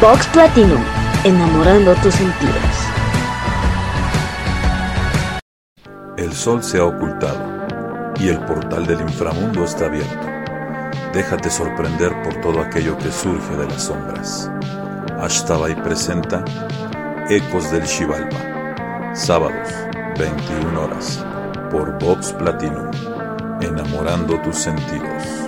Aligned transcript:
Box 0.00 0.26
Platinum, 0.28 0.82
enamorando 1.24 1.94
tus 1.96 2.14
sentidos. 2.14 2.54
El 6.16 6.32
sol 6.32 6.62
se 6.62 6.78
ha 6.78 6.86
ocultado 6.86 7.38
y 8.18 8.28
el 8.28 8.38
portal 8.46 8.86
del 8.86 9.02
inframundo 9.02 9.62
está 9.62 9.86
abierto. 9.86 10.26
Déjate 11.12 11.50
sorprender 11.50 12.22
por 12.22 12.34
todo 12.40 12.62
aquello 12.62 12.96
que 12.96 13.12
surge 13.12 13.54
de 13.56 13.66
las 13.66 13.82
sombras. 13.82 14.50
Ashtabai 15.20 15.74
presenta 15.82 16.46
Ecos 17.28 17.70
del 17.70 17.82
Shivalba, 17.82 19.12
sábados, 19.14 19.68
21 20.18 20.82
horas, 20.82 21.22
por 21.70 21.98
Vox 21.98 22.32
Platinum, 22.32 22.90
enamorando 23.60 24.40
tus 24.40 24.56
sentidos. 24.56 25.39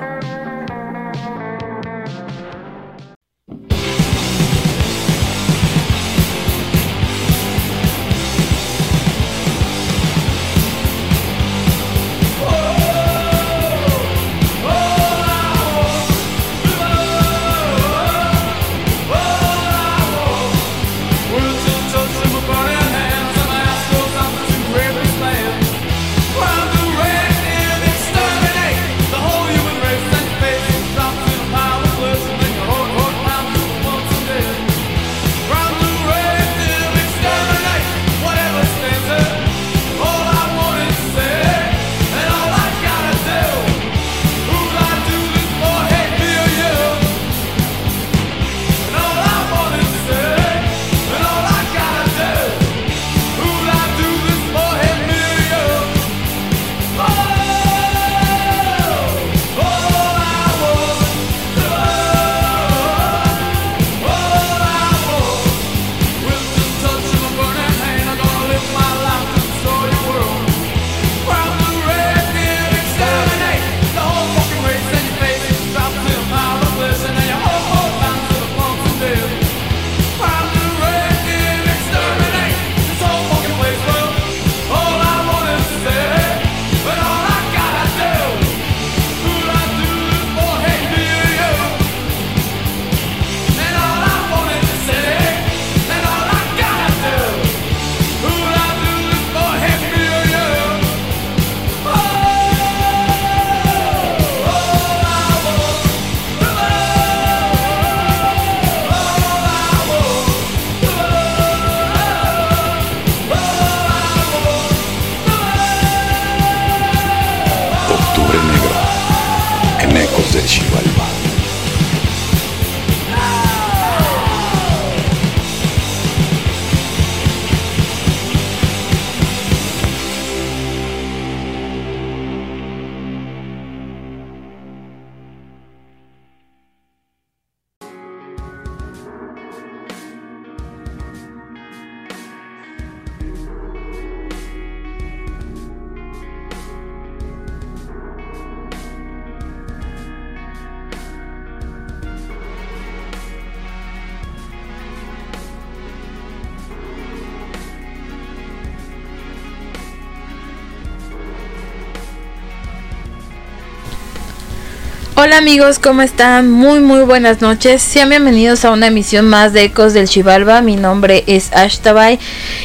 Hola 165.25 165.37
amigos, 165.37 165.79
¿cómo 165.79 166.03
están? 166.03 166.51
Muy 166.51 166.81
muy 166.81 167.03
buenas 167.03 167.41
noches. 167.41 167.81
Sean 167.81 168.09
bienvenidos 168.09 168.65
a 168.65 168.73
una 168.73 168.89
emisión 168.89 169.29
más 169.29 169.53
de 169.53 169.63
Ecos 169.63 169.95
del 169.95 170.09
Chivalba. 170.09 170.63
Mi 170.63 170.75
nombre 170.75 171.23
es 171.29 171.53
Ashtabay 171.53 172.19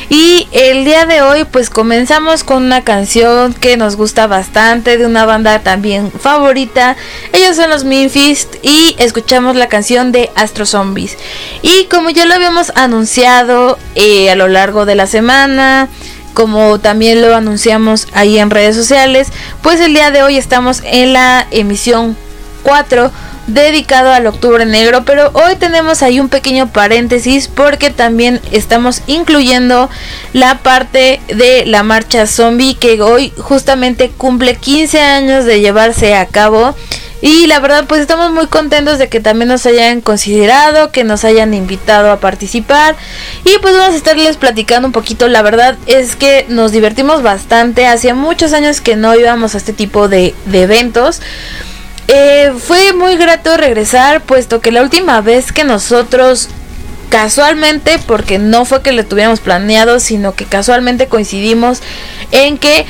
y 0.10 0.48
el 0.52 0.84
día 0.84 1.06
de 1.06 1.22
hoy 1.22 1.44
pues 1.44 1.70
comenzamos 1.70 2.44
con 2.44 2.64
una 2.64 2.84
canción 2.84 3.54
que 3.54 3.78
nos 3.78 3.96
gusta 3.96 4.26
bastante 4.26 4.98
de 4.98 5.06
una 5.06 5.26
banda 5.26 5.60
también 5.60 6.12
favorita. 6.12 6.96
Ellos 7.32 7.58
son 7.58 7.70
los 7.70 7.84
Memphis 7.84 8.48
y 8.64 8.96
escuchamos 8.98 9.56
la 9.56 9.70
canción 9.70 10.12
de 10.12 10.32
Astro 10.34 10.66
Zombies. 10.66 11.16
Y 11.62 11.86
como 11.92 12.10
ya 12.10 12.26
lo 12.26 12.34
habíamos 12.34 12.72
anunciado 12.74 13.78
eh, 13.94 14.32
a 14.32 14.36
lo 14.36 14.48
largo 14.48 14.88
de 14.88 14.96
la 14.96 15.06
semana, 15.06 15.90
como 16.34 16.80
también 16.80 17.22
lo 17.22 17.36
anunciamos 17.36 18.08
ahí 18.14 18.40
en 18.40 18.50
redes 18.50 18.76
sociales, 18.76 19.28
pues 19.62 19.80
el 19.80 19.94
día 19.94 20.10
de 20.10 20.24
hoy 20.24 20.38
estamos 20.38 20.82
en 20.84 21.14
la 21.14 21.46
emisión 21.52 22.18
dedicado 23.48 24.12
al 24.12 24.28
octubre 24.28 24.66
negro. 24.66 25.04
Pero 25.06 25.32
hoy 25.34 25.56
tenemos 25.56 26.04
ahí 26.04 26.20
un 26.20 26.30
pequeño 26.30 26.68
paréntesis 26.68 27.48
porque 27.48 27.90
también 27.90 28.42
estamos 28.52 29.02
incluyendo 29.08 29.90
la 30.34 30.60
parte 30.60 31.22
de 31.28 31.66
la 31.66 31.84
marcha 31.84 32.28
zombie 32.28 32.76
que 32.76 33.02
hoy 33.02 33.34
justamente 33.38 34.10
cumple 34.10 34.56
15 34.56 35.00
años 35.00 35.46
de 35.46 35.62
llevarse 35.62 36.16
a 36.16 36.26
cabo. 36.26 36.76
Y 37.20 37.48
la 37.48 37.60
verdad 37.60 37.86
pues 37.88 38.02
estamos 38.02 38.32
muy 38.32 38.46
contentos 38.46 39.00
de 39.00 39.10
que 39.10 39.20
también 39.20 39.48
nos 39.48 39.66
hayan 39.66 40.02
considerado, 40.02 40.92
que 40.92 41.04
nos 41.04 41.24
hayan 41.24 41.56
invitado 41.56 42.12
a 42.12 42.20
participar. 42.20 42.96
Y 43.44 43.58
pues 43.60 43.76
vamos 43.76 43.96
a 43.96 43.98
estarles 43.98 44.38
platicando 44.38 44.88
un 44.88 44.92
poquito, 44.92 45.28
la 45.28 45.42
verdad 45.42 45.78
es 45.88 46.16
que 46.16 46.46
nos 46.48 46.72
divertimos 46.72 47.24
bastante, 47.24 47.88
hacía 47.88 48.14
muchos 48.14 48.54
años 48.54 48.82
que 48.82 48.96
no 48.96 49.16
íbamos 49.16 49.56
a 49.56 49.58
este 49.58 49.74
tipo 49.74 50.08
de, 50.08 50.36
de 50.46 50.62
eventos. 50.62 51.22
Eh, 52.08 52.54
fue 52.58 52.94
muy 52.94 53.18
grato 53.18 53.58
regresar, 53.58 54.22
puesto 54.22 54.62
que 54.62 54.72
la 54.72 54.82
última 54.82 55.22
vez 55.22 55.52
que 55.52 55.64
nosotros 55.64 56.50
casualmente, 57.10 58.00
porque 58.06 58.38
no 58.38 58.66
fue 58.66 58.82
que 58.82 58.92
lo 58.92 59.06
tuviéramos 59.06 59.40
planeado, 59.40 60.00
sino 60.00 60.34
que 60.34 60.46
casualmente 60.46 61.08
coincidimos 61.08 61.82
en 62.32 62.58
que 62.58 62.86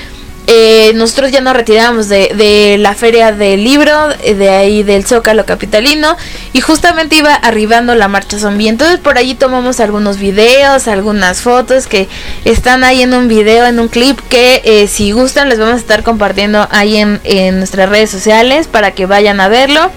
eh, 0.49 0.93
nosotros 0.95 1.31
ya 1.31 1.41
nos 1.41 1.53
retiramos 1.53 2.07
de, 2.07 2.77
la 2.79 2.95
feria 2.95 3.33
del 3.33 3.65
libro, 3.65 3.91
eh, 4.23 4.33
de 4.33 4.49
ahí 4.49 4.81
del 4.81 5.05
Zócalo 5.05 5.45
Capitalino, 5.45 6.15
y 6.53 6.61
justamente 6.61 7.17
iba 7.17 7.35
arribando 7.35 7.95
la 7.95 8.07
marcha 8.07 8.39
zombie. 8.39 8.69
Entonces 8.69 8.97
por 8.97 9.17
allí 9.17 9.35
tomamos 9.35 9.81
algunos 9.81 10.17
videos, 10.17 10.87
algunas 10.87 11.41
fotos 11.41 11.87
que 11.87 12.07
están 12.45 12.85
ahí 12.85 13.01
en 13.01 13.13
un 13.13 13.27
video, 13.27 13.65
en 13.65 13.79
un 13.79 13.89
clip 13.89 14.17
que 14.29 14.61
eh, 14.63 14.87
si 14.87 15.11
gustan 15.11 15.49
les 15.49 15.59
vamos 15.59 15.75
a 15.75 15.79
estar 15.79 16.01
compartiendo 16.01 16.65
ahí 16.71 16.95
en 16.97 17.57
nuestras 17.57 17.89
redes 17.89 18.09
sociales 18.09 18.67
para 18.67 18.91
que 18.91 19.05
vayan 19.05 19.41
a 19.41 19.49
verlo. 19.49 19.91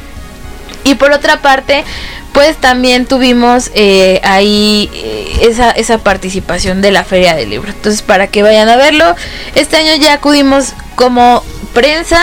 Y 0.83 0.95
por 0.95 1.13
otra 1.13 1.43
parte, 1.43 1.85
pues 2.33 2.57
también 2.57 3.07
tuvimos 3.07 3.71
eh, 3.75 4.21
ahí 4.23 4.91
eh, 4.95 5.49
esa, 5.49 5.71
esa 5.71 5.99
participación 5.99 6.81
de 6.81 6.91
la 6.91 7.05
feria 7.05 7.35
del 7.35 7.51
libro. 7.51 7.71
Entonces, 7.71 8.03
para 8.03 8.27
que 8.27 8.43
vayan 8.43 8.69
a 8.69 8.77
verlo, 8.77 9.17
este 9.55 9.77
año 9.77 9.97
ya 9.97 10.15
acudimos 10.15 10.75
como 10.95 11.43
prensa 11.73 12.21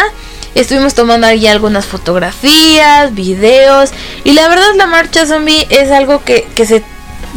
Estuvimos 0.58 0.96
tomando 0.96 1.28
ahí 1.28 1.46
algunas 1.46 1.86
fotografías, 1.86 3.14
videos. 3.14 3.92
Y 4.24 4.32
la 4.32 4.48
verdad 4.48 4.66
la 4.76 4.88
marcha 4.88 5.28
zombie 5.28 5.68
es 5.70 5.92
algo 5.92 6.24
que, 6.24 6.48
que 6.56 6.66
se 6.66 6.84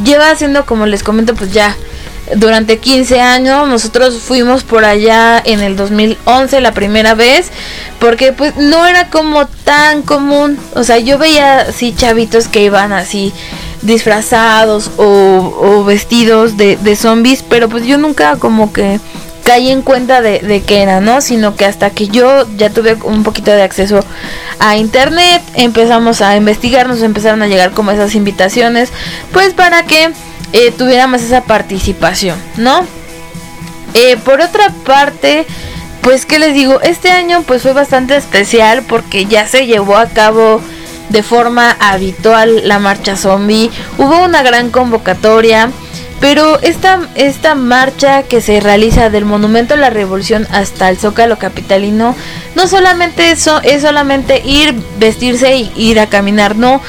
lleva 0.02 0.30
haciendo, 0.30 0.64
como 0.64 0.86
les 0.86 1.02
comento, 1.02 1.34
pues 1.34 1.52
ya 1.52 1.76
durante 2.36 2.78
15 2.78 3.20
años. 3.20 3.68
Nosotros 3.68 4.18
fuimos 4.20 4.64
por 4.64 4.84
allá 4.84 5.40
en 5.44 5.60
el 5.60 5.76
2011 5.76 6.60
la 6.60 6.72
primera 6.72 7.14
vez. 7.14 7.50
Porque 7.98 8.32
pues 8.32 8.56
no 8.56 8.86
era 8.86 9.08
como 9.10 9.46
tan 9.46 10.02
común. 10.02 10.58
O 10.74 10.84
sea, 10.84 10.98
yo 10.98 11.18
veía 11.18 11.60
así 11.60 11.94
chavitos 11.94 12.48
que 12.48 12.64
iban 12.64 12.92
así 12.92 13.32
disfrazados 13.82 14.90
o, 14.96 15.84
vestidos 15.84 16.56
de, 16.56 16.76
de, 16.76 16.96
zombies. 16.96 17.42
Pero 17.42 17.68
pues 17.68 17.84
yo 17.86 17.98
nunca 17.98 18.36
como 18.36 18.72
que 18.72 19.00
caí 19.50 19.68
en 19.68 19.82
cuenta 19.82 20.22
de, 20.22 20.38
de 20.38 20.62
que 20.62 20.80
era, 20.80 21.00
¿no? 21.00 21.20
Sino 21.20 21.56
que 21.56 21.64
hasta 21.64 21.90
que 21.90 22.06
yo 22.06 22.46
ya 22.56 22.70
tuve 22.70 22.94
un 23.02 23.24
poquito 23.24 23.50
de 23.50 23.64
acceso 23.64 23.98
a 24.60 24.76
internet, 24.76 25.42
empezamos 25.54 26.22
a 26.22 26.36
investigar, 26.36 26.86
nos 26.86 27.02
empezaron 27.02 27.42
a 27.42 27.48
llegar 27.48 27.72
como 27.72 27.90
esas 27.90 28.14
invitaciones. 28.14 28.90
Pues 29.32 29.52
para 29.52 29.82
que 29.86 30.12
eh, 30.52 30.70
tuviéramos 30.70 31.22
esa 31.22 31.40
participación, 31.40 32.38
¿no? 32.58 32.86
Eh, 33.94 34.16
por 34.24 34.40
otra 34.40 34.72
parte, 34.86 35.46
pues 36.00 36.26
que 36.26 36.38
les 36.38 36.54
digo, 36.54 36.80
este 36.82 37.10
año 37.10 37.42
pues 37.44 37.62
fue 37.62 37.72
bastante 37.72 38.14
especial 38.14 38.84
porque 38.88 39.24
ya 39.26 39.48
se 39.48 39.66
llevó 39.66 39.96
a 39.96 40.06
cabo 40.06 40.60
de 41.08 41.24
forma 41.24 41.72
habitual 41.80 42.68
la 42.68 42.78
marcha 42.78 43.16
zombie, 43.16 43.68
hubo 43.98 44.22
una 44.22 44.44
gran 44.44 44.70
convocatoria, 44.70 45.72
pero 46.20 46.60
esta, 46.60 47.00
esta 47.14 47.54
marcha 47.54 48.22
que 48.24 48.40
se 48.40 48.60
realiza 48.60 49.10
del 49.10 49.24
Monumento 49.24 49.74
a 49.74 49.78
la 49.78 49.90
Revolución 49.90 50.46
hasta 50.52 50.88
el 50.90 50.98
Zócalo 50.98 51.38
Capitalino, 51.38 52.14
no 52.54 52.68
solamente 52.68 53.30
eso, 53.30 53.60
es 53.62 53.82
solamente 53.82 54.42
ir, 54.44 54.74
vestirse 54.98 55.56
y 55.56 55.72
ir 55.76 55.98
a 55.98 56.06
caminar, 56.06 56.56
no, 56.56 56.80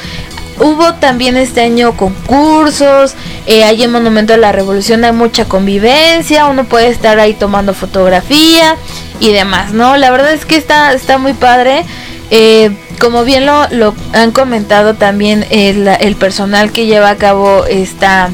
Hubo 0.58 0.94
también 0.94 1.36
este 1.36 1.62
año 1.62 1.96
concursos, 1.96 3.14
eh, 3.46 3.64
ahí 3.64 3.82
en 3.82 3.90
Monumento 3.90 4.34
de 4.34 4.38
la 4.38 4.52
Revolución 4.52 5.02
hay 5.04 5.12
mucha 5.12 5.46
convivencia, 5.46 6.46
uno 6.46 6.64
puede 6.64 6.88
estar 6.88 7.18
ahí 7.18 7.34
tomando 7.34 7.74
fotografía 7.74 8.76
y 9.18 9.32
demás, 9.32 9.72
¿no? 9.72 9.96
La 9.96 10.10
verdad 10.10 10.32
es 10.32 10.44
que 10.44 10.56
está, 10.56 10.92
está 10.92 11.18
muy 11.18 11.32
padre. 11.32 11.84
Eh, 12.30 12.70
como 13.00 13.24
bien 13.24 13.44
lo, 13.44 13.94
han 14.12 14.30
comentado 14.30 14.94
también 14.94 15.44
el, 15.50 15.88
el, 15.88 16.16
personal 16.16 16.70
que 16.70 16.86
lleva 16.86 17.10
a 17.10 17.16
cabo 17.16 17.64
esta... 17.66 18.30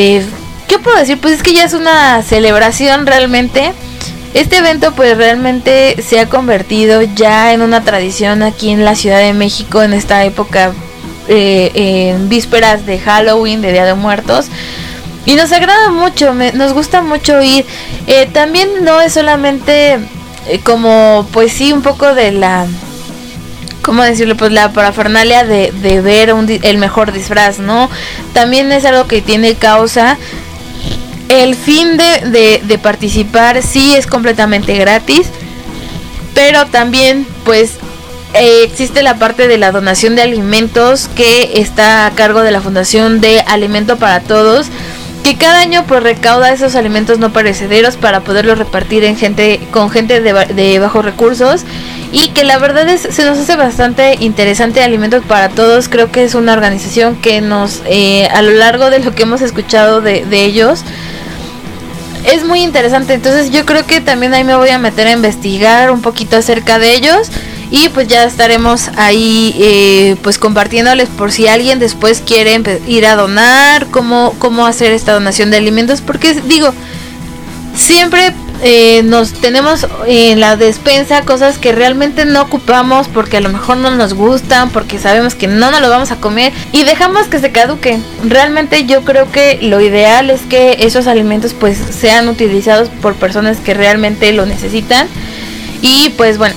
Eh, 0.00 0.24
¿Qué 0.68 0.78
puedo 0.78 0.96
decir? 0.96 1.18
Pues 1.20 1.34
es 1.34 1.42
que 1.42 1.52
ya 1.52 1.64
es 1.64 1.74
una 1.74 2.22
celebración 2.22 3.04
realmente. 3.04 3.72
Este 4.32 4.58
evento 4.58 4.92
pues 4.92 5.16
realmente 5.16 6.00
se 6.02 6.20
ha 6.20 6.28
convertido 6.28 7.02
ya 7.02 7.52
en 7.52 7.62
una 7.62 7.82
tradición 7.82 8.44
aquí 8.44 8.70
en 8.70 8.84
la 8.84 8.94
Ciudad 8.94 9.18
de 9.18 9.32
México 9.32 9.82
en 9.82 9.92
esta 9.92 10.24
época 10.24 10.72
eh, 11.26 11.72
en 12.14 12.28
vísperas 12.28 12.86
de 12.86 13.00
Halloween, 13.00 13.60
de 13.60 13.72
Día 13.72 13.86
de 13.86 13.94
Muertos. 13.94 14.46
Y 15.26 15.34
nos 15.34 15.50
agrada 15.50 15.90
mucho, 15.90 16.32
nos 16.32 16.74
gusta 16.74 17.02
mucho 17.02 17.42
ir. 17.42 17.66
Eh, 18.06 18.28
también 18.32 18.68
no 18.84 19.00
es 19.00 19.14
solamente 19.14 19.98
como, 20.62 21.26
pues 21.32 21.52
sí, 21.52 21.72
un 21.72 21.82
poco 21.82 22.14
de 22.14 22.30
la, 22.30 22.68
¿cómo 23.88 24.02
decirlo? 24.02 24.36
Pues 24.36 24.52
la 24.52 24.70
parafernalia 24.70 25.44
de, 25.44 25.72
de 25.72 26.02
ver 26.02 26.28
el 26.28 26.76
mejor 26.76 27.10
disfraz, 27.10 27.58
¿no? 27.58 27.88
También 28.34 28.70
es 28.70 28.84
algo 28.84 29.06
que 29.06 29.22
tiene 29.22 29.54
causa. 29.54 30.18
El 31.30 31.54
fin 31.54 31.96
de, 31.96 32.20
de, 32.26 32.62
de 32.62 32.78
participar 32.78 33.62
sí 33.62 33.94
es 33.94 34.06
completamente 34.06 34.76
gratis, 34.76 35.28
pero 36.34 36.66
también 36.66 37.26
pues 37.46 37.76
eh, 38.34 38.62
existe 38.64 39.02
la 39.02 39.18
parte 39.18 39.48
de 39.48 39.56
la 39.56 39.72
donación 39.72 40.16
de 40.16 40.20
alimentos 40.20 41.08
que 41.16 41.52
está 41.54 42.04
a 42.04 42.10
cargo 42.10 42.42
de 42.42 42.50
la 42.50 42.60
Fundación 42.60 43.22
de 43.22 43.40
Alimento 43.40 43.96
para 43.96 44.20
Todos 44.20 44.66
que 45.28 45.36
cada 45.36 45.60
año 45.60 45.84
pues 45.86 46.02
recauda 46.02 46.50
esos 46.52 46.74
alimentos 46.74 47.18
no 47.18 47.34
perecederos 47.34 47.98
para 47.98 48.20
poderlos 48.20 48.56
repartir 48.56 49.04
en 49.04 49.14
gente 49.14 49.60
con 49.70 49.90
gente 49.90 50.22
de, 50.22 50.78
bajos 50.78 51.04
recursos. 51.04 51.64
Y 52.12 52.28
que 52.30 52.44
la 52.44 52.56
verdad 52.56 52.88
es 52.88 53.02
se 53.02 53.26
nos 53.26 53.36
hace 53.36 53.56
bastante 53.56 54.16
interesante 54.20 54.82
alimentos 54.82 55.22
para 55.26 55.50
todos. 55.50 55.90
Creo 55.90 56.10
que 56.10 56.24
es 56.24 56.34
una 56.34 56.54
organización 56.54 57.16
que 57.16 57.42
nos 57.42 57.82
eh, 57.84 58.26
a 58.32 58.40
lo 58.40 58.52
largo 58.52 58.88
de 58.88 59.00
lo 59.00 59.14
que 59.14 59.24
hemos 59.24 59.42
escuchado 59.42 60.00
de, 60.00 60.24
de 60.24 60.44
ellos 60.44 60.82
es 62.24 62.44
muy 62.46 62.62
interesante. 62.62 63.12
Entonces 63.12 63.50
yo 63.50 63.66
creo 63.66 63.84
que 63.84 64.00
también 64.00 64.32
ahí 64.32 64.44
me 64.44 64.56
voy 64.56 64.70
a 64.70 64.78
meter 64.78 65.08
a 65.08 65.12
investigar 65.12 65.90
un 65.90 66.00
poquito 66.00 66.38
acerca 66.38 66.78
de 66.78 66.94
ellos 66.94 67.30
y 67.70 67.88
pues 67.90 68.08
ya 68.08 68.24
estaremos 68.24 68.88
ahí 68.96 69.54
eh, 69.58 70.16
pues 70.22 70.38
compartiéndoles 70.38 71.08
por 71.08 71.32
si 71.32 71.48
alguien 71.48 71.78
después 71.78 72.22
quiere 72.24 72.60
ir 72.86 73.06
a 73.06 73.16
donar, 73.16 73.86
cómo, 73.90 74.34
cómo 74.38 74.66
hacer 74.66 74.92
esta 74.92 75.12
donación 75.12 75.50
de 75.50 75.58
alimentos, 75.58 76.00
porque 76.00 76.34
digo, 76.46 76.72
siempre 77.74 78.32
eh, 78.62 79.02
nos 79.04 79.34
tenemos 79.34 79.86
en 80.06 80.40
la 80.40 80.56
despensa 80.56 81.22
cosas 81.22 81.58
que 81.58 81.70
realmente 81.72 82.24
no 82.24 82.42
ocupamos 82.42 83.06
porque 83.06 83.36
a 83.36 83.40
lo 83.40 83.50
mejor 83.50 83.76
no 83.76 83.90
nos 83.92 84.14
gustan, 84.14 84.70
porque 84.70 84.98
sabemos 84.98 85.34
que 85.34 85.46
no 85.46 85.70
nos 85.70 85.80
lo 85.80 85.88
vamos 85.88 86.10
a 86.10 86.16
comer 86.16 86.52
y 86.72 86.84
dejamos 86.84 87.26
que 87.26 87.38
se 87.38 87.52
caduquen. 87.52 88.02
Realmente 88.24 88.84
yo 88.84 89.04
creo 89.04 89.30
que 89.30 89.58
lo 89.62 89.80
ideal 89.80 90.30
es 90.30 90.40
que 90.42 90.78
esos 90.80 91.06
alimentos 91.06 91.54
pues 91.54 91.78
sean 91.78 92.28
utilizados 92.28 92.88
por 92.88 93.14
personas 93.14 93.58
que 93.58 93.74
realmente 93.74 94.32
lo 94.32 94.44
necesitan. 94.44 95.06
Y 95.80 96.08
pues 96.10 96.38
bueno, 96.38 96.56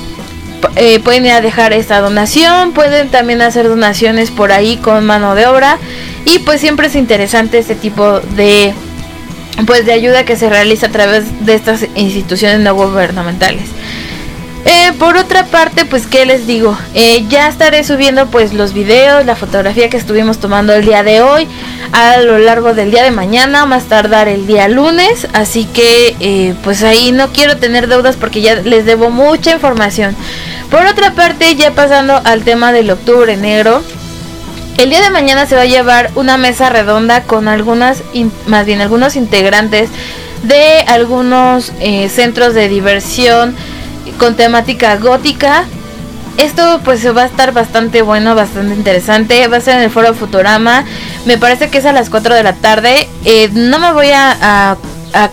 eh, 0.76 1.00
pueden 1.00 1.26
ir 1.26 1.34
dejar 1.42 1.74
esta 1.74 2.00
donación, 2.00 2.74
pueden 2.74 3.10
también 3.10 3.42
hacer 3.42 3.68
donaciones 3.68 4.32
por 4.32 4.52
ahí 4.52 4.78
con 4.78 5.06
mano 5.06 5.36
de 5.36 5.48
obra 5.48 5.78
y 6.26 6.40
pues 6.40 6.62
siempre 6.62 6.88
es 6.88 6.96
interesante 6.96 7.60
este 7.60 7.76
tipo 7.76 8.20
de 8.20 8.74
pues 9.66 9.86
de 9.86 9.94
ayuda 9.94 10.26
que 10.26 10.36
se 10.36 10.50
realiza 10.50 10.88
a 10.88 10.92
través 10.92 11.46
de 11.46 11.54
estas 11.54 11.86
instituciones 11.96 12.60
no 12.60 12.74
gubernamentales. 12.74 13.66
Eh, 14.64 14.92
por 15.00 15.18
otra 15.18 15.46
parte, 15.46 15.86
pues 15.86 16.06
qué 16.06 16.26
les 16.26 16.46
digo, 16.46 16.78
eh, 16.94 17.26
ya 17.28 17.48
estaré 17.48 17.84
subiendo 17.84 18.28
pues 18.28 18.54
los 18.54 18.74
videos, 18.74 19.26
la 19.26 19.36
fotografía 19.36 19.90
que 19.90 19.98
estuvimos 19.98 20.40
tomando 20.40 20.74
el 20.74 20.86
día 20.86 21.04
de 21.04 21.22
hoy 21.22 21.48
a 21.92 22.18
lo 22.20 22.38
largo 22.38 22.76
del 22.76 22.92
día 22.92 23.04
de 23.04 23.10
mañana, 23.10 23.66
más 23.66 23.86
tardar 23.86 24.28
el 24.28 24.46
día 24.46 24.68
lunes, 24.68 25.28
así 25.34 25.66
que 25.66 26.56
pues 26.64 26.84
ahí 26.84 27.12
no 27.12 27.30
quiero 27.30 27.58
tener 27.58 27.88
deudas 27.88 28.18
porque 28.18 28.42
ya 28.42 28.56
les 28.56 28.86
debo 28.86 29.10
mucha 29.10 29.52
información. 29.52 30.16
Por 30.72 30.86
otra 30.86 31.12
parte, 31.12 31.54
ya 31.56 31.72
pasando 31.72 32.22
al 32.24 32.44
tema 32.44 32.72
del 32.72 32.90
octubre 32.90 33.36
negro, 33.36 33.84
el 34.78 34.90
día 34.90 35.02
de 35.02 35.10
mañana 35.10 35.46
se 35.46 35.58
va 35.58 35.64
a 35.64 35.66
llevar 35.66 36.10
una 36.16 36.38
mesa 36.38 36.70
redonda 36.70 37.24
con 37.24 37.50
algunas, 37.50 38.04
más 38.48 38.66
bien 38.66 38.80
algunos 38.80 39.18
integrantes 39.18 39.90
de 40.44 40.80
algunos 40.88 41.74
eh, 41.82 42.08
centros 42.08 42.54
de 42.54 42.70
diversión 42.70 43.54
con 44.18 44.38
temática 44.38 44.96
gótica. 44.96 45.66
Esto 46.38 46.80
pues 46.86 47.06
va 47.16 47.24
a 47.24 47.26
estar 47.26 47.52
bastante 47.52 48.02
bueno, 48.02 48.34
bastante 48.34 48.74
interesante. 48.74 49.46
Va 49.50 49.58
a 49.58 49.62
ser 49.62 49.76
en 49.76 49.84
el 49.84 49.92
foro 49.92 50.14
Futurama. 50.14 50.86
Me 51.26 51.38
parece 51.38 51.70
que 51.70 51.80
es 51.80 51.86
a 51.86 51.92
las 51.92 52.10
4 52.10 52.34
de 52.34 52.44
la 52.44 52.54
tarde. 52.54 53.10
Eh, 53.26 53.50
no 53.52 53.78
me 53.78 53.92
voy 53.92 54.12
a 54.12 54.38
a 54.42 54.78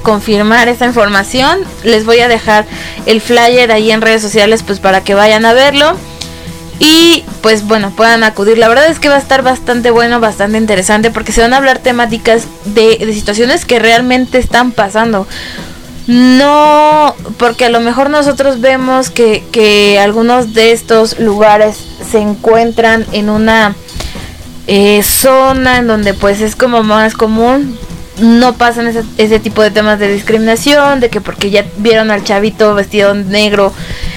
confirmar 0.03 0.69
esta 0.69 0.87
información. 0.87 1.61
Les 1.85 2.05
voy 2.05 2.21
a 2.21 2.29
dejar 2.29 2.67
el 3.07 3.21
flyer 3.21 3.73
ahí 3.73 3.91
en 3.91 4.01
redes 4.01 4.23
sociales 4.23 4.63
pues 4.63 4.81
para 4.81 5.03
que 5.03 5.15
vayan 5.15 5.45
a 5.45 5.53
verlo. 5.53 5.97
Y 6.81 7.25
pues 7.43 7.67
bueno, 7.67 7.91
puedan 7.91 8.23
acudir. 8.23 8.59
La 8.59 8.69
verdad 8.69 8.87
es 8.87 9.01
que 9.01 9.09
va 9.09 9.17
a 9.17 9.19
estar 9.19 9.43
bastante 9.43 9.91
bueno, 9.91 10.21
bastante 10.21 10.59
interesante 10.59 11.11
porque 11.11 11.33
se 11.33 11.41
van 11.41 11.53
a 11.53 11.57
hablar 11.57 11.79
temáticas 11.79 12.45
de, 12.67 13.13
situaciones 13.13 13.65
que 13.65 13.79
realmente 13.79 14.39
están 14.39 14.73
pasando. 14.73 15.27
No, 16.07 17.15
porque 17.37 17.67
a 17.67 17.69
lo 17.69 17.81
mejor 17.81 18.09
nosotros 18.09 18.61
vemos 18.61 19.11
que, 19.11 19.45
que 19.53 19.99
algunos 19.99 20.55
de 20.55 20.73
estos 20.73 21.19
lugares 21.19 21.77
se 22.11 22.19
encuentran 22.19 23.05
en 23.13 23.29
una 23.29 23.75
eh, 24.67 25.03
zona 25.03 25.79
en 25.79 25.87
donde 25.87 26.15
pues 26.15 26.41
es 26.41 26.57
como 26.57 26.83
más 26.83 27.15
común 27.15 27.79
no 28.21 28.55
pasan 28.55 28.87
ese, 28.87 29.05
ese, 29.17 29.39
tipo 29.39 29.63
de 29.63 29.71
temas 29.71 29.99
de 29.99 30.13
discriminación, 30.13 31.01
de 31.01 31.09
que 31.11 31.21
porque 31.21 31.51
ya 31.51 31.65
vieron 31.79 32.11
al 32.11 32.25
chavito 32.25 32.75
vestido 32.75 33.15
negro 33.15 33.73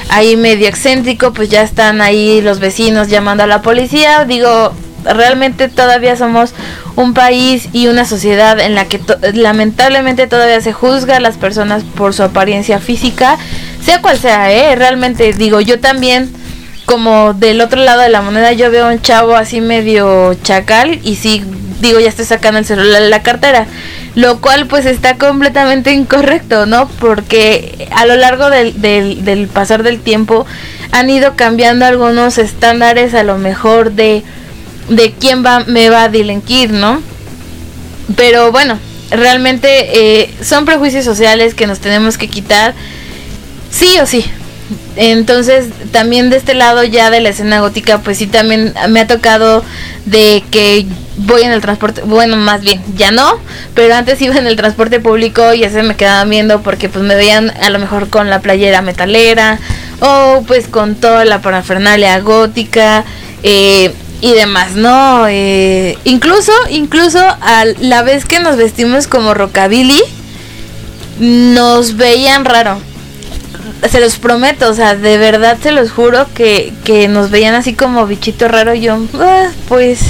ahí 0.10 0.36
medio 0.36 0.67
excéntrico, 0.67 1.34
pues 1.34 1.50
ya 1.50 1.62
están 1.62 2.01
ahí 2.01 2.41
los 2.41 2.60
vecinos 2.60 3.08
llamando 3.08 3.43
a 3.43 3.48
la 3.48 3.62
policía. 3.62 4.25
Digo, 4.25 4.74
realmente 5.03 5.70
todavía 5.70 6.15
somos 6.15 6.53
un 6.96 7.13
país 7.13 7.70
y 7.74 7.88
una 7.88 8.05
sociedad 8.05 8.60
en 8.60 8.75
la 8.75 8.86
que 8.86 9.00
lamentablemente 9.34 10.27
todavía 10.27 10.62
se 10.62 10.74
juzga 10.74 11.17
a 11.17 11.20
las 11.20 11.38
personas 11.38 11.84
por 11.84 12.13
su 12.13 12.24
apariencia 12.24 12.79
física, 12.79 13.38
sea 13.84 14.01
cual 14.01 14.17
sea, 14.17 14.51
¿eh? 14.51 14.75
Realmente 14.75 15.34
digo, 15.34 15.62
yo 15.62 15.79
también 15.79 16.31
como 16.86 17.34
del 17.34 17.62
otro 17.62 17.81
lado 17.81 18.01
de 18.01 18.10
la 18.10 18.22
moneda 18.22 18.51
yo 18.51 18.70
veo 18.70 18.89
un 18.89 19.01
chavo 19.01 19.36
así 19.36 19.62
medio 19.62 20.34
chacal 20.43 21.00
y 21.03 21.15
sí 21.15 21.43
digo 21.81 22.00
ya 22.00 22.09
estoy 22.09 22.25
sacando 22.25 22.59
el 22.59 22.65
celular 22.65 23.01
de 23.01 23.09
la 23.09 23.23
cartera 23.23 23.67
lo 24.15 24.41
cual 24.41 24.67
pues 24.67 24.85
está 24.85 25.17
completamente 25.17 25.93
incorrecto, 25.93 26.65
¿no? 26.65 26.88
Porque 27.00 27.88
a 27.91 28.05
lo 28.05 28.15
largo 28.15 28.50
del, 28.50 28.81
del, 28.81 29.23
del 29.23 29.47
pasar 29.47 29.83
del 29.83 30.01
tiempo 30.01 30.45
han 30.91 31.09
ido 31.09 31.35
cambiando 31.35 31.85
algunos 31.85 32.38
estándares 32.38 33.13
a 33.13 33.23
lo 33.23 33.38
mejor 33.38 33.93
de, 33.93 34.23
de 34.89 35.13
quién 35.13 35.45
va, 35.45 35.61
me 35.61 35.89
va 35.89 36.03
a 36.03 36.09
delinquir, 36.09 36.71
¿no? 36.71 37.01
Pero 38.17 38.51
bueno, 38.51 38.77
realmente 39.11 40.21
eh, 40.21 40.33
son 40.43 40.65
prejuicios 40.65 41.05
sociales 41.05 41.53
que 41.53 41.67
nos 41.67 41.79
tenemos 41.79 42.17
que 42.17 42.27
quitar, 42.27 42.73
sí 43.71 43.97
o 44.01 44.05
sí. 44.05 44.25
Entonces, 44.96 45.68
también 45.92 46.30
de 46.30 46.38
este 46.38 46.54
lado 46.54 46.84
ya 46.84 47.10
de 47.10 47.22
la 47.22 47.30
escena 47.30 47.60
gótica, 47.62 48.00
pues 48.00 48.18
sí 48.18 48.28
también 48.28 48.74
me 48.90 49.01
ha 49.01 49.08
tocado 49.08 49.63
de 50.06 50.44
que 50.51 50.86
voy 51.18 51.44
en 51.44 51.51
el 51.51 51.62
transporte, 51.62 52.01
bueno, 52.01 52.38
más 52.38 52.62
bien, 52.62 52.82
ya 52.96 53.12
no, 53.12 53.38
pero 53.75 53.94
antes 53.96 54.22
iba 54.22 54.36
en 54.36 54.48
el 54.48 54.56
transporte 54.56 55.00
público 55.00 55.54
y 55.54 55.60
ya 55.60 55.70
se 55.70 55.84
me 55.84 55.96
quedaban 55.96 56.30
viendo 56.30 56.62
porque 56.62 56.90
pues 56.90 57.04
me 57.04 57.16
veían 57.16 57.51
a 57.62 57.70
lo 57.70 57.80
mejor 57.80 58.10
con 58.10 58.30
la 58.30 58.42
playera 58.42 58.82
metalera 58.82 59.60
o 60.00 60.44
pues 60.48 60.68
con 60.68 60.96
toda 60.96 61.25
la 61.25 61.42
parafernalia 61.42 62.20
gótica 62.20 63.06
eh, 63.44 63.94
y 64.22 64.34
demás, 64.34 64.74
¿no? 64.74 65.28
Eh, 65.28 65.98
incluso, 66.04 66.51
incluso 66.70 67.20
a 67.20 67.66
la 67.80 68.04
vez 68.04 68.25
que 68.25 68.40
nos 68.40 68.58
vestimos 68.58 69.08
como 69.08 69.34
rockabilly, 69.34 70.01
nos 71.20 71.98
veían 71.98 72.46
raro. 72.46 72.90
Se 73.89 74.00
los 74.00 74.17
prometo, 74.17 74.69
o 74.69 74.73
sea, 74.73 74.95
de 74.95 75.17
verdad 75.17 75.57
se 75.61 75.71
los 75.71 75.91
juro 75.91 76.27
que, 76.33 76.71
que 76.83 77.07
nos 77.07 77.31
veían 77.31 77.55
así 77.55 77.73
como 77.73 78.05
bichito 78.05 78.47
raro. 78.47 78.73
Y 78.75 78.81
yo, 78.81 79.00
ah, 79.19 79.50
pues, 79.67 80.01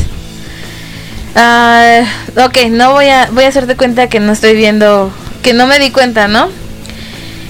ah, 1.35 2.01
ok, 2.35 2.69
no 2.69 2.91
voy 2.91 3.07
a, 3.07 3.29
voy 3.31 3.45
a 3.45 3.47
hacerte 3.47 3.75
cuenta 3.75 4.07
que 4.09 4.19
no 4.19 4.33
estoy 4.33 4.55
viendo, 4.55 5.11
que 5.41 5.53
no 5.53 5.67
me 5.67 5.79
di 5.79 5.91
cuenta, 5.91 6.27
¿no? 6.27 6.49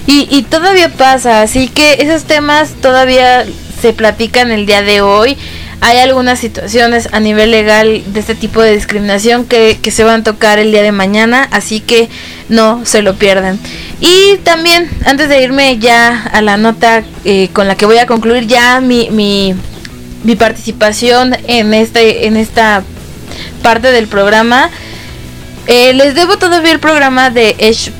Y, 0.06 0.28
y 0.30 0.42
todavía 0.42 0.88
pasa, 0.90 1.42
así 1.42 1.68
que 1.68 1.94
esos 2.00 2.24
temas 2.24 2.70
todavía 2.80 3.44
se 3.80 3.92
platican 3.92 4.52
el 4.52 4.66
día 4.66 4.82
de 4.82 5.00
hoy 5.00 5.36
hay 5.82 5.98
algunas 5.98 6.38
situaciones 6.38 7.08
a 7.10 7.18
nivel 7.18 7.50
legal 7.50 8.04
de 8.06 8.20
este 8.20 8.36
tipo 8.36 8.62
de 8.62 8.72
discriminación 8.72 9.44
que, 9.44 9.76
se 9.90 10.04
van 10.04 10.20
a 10.20 10.24
tocar 10.24 10.60
el 10.60 10.70
día 10.70 10.82
de 10.82 10.92
mañana, 10.92 11.48
así 11.50 11.80
que 11.80 12.08
no 12.48 12.86
se 12.86 13.02
lo 13.02 13.16
pierdan. 13.16 13.58
Y 14.04 14.38
también, 14.38 14.90
antes 15.06 15.28
de 15.28 15.44
irme 15.44 15.78
ya 15.78 16.24
a 16.32 16.42
la 16.42 16.56
nota 16.56 17.04
eh, 17.24 17.50
con 17.52 17.68
la 17.68 17.76
que 17.76 17.86
voy 17.86 17.98
a 17.98 18.06
concluir 18.06 18.48
ya 18.48 18.80
mi, 18.80 19.08
mi, 19.10 19.54
mi 20.24 20.34
participación 20.34 21.36
en, 21.46 21.72
este, 21.72 22.26
en 22.26 22.36
esta 22.36 22.82
parte 23.62 23.92
del 23.92 24.08
programa, 24.08 24.70
eh, 25.68 25.92
les 25.94 26.16
debo 26.16 26.36
todavía 26.36 26.72
el 26.72 26.80
programa 26.80 27.30
de 27.30 27.50
H, 27.60 27.92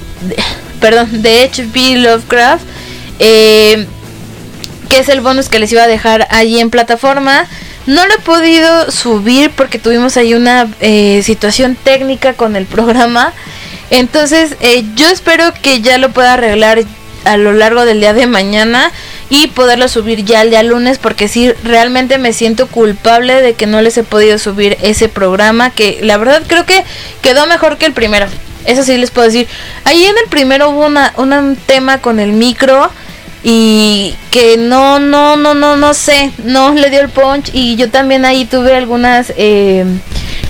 perdón, 0.80 1.23
de 1.23 1.44
HP 1.44 1.94
Lovecraft. 1.99 2.64
Eh, 3.21 3.87
que 4.88 4.99
es 4.99 5.09
el 5.09 5.21
bonus 5.21 5.49
que 5.49 5.61
les 5.61 5.71
iba 5.71 5.85
a 5.85 5.87
dejar 5.87 6.26
allí 6.30 6.59
en 6.59 6.71
plataforma. 6.71 7.47
No 7.87 8.04
lo 8.09 8.14
he 8.14 8.18
podido 8.18 8.90
subir 8.90 9.52
porque 9.52 9.78
tuvimos 9.78 10.16
ahí 10.16 10.35
una 10.35 10.68
situación 11.23 11.76
técnica 11.76 12.35
con 12.35 12.56
el 12.56 12.66
programa. 12.66 13.32
Entonces 13.92 14.56
eh, 14.61 14.84
yo 14.96 15.06
espero 15.08 15.52
que 15.61 15.82
ya 15.82 15.99
lo 15.99 16.11
pueda 16.11 16.32
arreglar 16.32 16.82
a 17.26 17.37
lo 17.37 17.52
largo 17.52 17.84
del 17.84 18.00
día 18.00 18.14
de 18.14 18.26
mañana 18.26 18.90
y 19.28 19.49
poderlo 19.49 19.87
subir 19.87 20.25
ya 20.25 20.40
el 20.42 20.49
día 20.50 20.62
lunes 20.62 20.96
porque 20.96 21.28
sí 21.28 21.52
realmente 21.62 22.16
me 22.16 22.32
siento 22.32 22.66
culpable 22.68 23.42
de 23.42 23.52
que 23.52 23.66
no 23.66 23.82
les 23.82 23.96
he 23.99 24.02
podido 24.02 24.38
subir 24.38 24.78
ese 24.82 25.11
programa 25.11 25.68
que 25.70 26.00
la 26.02 26.16
verdad 26.16 26.42
creo 26.46 26.64
que 26.64 26.84
quedó 27.20 27.46
mejor 27.46 27.76
que 27.76 27.84
el 27.84 27.92
primero. 27.92 28.26
Eso 28.64 28.82
sí 28.82 28.96
les 28.96 29.11
puedo 29.11 29.26
decir. 29.26 29.46
Ahí 29.84 30.04
en 30.04 30.16
el 30.16 30.28
primero 30.30 30.70
hubo 30.70 30.87
una, 30.87 31.12
un 31.18 31.56
tema 31.66 31.99
con 31.99 32.18
el 32.18 32.32
micro 32.32 32.90
y 33.44 34.14
que 34.30 34.56
no, 34.56 35.00
no, 35.00 35.37
no, 35.37 35.54
no, 35.54 35.76
no 35.76 35.92
sé, 35.92 36.32
no 36.44 36.72
le 36.72 36.88
dio 36.88 37.00
el 37.00 37.11
punch 37.11 37.50
y 37.52 37.76
yo 37.76 37.90
también 37.90 38.25
ahí 38.25 38.46
tuve 38.46 38.75
algunas, 38.75 39.34
eh, 39.37 39.84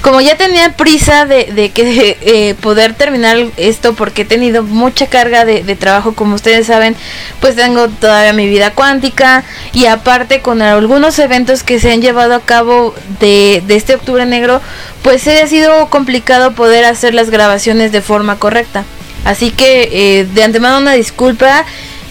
como 0.02 0.20
ya 0.20 0.36
tenía 0.36 0.72
prisa 0.76 1.26
de, 1.26 1.44
de 1.52 1.70
que 1.70 2.18
eh, 2.20 2.54
poder 2.60 2.94
terminar 2.94 3.38
esto 3.56 3.94
porque 3.94 4.22
he 4.22 4.24
tenido 4.24 4.64
mucha 4.64 5.06
carga 5.06 5.44
de, 5.44 5.62
de, 5.62 5.76
trabajo, 5.76 6.14
como 6.14 6.34
ustedes 6.34 6.66
saben, 6.66 6.96
pues 7.40 7.54
tengo 7.54 7.88
todavía 7.88 8.32
mi 8.32 8.48
vida 8.48 8.72
cuántica 8.72 9.44
y 9.72 9.86
aparte 9.86 10.40
con 10.40 10.60
algunos 10.60 11.18
eventos 11.18 11.62
que 11.62 11.78
se 11.78 11.92
han 11.92 12.02
llevado 12.02 12.34
a 12.34 12.40
cabo 12.40 12.94
de, 13.20 13.62
de 13.66 13.76
este 13.76 13.94
octubre 13.94 14.26
negro, 14.26 14.60
pues 15.02 15.26
ha 15.28 15.46
sido 15.46 15.88
complicado 15.88 16.52
poder 16.52 16.84
hacer 16.84 17.14
las 17.14 17.30
grabaciones 17.30 17.92
de 17.92 18.02
forma 18.02 18.38
correcta. 18.38 18.84
Así 19.24 19.52
que 19.52 19.88
eh, 19.92 20.24
de 20.24 20.42
antemano 20.42 20.78
una 20.78 20.94
disculpa 20.94 21.64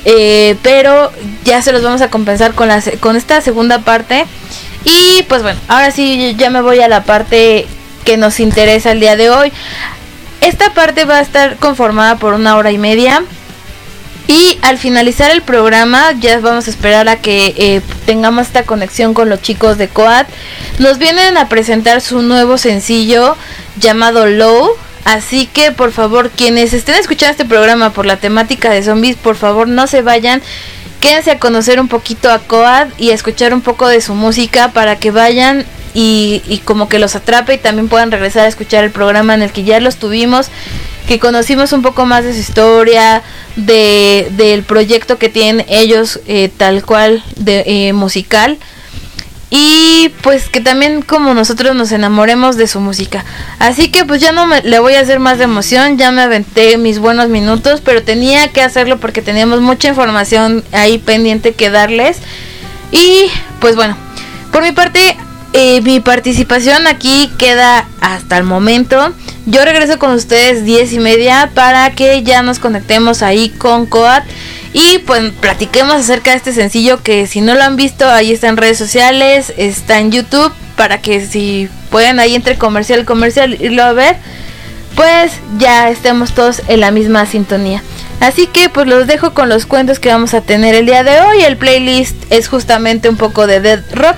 eh, 0.03 0.55
pero 0.63 1.11
ya 1.43 1.61
se 1.61 1.71
los 1.71 1.83
vamos 1.83 2.01
a 2.01 2.09
compensar 2.09 2.53
con, 2.53 2.67
la, 2.67 2.81
con 2.99 3.15
esta 3.15 3.41
segunda 3.41 3.79
parte. 3.79 4.25
Y 4.83 5.23
pues 5.23 5.43
bueno, 5.43 5.59
ahora 5.67 5.91
sí 5.91 6.35
ya 6.37 6.49
me 6.49 6.61
voy 6.61 6.79
a 6.79 6.87
la 6.87 7.03
parte 7.03 7.67
que 8.01 8.17
nos 8.17 8.39
interesa 8.39 8.91
el 8.91 8.99
día 8.99 9.15
de 9.15 9.29
hoy. 9.29 9.51
Esta 10.41 10.73
parte 10.73 11.05
va 11.05 11.17
a 11.17 11.21
estar 11.21 11.57
conformada 11.57 12.17
por 12.17 12.33
una 12.33 12.57
hora 12.57 12.71
y 12.71 12.77
media. 12.77 13.23
Y 14.27 14.59
al 14.61 14.77
finalizar 14.77 15.29
el 15.31 15.41
programa, 15.41 16.13
ya 16.13 16.39
vamos 16.39 16.67
a 16.67 16.69
esperar 16.69 17.09
a 17.09 17.17
que 17.17 17.53
eh, 17.57 17.81
tengamos 18.05 18.47
esta 18.47 18.63
conexión 18.63 19.13
con 19.13 19.29
los 19.29 19.41
chicos 19.41 19.77
de 19.77 19.87
Coat. 19.89 20.27
Nos 20.79 20.99
vienen 20.99 21.37
a 21.37 21.49
presentar 21.49 22.01
su 22.01 22.21
nuevo 22.21 22.57
sencillo 22.57 23.35
llamado 23.77 24.27
Low. 24.27 24.71
Así 25.03 25.47
que 25.47 25.71
por 25.71 25.91
favor, 25.91 26.29
quienes 26.29 26.73
estén 26.73 26.95
escuchando 26.95 27.31
este 27.31 27.45
programa 27.45 27.91
por 27.91 28.05
la 28.05 28.17
temática 28.17 28.69
de 28.69 28.83
zombies, 28.83 29.17
por 29.17 29.35
favor 29.35 29.67
no 29.67 29.87
se 29.87 30.01
vayan. 30.01 30.41
Quédense 31.01 31.31
a 31.31 31.39
conocer 31.39 31.79
un 31.79 31.87
poquito 31.87 32.31
a 32.31 32.39
Coad 32.39 32.87
y 32.97 33.11
a 33.11 33.15
escuchar 33.15 33.53
un 33.53 33.61
poco 33.61 33.87
de 33.87 34.01
su 34.01 34.13
música 34.13 34.69
para 34.71 34.97
que 34.97 35.11
vayan 35.11 35.65
y, 35.93 36.61
como 36.65 36.89
que 36.89 36.99
los 36.99 37.15
atrape 37.15 37.55
y 37.55 37.57
también 37.57 37.87
puedan 37.87 38.11
regresar 38.11 38.45
a 38.45 38.47
escuchar 38.47 38.83
el 38.83 38.91
programa 38.91 39.33
en 39.33 39.41
el 39.41 39.51
que 39.51 39.63
ya 39.63 39.79
los 39.79 39.97
tuvimos, 39.97 40.47
que 41.07 41.19
conocimos 41.19 41.73
un 41.73 41.81
poco 41.81 42.05
más 42.05 42.23
de 42.23 42.33
su 42.33 42.39
historia, 42.39 43.23
de, 43.55 44.27
del 44.31 44.63
proyecto 44.63 45.17
que 45.17 45.29
tienen 45.29 45.65
ellos 45.67 46.19
eh, 46.27 46.49
tal 46.55 46.85
cual 46.85 47.23
de 47.35 47.63
eh, 47.65 47.93
musical 47.93 48.57
y 49.53 50.13
pues 50.21 50.47
que 50.47 50.61
también 50.61 51.01
como 51.01 51.33
nosotros 51.33 51.75
nos 51.75 51.91
enamoremos 51.91 52.55
de 52.55 52.67
su 52.67 52.79
música. 52.79 53.25
Así 53.59 53.91
que 53.91 54.05
pues 54.05 54.21
ya 54.21 54.31
no 54.31 54.47
me, 54.47 54.61
le 54.61 54.79
voy 54.79 54.93
a 54.93 55.01
hacer 55.01 55.19
más 55.19 55.37
de 55.37 55.43
emoción, 55.43 55.97
ya 55.97 56.09
me 56.11 56.21
aventé 56.21 56.77
mis 56.77 56.99
buenos 56.99 57.27
minutos, 57.27 57.81
pero 57.81 58.01
tenía 58.01 58.47
que 58.47 58.61
hacerlo 58.61 58.97
porque 59.01 59.21
teníamos 59.21 59.59
mucha 59.59 59.89
información 59.89 60.63
ahí 60.71 60.97
pendiente 60.99 61.53
que 61.53 61.69
darles. 61.69 62.19
Y 62.93 63.25
pues 63.59 63.75
bueno, 63.75 63.97
por 64.53 64.63
mi 64.63 64.71
parte, 64.71 65.17
eh, 65.53 65.81
mi 65.81 65.99
participación 65.99 66.87
aquí 66.87 67.31
queda 67.37 67.87
hasta 67.99 68.37
el 68.37 68.43
momento. 68.43 69.13
Yo 69.45 69.65
regreso 69.65 69.99
con 69.99 70.11
ustedes 70.11 70.63
10 70.65 70.93
y 70.93 70.99
media 70.99 71.51
para 71.53 71.91
que 71.91 72.23
ya 72.23 72.43
nos 72.43 72.59
conectemos 72.59 73.21
ahí 73.23 73.49
con 73.49 73.85
Coat 73.85 74.23
y 74.73 74.99
pues 74.99 75.31
platiquemos 75.41 75.95
acerca 75.95 76.31
de 76.31 76.37
este 76.37 76.53
sencillo 76.53 77.01
que 77.03 77.27
si 77.27 77.41
no 77.41 77.55
lo 77.55 77.63
han 77.63 77.75
visto, 77.75 78.07
ahí 78.09 78.31
está 78.31 78.47
en 78.47 78.57
redes 78.57 78.77
sociales, 78.77 79.51
está 79.57 79.99
en 79.99 80.11
YouTube, 80.11 80.53
para 80.77 81.01
que 81.01 81.25
si 81.25 81.69
pueden 81.89 82.19
ahí 82.19 82.35
entre 82.35 82.57
comercial 82.57 83.01
y 83.01 83.05
comercial 83.05 83.61
irlo 83.61 83.83
a 83.83 83.91
ver, 83.91 84.15
pues 84.95 85.31
ya 85.57 85.89
estemos 85.89 86.33
todos 86.33 86.61
en 86.67 86.79
la 86.79 86.91
misma 86.91 87.25
sintonía. 87.25 87.83
Así 88.21 88.47
que 88.47 88.69
pues 88.69 88.87
los 88.87 89.07
dejo 89.07 89.33
con 89.33 89.49
los 89.49 89.65
cuentos 89.65 89.99
que 89.99 90.09
vamos 90.09 90.33
a 90.33 90.41
tener 90.41 90.75
el 90.75 90.85
día 90.85 91.03
de 91.03 91.19
hoy. 91.19 91.41
El 91.41 91.57
playlist 91.57 92.15
es 92.29 92.47
justamente 92.47 93.09
un 93.09 93.17
poco 93.17 93.47
de 93.47 93.59
Dead 93.59 93.83
Rock. 93.93 94.17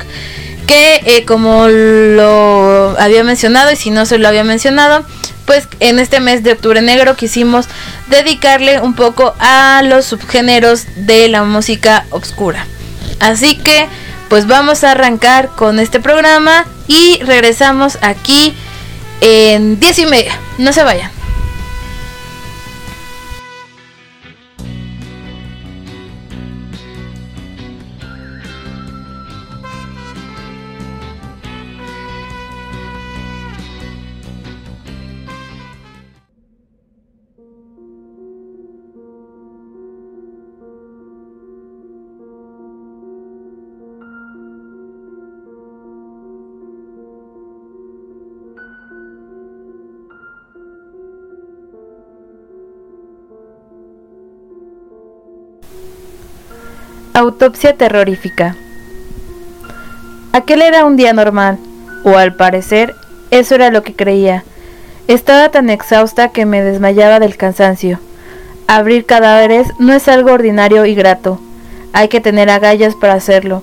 Que 0.67 1.01
eh, 1.05 1.25
como 1.25 1.67
lo 1.67 2.95
había 2.99 3.23
mencionado 3.23 3.71
y 3.71 3.75
si 3.75 3.91
no 3.91 4.05
se 4.05 4.17
lo 4.17 4.27
había 4.27 4.43
mencionado, 4.43 5.05
pues 5.45 5.67
en 5.79 5.99
este 5.99 6.19
mes 6.19 6.43
de 6.43 6.53
octubre 6.53 6.81
negro 6.81 7.15
quisimos 7.15 7.67
dedicarle 8.07 8.79
un 8.79 8.95
poco 8.95 9.35
a 9.39 9.81
los 9.83 10.05
subgéneros 10.05 10.85
de 10.95 11.27
la 11.27 11.43
música 11.43 12.05
oscura. 12.11 12.65
Así 13.19 13.55
que 13.55 13.87
pues 14.29 14.47
vamos 14.47 14.83
a 14.83 14.91
arrancar 14.91 15.49
con 15.49 15.79
este 15.79 15.99
programa 15.99 16.65
y 16.87 17.21
regresamos 17.23 17.97
aquí 18.01 18.55
en 19.21 19.79
10 19.79 19.99
y 19.99 20.05
media. 20.05 20.39
No 20.57 20.73
se 20.73 20.83
vayan. 20.83 21.11
Autopsia 57.15 57.77
terrorífica. 57.77 58.55
Aquel 60.31 60.63
era 60.63 60.83
un 60.83 60.97
día 60.97 61.13
normal, 61.13 61.59
o 62.03 62.17
al 62.17 62.33
parecer, 62.35 62.95
eso 63.29 63.53
era 63.53 63.69
lo 63.69 63.83
que 63.83 63.93
creía. 63.93 64.43
Estaba 65.07 65.49
tan 65.49 65.69
exhausta 65.69 66.29
que 66.29 66.47
me 66.47 66.63
desmayaba 66.63 67.19
del 67.19 67.37
cansancio. 67.37 67.99
Abrir 68.65 69.05
cadáveres 69.05 69.67
no 69.77 69.93
es 69.93 70.07
algo 70.07 70.31
ordinario 70.31 70.87
y 70.87 70.95
grato. 70.95 71.39
Hay 71.93 72.07
que 72.07 72.19
tener 72.19 72.49
agallas 72.49 72.95
para 72.95 73.13
hacerlo. 73.13 73.61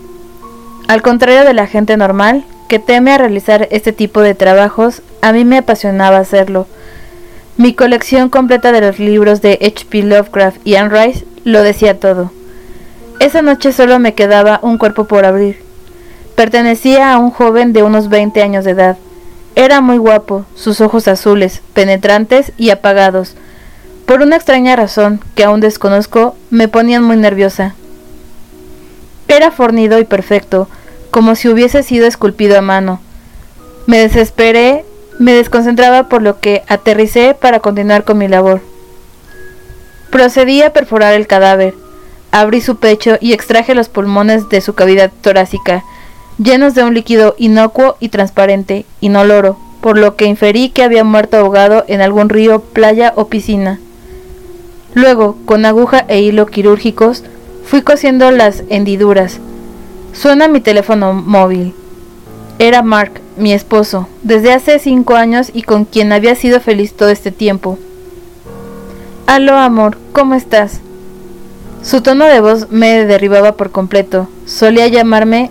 Al 0.86 1.02
contrario 1.02 1.42
de 1.42 1.54
la 1.54 1.66
gente 1.66 1.96
normal, 1.96 2.44
que 2.68 2.78
teme 2.78 3.10
a 3.10 3.18
realizar 3.18 3.66
este 3.72 3.92
tipo 3.92 4.20
de 4.20 4.36
trabajos, 4.36 5.02
a 5.22 5.32
mí 5.32 5.44
me 5.44 5.58
apasionaba 5.58 6.18
hacerlo. 6.18 6.68
Mi 7.56 7.74
colección 7.74 8.28
completa 8.28 8.70
de 8.70 8.80
los 8.80 9.00
libros 9.00 9.42
de 9.42 9.58
H.P. 9.60 10.04
Lovecraft 10.04 10.64
y 10.64 10.76
Anne 10.76 11.06
Rice 11.06 11.24
lo 11.42 11.64
decía 11.64 11.98
todo. 11.98 12.30
Esa 13.20 13.42
noche 13.42 13.72
solo 13.72 13.98
me 13.98 14.14
quedaba 14.14 14.60
un 14.62 14.78
cuerpo 14.78 15.04
por 15.04 15.26
abrir. 15.26 15.62
Pertenecía 16.36 17.12
a 17.12 17.18
un 17.18 17.30
joven 17.30 17.74
de 17.74 17.82
unos 17.82 18.08
20 18.08 18.40
años 18.40 18.64
de 18.64 18.70
edad. 18.70 18.96
Era 19.54 19.82
muy 19.82 19.98
guapo, 19.98 20.46
sus 20.54 20.80
ojos 20.80 21.06
azules, 21.06 21.60
penetrantes 21.74 22.52
y 22.56 22.70
apagados. 22.70 23.34
Por 24.06 24.22
una 24.22 24.36
extraña 24.36 24.74
razón, 24.74 25.20
que 25.34 25.44
aún 25.44 25.60
desconozco, 25.60 26.34
me 26.48 26.66
ponían 26.66 27.02
muy 27.02 27.18
nerviosa. 27.18 27.74
Era 29.28 29.50
fornido 29.50 29.98
y 29.98 30.04
perfecto, 30.04 30.66
como 31.10 31.34
si 31.34 31.50
hubiese 31.50 31.82
sido 31.82 32.06
esculpido 32.06 32.56
a 32.56 32.62
mano. 32.62 33.02
Me 33.84 33.98
desesperé, 33.98 34.86
me 35.18 35.34
desconcentraba 35.34 36.08
por 36.08 36.22
lo 36.22 36.40
que 36.40 36.62
aterricé 36.68 37.36
para 37.38 37.60
continuar 37.60 38.04
con 38.04 38.16
mi 38.16 38.28
labor. 38.28 38.62
Procedí 40.10 40.62
a 40.62 40.72
perforar 40.72 41.12
el 41.12 41.26
cadáver. 41.26 41.74
Abrí 42.32 42.60
su 42.60 42.76
pecho 42.76 43.16
y 43.20 43.32
extraje 43.32 43.74
los 43.74 43.88
pulmones 43.88 44.48
de 44.48 44.60
su 44.60 44.74
cavidad 44.74 45.10
torácica, 45.20 45.84
llenos 46.42 46.74
de 46.74 46.84
un 46.84 46.94
líquido 46.94 47.34
inocuo 47.38 47.96
y 48.00 48.08
transparente, 48.08 48.86
inoloro, 49.00 49.56
por 49.80 49.98
lo 49.98 50.14
que 50.16 50.26
inferí 50.26 50.68
que 50.70 50.82
había 50.82 51.04
muerto 51.04 51.36
ahogado 51.36 51.84
en 51.88 52.00
algún 52.00 52.28
río, 52.28 52.60
playa 52.60 53.12
o 53.16 53.26
piscina. 53.26 53.80
Luego, 54.94 55.36
con 55.44 55.64
aguja 55.64 56.04
e 56.08 56.20
hilo 56.20 56.46
quirúrgicos, 56.46 57.24
fui 57.64 57.82
cosiendo 57.82 58.30
las 58.30 58.64
hendiduras. 58.68 59.38
Suena 60.12 60.48
mi 60.48 60.60
teléfono 60.60 61.12
móvil. 61.12 61.74
Era 62.58 62.82
Mark, 62.82 63.20
mi 63.36 63.52
esposo, 63.52 64.08
desde 64.22 64.52
hace 64.52 64.78
cinco 64.78 65.14
años 65.14 65.50
y 65.54 65.62
con 65.62 65.84
quien 65.84 66.12
había 66.12 66.34
sido 66.34 66.60
feliz 66.60 66.94
todo 66.94 67.08
este 67.08 67.30
tiempo. 67.30 67.78
Aló, 69.26 69.56
amor, 69.56 69.96
¿cómo 70.12 70.34
estás? 70.34 70.80
Su 71.82 72.02
tono 72.02 72.26
de 72.26 72.40
voz 72.40 72.70
me 72.70 73.06
derribaba 73.06 73.52
por 73.52 73.70
completo. 73.70 74.28
Solía 74.44 74.86
llamarme. 74.88 75.50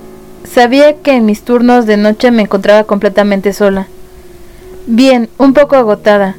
Sabía 0.49 0.95
que 0.97 1.13
en 1.13 1.25
mis 1.25 1.41
turnos 1.41 1.85
de 1.85 1.97
noche 1.97 2.29
me 2.31 2.43
encontraba 2.43 2.83
completamente 2.83 3.51
sola. 3.51 3.87
Bien, 4.85 5.29
un 5.37 5.53
poco 5.53 5.75
agotada. 5.75 6.35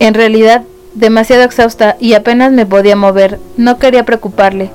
En 0.00 0.14
realidad, 0.14 0.64
demasiado 0.94 1.44
exhausta 1.44 1.96
y 2.00 2.14
apenas 2.14 2.52
me 2.52 2.66
podía 2.66 2.96
mover. 2.96 3.38
No 3.56 3.78
quería 3.78 4.04
preocuparle. 4.04 4.70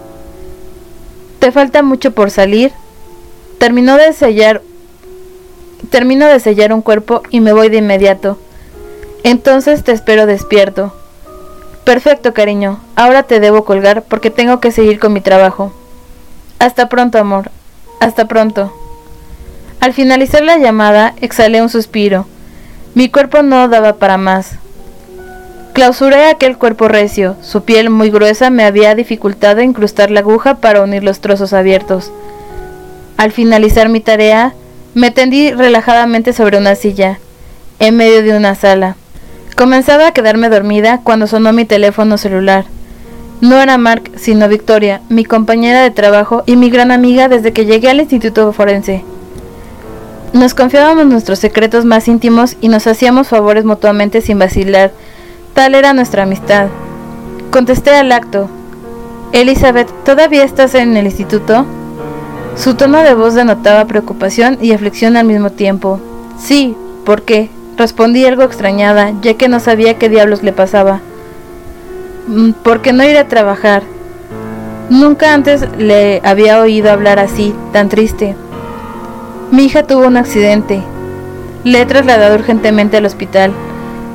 ¿Te 1.39 1.51
falta 1.51 1.83
mucho 1.83 2.11
por 2.11 2.31
salir? 2.31 2.71
Terminó 3.57 3.97
de 3.97 4.13
sellar. 4.13 4.61
Termino 5.89 6.27
de 6.27 6.39
sellar 6.39 6.71
un 6.73 6.81
cuerpo 6.81 7.23
y 7.29 7.41
me 7.41 7.51
voy 7.53 7.69
de 7.69 7.77
inmediato. 7.77 8.37
Entonces 9.23 9.83
te 9.83 9.91
espero 9.91 10.25
despierto. 10.25 10.93
Perfecto, 11.83 12.33
cariño. 12.33 12.79
Ahora 12.95 13.23
te 13.23 13.39
debo 13.39 13.65
colgar 13.65 14.03
porque 14.03 14.29
tengo 14.29 14.59
que 14.59 14.71
seguir 14.71 14.99
con 14.99 15.13
mi 15.13 15.21
trabajo. 15.21 15.73
Hasta 16.59 16.89
pronto, 16.89 17.17
amor. 17.17 17.51
Hasta 17.99 18.27
pronto. 18.27 18.73
Al 19.79 19.93
finalizar 19.93 20.43
la 20.43 20.57
llamada, 20.57 21.13
exhalé 21.21 21.61
un 21.61 21.69
suspiro. 21.69 22.27
Mi 22.95 23.09
cuerpo 23.09 23.41
no 23.43 23.67
daba 23.69 23.93
para 23.93 24.17
más. 24.17 24.57
Clausuré 25.73 26.25
aquel 26.25 26.57
cuerpo 26.57 26.87
recio. 26.87 27.37
Su 27.41 27.63
piel 27.63 27.89
muy 27.89 28.09
gruesa 28.09 28.49
me 28.49 28.65
había 28.65 28.93
dificultado 28.95 29.61
incrustar 29.61 30.11
la 30.11 30.19
aguja 30.19 30.55
para 30.55 30.81
unir 30.81 31.03
los 31.03 31.21
trozos 31.21 31.53
abiertos. 31.53 32.11
Al 33.15 33.31
finalizar 33.31 33.87
mi 33.89 34.01
tarea, 34.01 34.53
me 34.93 35.11
tendí 35.11 35.51
relajadamente 35.51 36.33
sobre 36.33 36.57
una 36.57 36.75
silla, 36.75 37.19
en 37.79 37.95
medio 37.95 38.23
de 38.23 38.35
una 38.35 38.55
sala. 38.55 38.95
Comenzaba 39.59 40.07
a 40.07 40.11
quedarme 40.13 40.47
dormida 40.47 41.01
cuando 41.03 41.27
sonó 41.27 41.51
mi 41.51 41.65
teléfono 41.65 42.17
celular. 42.17 42.63
No 43.41 43.57
era 43.57 43.77
Mark, 43.77 44.09
sino 44.15 44.47
Victoria, 44.47 45.01
mi 45.09 45.25
compañera 45.25 45.81
de 45.81 45.91
trabajo 45.91 46.43
y 46.45 46.55
mi 46.55 46.69
gran 46.69 46.91
amiga 46.91 47.27
desde 47.27 47.51
que 47.51 47.65
llegué 47.65 47.89
al 47.89 47.99
Instituto 47.99 48.53
Forense. 48.53 49.03
Nos 50.31 50.53
confiábamos 50.53 51.07
nuestros 51.07 51.39
secretos 51.39 51.83
más 51.83 52.07
íntimos 52.07 52.55
y 52.61 52.69
nos 52.69 52.87
hacíamos 52.87 53.27
favores 53.27 53.65
mutuamente 53.65 54.21
sin 54.21 54.39
vacilar. 54.39 54.93
Tal 55.53 55.75
era 55.75 55.91
nuestra 55.91 56.23
amistad. 56.23 56.69
Contesté 57.51 57.89
al 57.89 58.13
acto. 58.13 58.49
Elizabeth, 59.33 59.89
¿todavía 60.05 60.45
estás 60.45 60.73
en 60.73 60.95
el 60.95 61.05
instituto? 61.05 61.65
Su 62.55 62.75
tono 62.75 62.99
de 62.99 63.13
voz 63.13 63.33
denotaba 63.33 63.83
preocupación 63.87 64.57
y 64.61 64.71
aflicción 64.71 65.17
al 65.17 65.25
mismo 65.25 65.49
tiempo. 65.49 65.99
Sí, 66.39 66.77
¿por 67.03 67.23
qué? 67.23 67.49
Respondí 67.79 68.25
algo 68.25 68.43
extrañada, 68.43 69.13
ya 69.21 69.35
que 69.35 69.47
no 69.47 69.61
sabía 69.61 69.97
qué 69.97 70.09
diablos 70.09 70.43
le 70.43 70.51
pasaba. 70.51 70.99
Mm, 72.27 72.51
¿Por 72.51 72.81
qué 72.81 72.91
no 72.91 73.05
ir 73.05 73.17
a 73.17 73.29
trabajar? 73.29 73.83
Nunca 74.89 75.33
antes 75.33 75.65
le 75.77 76.19
había 76.25 76.59
oído 76.59 76.91
hablar 76.91 77.19
así, 77.19 77.55
tan 77.71 77.87
triste. 77.87 78.35
Mi 79.51 79.63
hija 79.63 79.83
tuvo 79.83 80.07
un 80.07 80.17
accidente. 80.17 80.83
Le 81.63 81.79
he 81.79 81.85
trasladado 81.85 82.35
urgentemente 82.35 82.97
al 82.97 83.05
hospital. 83.05 83.53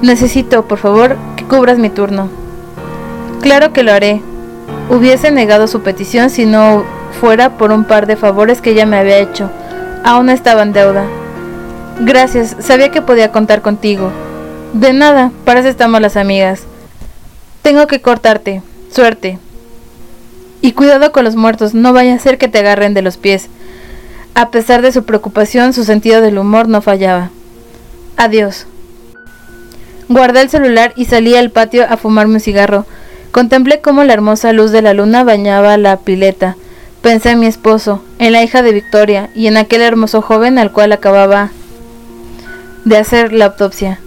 Necesito, 0.02 0.66
por 0.66 0.76
favor, 0.76 1.16
que 1.34 1.44
cubras 1.44 1.78
mi 1.78 1.88
turno. 1.88 2.28
Claro 3.40 3.72
que 3.72 3.82
lo 3.82 3.92
haré. 3.92 4.20
Hubiese 4.90 5.30
negado 5.30 5.68
su 5.68 5.80
petición 5.80 6.28
si 6.28 6.44
no 6.44 6.84
fuera 7.18 7.56
por 7.56 7.72
un 7.72 7.84
par 7.84 8.06
de 8.06 8.16
favores 8.16 8.60
que 8.60 8.72
ella 8.72 8.84
me 8.84 8.98
había 8.98 9.20
hecho. 9.20 9.48
Aún 10.04 10.28
estaba 10.28 10.64
en 10.64 10.74
deuda. 10.74 11.06
Gracias, 12.00 12.56
sabía 12.58 12.90
que 12.90 13.02
podía 13.02 13.30
contar 13.30 13.62
contigo. 13.62 14.10
De 14.72 14.92
nada, 14.92 15.30
para 15.44 15.60
eso 15.60 15.68
estamos 15.68 16.00
las 16.00 16.16
amigas. 16.16 16.62
Tengo 17.62 17.86
que 17.86 18.00
cortarte. 18.00 18.62
Suerte. 18.92 19.38
Y 20.60 20.72
cuidado 20.72 21.12
con 21.12 21.24
los 21.24 21.36
muertos, 21.36 21.74
no 21.74 21.92
vaya 21.92 22.14
a 22.14 22.18
ser 22.18 22.38
que 22.38 22.48
te 22.48 22.58
agarren 22.58 22.94
de 22.94 23.02
los 23.02 23.16
pies. 23.16 23.48
A 24.34 24.50
pesar 24.50 24.82
de 24.82 24.92
su 24.92 25.04
preocupación, 25.04 25.72
su 25.72 25.84
sentido 25.84 26.20
del 26.20 26.38
humor 26.38 26.68
no 26.68 26.82
fallaba. 26.82 27.30
Adiós. 28.16 28.66
Guardé 30.08 30.42
el 30.42 30.50
celular 30.50 30.92
y 30.96 31.04
salí 31.04 31.36
al 31.36 31.50
patio 31.50 31.86
a 31.88 31.96
fumarme 31.96 32.34
un 32.34 32.40
cigarro. 32.40 32.86
Contemplé 33.30 33.80
cómo 33.80 34.04
la 34.04 34.12
hermosa 34.12 34.52
luz 34.52 34.72
de 34.72 34.82
la 34.82 34.94
luna 34.94 35.24
bañaba 35.24 35.76
la 35.76 35.96
pileta. 35.98 36.56
Pensé 37.02 37.30
en 37.30 37.40
mi 37.40 37.46
esposo, 37.46 38.02
en 38.18 38.32
la 38.32 38.42
hija 38.42 38.62
de 38.62 38.72
Victoria 38.72 39.30
y 39.34 39.46
en 39.46 39.56
aquel 39.56 39.82
hermoso 39.82 40.22
joven 40.22 40.58
al 40.58 40.72
cual 40.72 40.92
acababa 40.92 41.50
de 42.84 42.96
hacer 42.96 43.32
la 43.32 43.46
autopsia. 43.46 44.00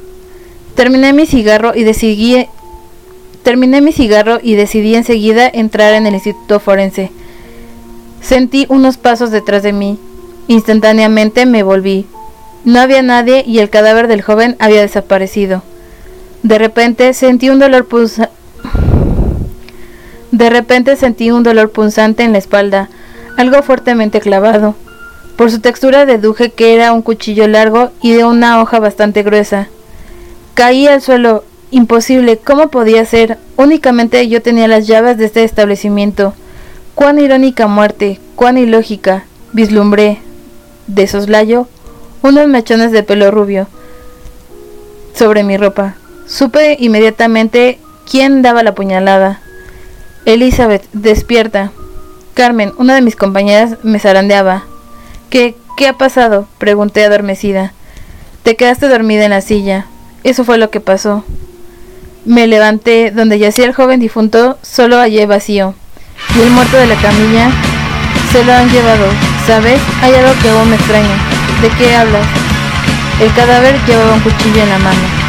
Terminé 0.76 1.14
mi 1.14 1.26
cigarro 1.26 1.74
y 1.76 1.84
decidí 1.84 2.48
terminé 3.44 3.82
mi 3.82 3.94
cigarro 3.94 4.40
y 4.42 4.56
decidí 4.56 4.96
enseguida 4.96 5.48
entrar 5.48 5.94
en 5.94 6.06
el 6.06 6.14
instituto 6.14 6.60
forense. 6.60 7.12
Sentí 8.22 8.66
unos 8.70 8.98
pasos 8.98 9.32
detrás 9.32 9.64
de 9.64 9.74
mí. 9.74 9.98
Instantáneamente 10.48 11.46
me 11.46 11.64
volví. 11.64 12.06
No 12.66 12.82
había 12.82 13.02
nadie 13.02 13.44
y 13.48 13.60
el 13.60 13.70
cadáver 13.70 14.08
del 14.08 14.22
joven 14.22 14.58
había 14.60 14.82
desaparecido. 14.82 15.64
De 16.44 16.58
repente 16.58 17.14
sentí 17.14 17.50
un 17.50 17.60
dolor. 17.60 17.88
De 20.32 20.50
repente 20.50 20.96
sentí 20.98 21.32
un 21.32 21.44
dolor 21.44 21.72
punzante 21.72 22.24
en 22.24 22.34
la 22.34 22.38
espalda, 22.38 22.90
algo 23.38 23.64
fuertemente 23.64 24.20
clavado. 24.20 24.76
Por 25.38 25.52
su 25.52 25.60
textura 25.60 26.08
deduje 26.08 26.52
que 26.52 26.74
era 26.74 26.92
un 26.92 27.04
cuchillo 27.04 27.48
largo 27.48 27.92
y 28.02 28.14
de 28.14 28.26
una 28.26 28.60
hoja 28.60 28.80
bastante 28.80 29.24
gruesa. 29.24 29.70
Caí 30.56 30.88
al 30.88 31.02
suelo. 31.02 31.44
Imposible. 31.70 32.38
¿Cómo 32.38 32.70
podía 32.70 33.06
ser? 33.06 33.38
Únicamente 33.56 34.28
yo 34.30 34.42
tenía 34.42 34.68
las 34.68 34.88
llaves 34.88 35.18
de 35.18 35.26
este 35.26 35.44
establecimiento. 35.44 36.34
Cuán 36.96 37.20
irónica 37.20 37.68
muerte, 37.68 38.20
cuán 38.36 38.58
ilógica. 38.58 39.26
Vislumbré, 39.54 40.20
de 40.88 41.08
soslayo, 41.08 41.68
unos 42.22 42.48
mechones 42.48 42.92
de 42.92 43.04
pelo 43.04 43.32
rubio 43.32 43.68
sobre 45.14 45.44
mi 45.44 45.58
ropa. 45.58 45.96
Supe 46.26 46.78
inmediatamente 46.80 47.80
quién 48.10 48.42
daba 48.42 48.64
la 48.64 48.76
puñalada. 48.76 49.42
Elizabeth, 50.26 50.86
despierta. 50.94 51.72
Carmen, 52.34 52.74
una 52.78 52.96
de 52.96 53.02
mis 53.02 53.16
compañeras, 53.16 53.78
me 53.84 54.00
zarandeaba. 54.00 54.66
¿Qué, 55.30 55.56
qué 55.76 55.88
ha 55.88 55.94
pasado? 55.94 56.48
pregunté 56.58 57.04
adormecida. 57.04 57.74
Te 58.44 58.56
quedaste 58.56 58.88
dormida 58.88 59.26
en 59.26 59.32
la 59.32 59.42
silla. 59.42 59.86
Eso 60.24 60.46
fue 60.46 60.58
lo 60.58 60.70
que 60.70 60.80
pasó. 60.80 61.26
Me 62.26 62.48
levanté, 62.48 63.12
donde 63.12 63.40
yacía 63.40 63.66
el 63.66 63.74
joven 63.74 64.00
difunto, 64.00 64.58
solo 64.62 64.98
hallé 64.98 65.26
vacío, 65.26 65.76
y 66.36 66.42
el 66.42 66.50
muerto 66.50 66.78
de 66.78 66.88
la 66.88 66.96
camilla 66.96 67.52
Se 68.32 68.44
lo 68.44 68.54
han 68.54 68.70
llevado. 68.70 69.06
¿Sabes? 69.46 69.80
Hay 70.02 70.14
algo 70.14 70.34
que 70.42 70.50
aún 70.50 70.70
me 70.70 70.76
extraña. 70.76 71.18
¿De 71.62 71.70
qué 71.78 71.96
hablas? 71.96 72.28
El 73.22 73.34
cadáver 73.34 73.76
llevaba 73.88 74.14
un 74.14 74.20
cuchillo 74.20 74.62
en 74.62 74.70
la 74.70 74.78
mano. 74.78 75.27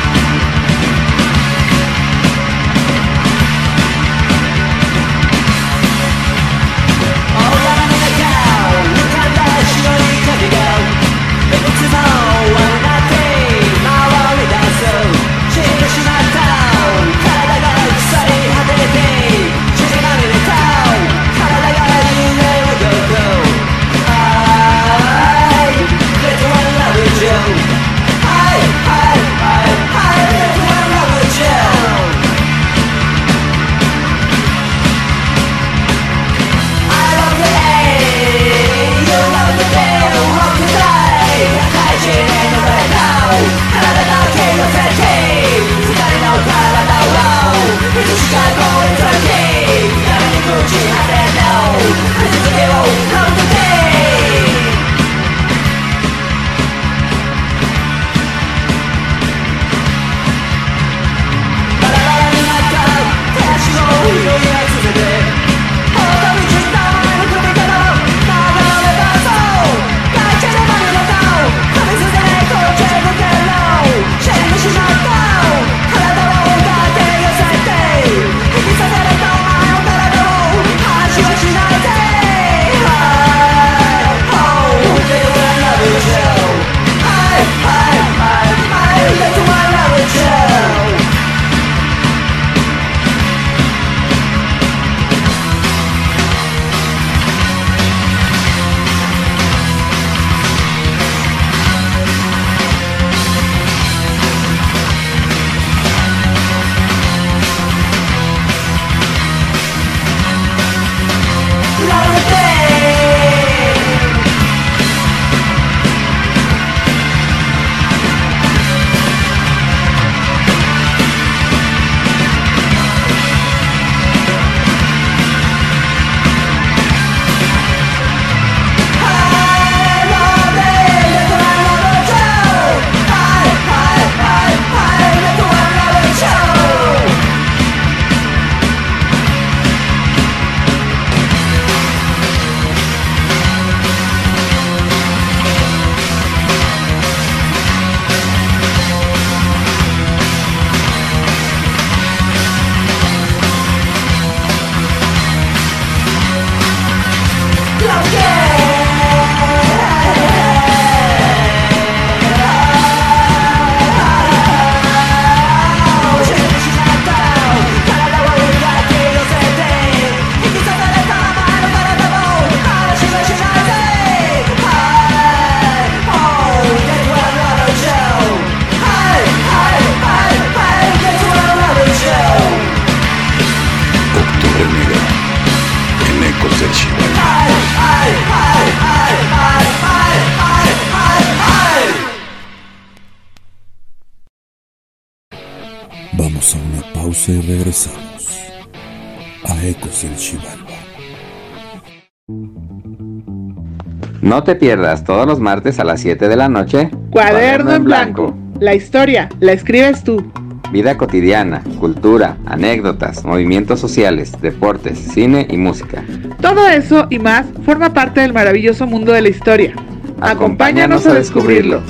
No 204.22 204.42
te 204.42 204.54
pierdas 204.54 205.04
todos 205.04 205.26
los 205.26 205.38
martes 205.38 205.78
a 205.78 205.84
las 205.84 206.00
7 206.00 206.28
de 206.28 206.36
la 206.36 206.48
noche. 206.48 206.90
Cuaderno, 207.10 207.74
en 207.74 207.84
blanco. 207.84 208.34
La 208.58 208.74
historia 208.74 209.28
la 209.40 209.52
escribes 209.52 210.02
tú. 210.02 210.32
Vida 210.72 210.96
cotidiana, 210.96 211.62
cultura, 211.78 212.36
anécdotas, 212.46 213.24
movimientos 213.24 213.80
sociales, 213.80 214.32
deportes, 214.40 214.98
cine 214.98 215.46
y 215.50 215.56
música. 215.56 216.02
Todo 216.40 216.68
eso 216.68 217.06
y 217.10 217.18
más 217.18 217.46
forma 217.64 217.92
parte 217.92 218.20
del 218.20 218.32
maravilloso 218.32 218.86
mundo 218.86 219.12
de 219.12 219.22
la 219.22 219.28
historia. 219.28 219.74
Acompáñanos, 220.20 221.06
a 221.06 221.14
descubrirlo. 221.14 221.82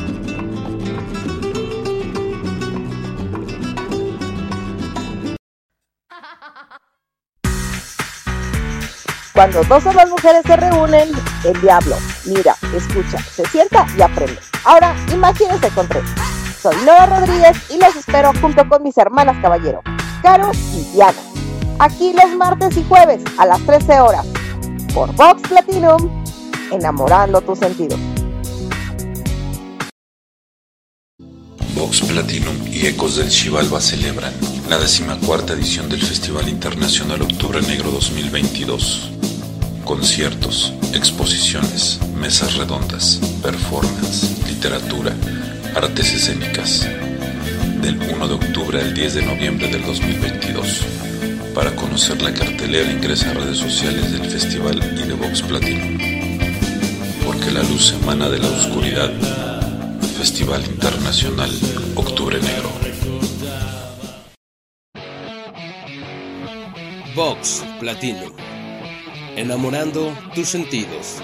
Cuando 9.38 9.62
dos 9.62 9.86
o 9.86 9.92
más 9.92 10.10
mujeres 10.10 10.42
se 10.44 10.56
reúnen, 10.56 11.12
el 11.44 11.60
diablo 11.60 11.94
mira, 12.24 12.56
escucha, 12.74 13.22
se 13.22 13.46
sienta 13.46 13.86
y 13.96 14.02
aprende. 14.02 14.36
Ahora, 14.64 14.96
imagínense 15.12 15.68
con 15.68 15.86
tres. 15.86 16.02
Soy 16.60 16.74
Nora 16.84 17.06
Rodríguez 17.06 17.56
y 17.70 17.78
los 17.78 17.94
espero 17.94 18.32
junto 18.40 18.68
con 18.68 18.82
mis 18.82 18.98
hermanas 18.98 19.36
caballero, 19.40 19.80
Caro 20.24 20.50
y 20.74 20.92
Diana. 20.92 21.20
Aquí 21.78 22.12
los 22.14 22.36
martes 22.36 22.76
y 22.78 22.84
jueves 22.88 23.22
a 23.38 23.46
las 23.46 23.60
13 23.60 24.00
horas. 24.00 24.26
Por 24.92 25.14
Vox 25.14 25.40
Platinum, 25.48 26.24
enamorando 26.72 27.40
tus 27.40 27.60
sentidos. 27.60 28.00
Vox 31.76 32.00
Platinum 32.00 32.56
y 32.66 32.86
Ecos 32.88 33.18
del 33.18 33.28
Chivalba 33.28 33.80
celebran 33.80 34.34
la 34.68 34.78
decimacuarta 34.78 35.52
edición 35.52 35.88
del 35.88 36.02
Festival 36.02 36.48
Internacional 36.48 37.22
Octubre 37.22 37.62
Negro 37.62 37.92
2022 37.92 39.17
conciertos, 39.88 40.74
exposiciones, 40.92 41.98
mesas 42.20 42.56
redondas, 42.56 43.18
performance, 43.42 44.36
literatura, 44.46 45.16
artes 45.74 46.12
escénicas. 46.12 46.86
Del 47.80 47.96
1 47.96 48.28
de 48.28 48.34
octubre 48.34 48.82
al 48.82 48.92
10 48.92 49.14
de 49.14 49.22
noviembre 49.22 49.66
del 49.68 49.82
2022. 49.86 50.84
Para 51.54 51.74
conocer 51.74 52.20
la 52.20 52.34
cartelera 52.34 52.92
ingresa 52.92 53.30
a 53.30 53.34
redes 53.34 53.56
sociales 53.56 54.12
del 54.12 54.30
festival 54.30 54.76
y 54.76 55.08
de 55.08 55.14
Vox 55.14 55.40
Platinum. 55.40 55.98
Porque 57.24 57.50
la 57.50 57.62
luz 57.62 57.94
emana 58.02 58.28
de 58.28 58.40
la 58.40 58.48
oscuridad. 58.48 59.10
Festival 60.18 60.66
Internacional 60.66 61.50
Octubre 61.94 62.38
Negro. 62.42 62.70
Vox 67.14 67.64
Platinum 67.80 68.47
enamorando 69.40 70.12
tus 70.34 70.48
sentidos. 70.48 71.22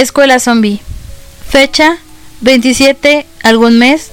Escuela 0.00 0.40
Zombie. 0.40 0.80
Fecha 1.46 1.98
27, 2.40 3.26
algún 3.42 3.78
mes, 3.78 4.10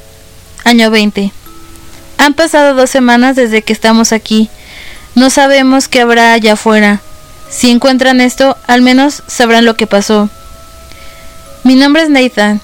año 0.66 0.92
20. 0.92 1.32
Han 2.18 2.34
pasado 2.34 2.74
dos 2.74 2.90
semanas 2.90 3.38
desde 3.38 3.62
que 3.62 3.72
estamos 3.72 4.12
aquí. 4.12 4.50
No 5.16 5.30
sabemos 5.30 5.88
qué 5.88 6.02
habrá 6.02 6.34
allá 6.34 6.54
afuera. 6.54 7.00
Si 7.50 7.72
encuentran 7.72 8.20
esto, 8.20 8.58
al 8.68 8.82
menos 8.82 9.24
sabrán 9.28 9.64
lo 9.64 9.78
que 9.78 9.88
pasó. 9.88 10.30
Mi 11.64 11.76
nombre 11.76 12.04
es 12.04 12.10
Nathan 12.10 12.60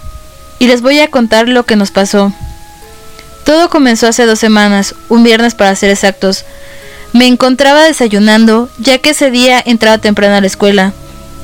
y 0.59 0.67
les 0.67 0.81
voy 0.81 0.99
a 0.99 1.09
contar 1.09 1.47
lo 1.47 1.65
que 1.65 1.77
nos 1.77 1.91
pasó. 1.91 2.33
Todo 3.45 3.69
comenzó 3.69 4.07
hace 4.07 4.25
dos 4.25 4.39
semanas, 4.39 4.95
un 5.07 5.23
viernes 5.23 5.55
para 5.55 5.75
ser 5.77 5.91
exactos. 5.91 6.43
Me 7.13 7.27
encontraba 7.27 7.83
desayunando, 7.83 8.69
ya 8.79 8.97
que 8.97 9.11
ese 9.11 9.31
día 9.31 9.63
entraba 9.65 9.97
temprano 9.97 10.35
a 10.35 10.41
la 10.41 10.47
escuela. 10.47 10.93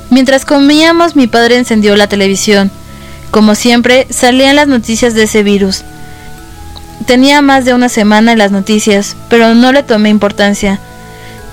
Mientras 0.09 0.45
comíamos 0.45 1.15
mi 1.15 1.27
padre 1.27 1.57
encendió 1.57 1.95
la 1.95 2.07
televisión. 2.07 2.71
Como 3.31 3.53
siempre, 3.53 4.07
salían 4.09 4.55
las 4.55 4.67
noticias 4.67 5.13
de 5.13 5.23
ese 5.23 5.43
virus. 5.43 5.83
Tenía 7.05 7.41
más 7.41 7.65
de 7.65 7.73
una 7.73 7.89
semana 7.89 8.31
en 8.31 8.37
las 8.39 8.51
noticias, 8.51 9.15
pero 9.29 9.53
no 9.53 9.71
le 9.71 9.83
tomé 9.83 10.09
importancia. 10.09 10.79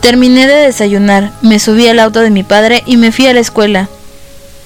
Terminé 0.01 0.47
de 0.47 0.55
desayunar, 0.55 1.33
me 1.43 1.59
subí 1.59 1.87
al 1.89 1.99
auto 1.99 2.21
de 2.21 2.31
mi 2.31 2.43
padre 2.43 2.83
y 2.87 2.97
me 2.97 3.13
fui 3.13 3.27
a 3.27 3.35
la 3.35 3.41
escuela. 3.41 3.89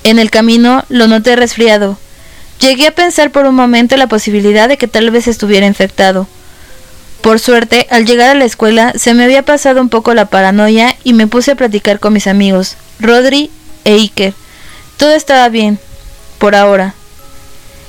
En 0.05 0.19
el 0.19 0.31
camino 0.31 0.85
lo 0.89 1.07
noté 1.07 1.37
resfriado. 1.37 1.99
Llegué 2.61 2.87
a 2.87 2.95
pensar 2.95 3.31
por 3.31 3.47
un 3.47 3.55
momento 3.55 3.97
la 3.97 4.07
posibilidad 4.07 4.69
de 4.69 4.77
que 4.77 4.89
tal 4.89 5.11
vez 5.11 5.29
estuviera 5.29 5.67
infectado. 5.67 6.27
Por 7.23 7.39
suerte, 7.39 7.87
al 7.91 8.07
llegar 8.07 8.31
a 8.31 8.35
la 8.35 8.45
escuela 8.45 8.93
se 8.97 9.15
me 9.15 9.25
había 9.25 9.43
pasado 9.43 9.81
un 9.81 9.89
poco 9.89 10.15
la 10.15 10.27
paranoia 10.27 10.97
y 11.05 11.13
me 11.13 11.27
puse 11.27 11.53
a 11.53 11.57
platicar 11.57 12.01
con 12.01 12.13
mis 12.13 12.27
amigos, 12.27 12.77
Rodri 12.99 13.51
e 13.85 13.95
Iker. 13.95 14.35
Todo 14.97 15.13
estaba 15.13 15.49
bien, 15.49 15.79
por 16.39 16.55
ahora. 16.55 16.95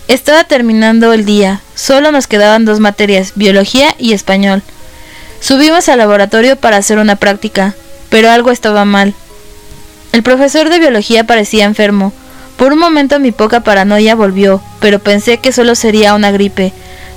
Estaba 0.08 0.44
terminando 0.44 1.14
el 1.14 1.26
día, 1.26 1.62
solo 1.76 2.12
nos 2.12 2.28
quedaban 2.28 2.66
dos 2.66 2.80
materias, 2.80 3.34
biología 3.36 3.96
y 3.98 4.14
español. 4.14 4.62
Subimos 5.40 5.90
al 5.90 6.00
laboratorio 6.00 6.56
para 6.56 6.78
hacer 6.78 7.00
una 7.00 7.16
práctica, 7.16 7.74
pero 8.10 8.30
algo 8.30 8.52
estaba 8.52 8.86
mal. 8.86 9.14
El 10.12 10.24
profesor 10.24 10.70
de 10.70 10.80
biología 10.80 11.24
parecía 11.24 11.66
enfermo. 11.66 12.14
Por 12.58 12.74
un 12.74 12.80
momento 12.80 13.20
mi 13.20 13.32
poca 13.32 13.62
paranoia 13.62 14.14
volvió, 14.14 14.62
pero 14.80 15.00
pensé 15.00 15.38
que 15.38 15.52
solo 15.52 15.74
sería 15.76 16.14
una 16.14 16.32
gripe. 16.32 16.74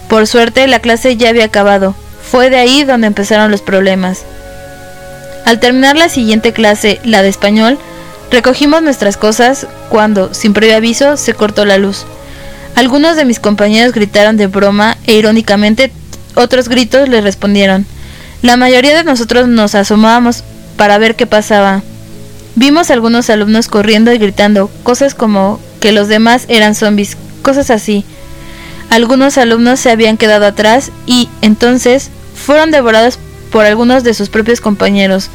Por 0.09 0.27
suerte 0.27 0.67
la 0.69 0.79
clase 0.79 1.17
ya 1.17 1.31
había 1.31 1.47
acabado. 1.47 1.95
Fue 2.31 2.49
de 2.49 2.59
ahí 2.59 2.85
donde 2.85 3.09
empezaron 3.09 3.51
los 3.51 3.61
problemas. 3.61 4.23
Al 5.45 5.61
terminar 5.61 5.97
la 5.97 6.09
siguiente 6.09 6.53
clase, 6.53 7.01
la 7.05 7.23
de 7.23 7.29
español, 7.29 7.79
Recogimos 8.31 8.83
nuestras 8.83 9.17
cosas 9.17 9.67
cuando, 9.89 10.35
sin 10.35 10.53
previo 10.53 10.77
aviso, 10.77 11.17
se 11.17 11.35
cortó 11.35 11.65
la 11.65 11.79
luz. 11.79 12.05
Algunos 12.75 13.17
de 13.17 13.25
mis 13.25 13.39
compañeros 13.39 13.93
gritaron 13.93 14.37
de 14.37 14.49
broma 14.49 14.97
e 15.07 15.15
irónicamente 15.15 15.93
otros 16.35 16.69
gritos 16.69 17.09
les 17.09 17.23
respondieron. 17.23 17.87
La 18.43 18.57
mayoría 18.57 18.97
de 18.97 19.05
nosotros 19.05 19.47
nos 19.49 19.75
asomábamos 19.75 20.43
para 20.77 20.99
ver 20.99 21.15
qué 21.15 21.27
pasaba. 21.27 21.83
Vimos 22.57 22.91
algunos 22.91 23.31
alumnos 23.31 23.69
corriendo 23.69 24.13
y 24.13 24.19
gritando 24.19 24.71
cosas 24.83 25.15
como 25.15 25.61
que 25.81 25.93
los 25.93 26.09
demás 26.09 26.45
eran 26.49 26.75
zombies, 26.75 27.17
cosas 27.43 27.71
así. 27.71 28.05
Algunos 28.91 29.39
alumnos 29.39 29.81
se 29.81 29.91
habían 29.91 30.17
quedado 30.17 30.47
atrás 30.47 30.91
y 31.07 31.29
entonces 31.43 32.11
fueron 32.35 32.71
devorados 32.71 33.19
por 33.51 33.65
algunos 33.65 34.05
de 34.05 34.15
sus 34.15 34.29
propios 34.29 34.61
compañeros. 34.61 35.31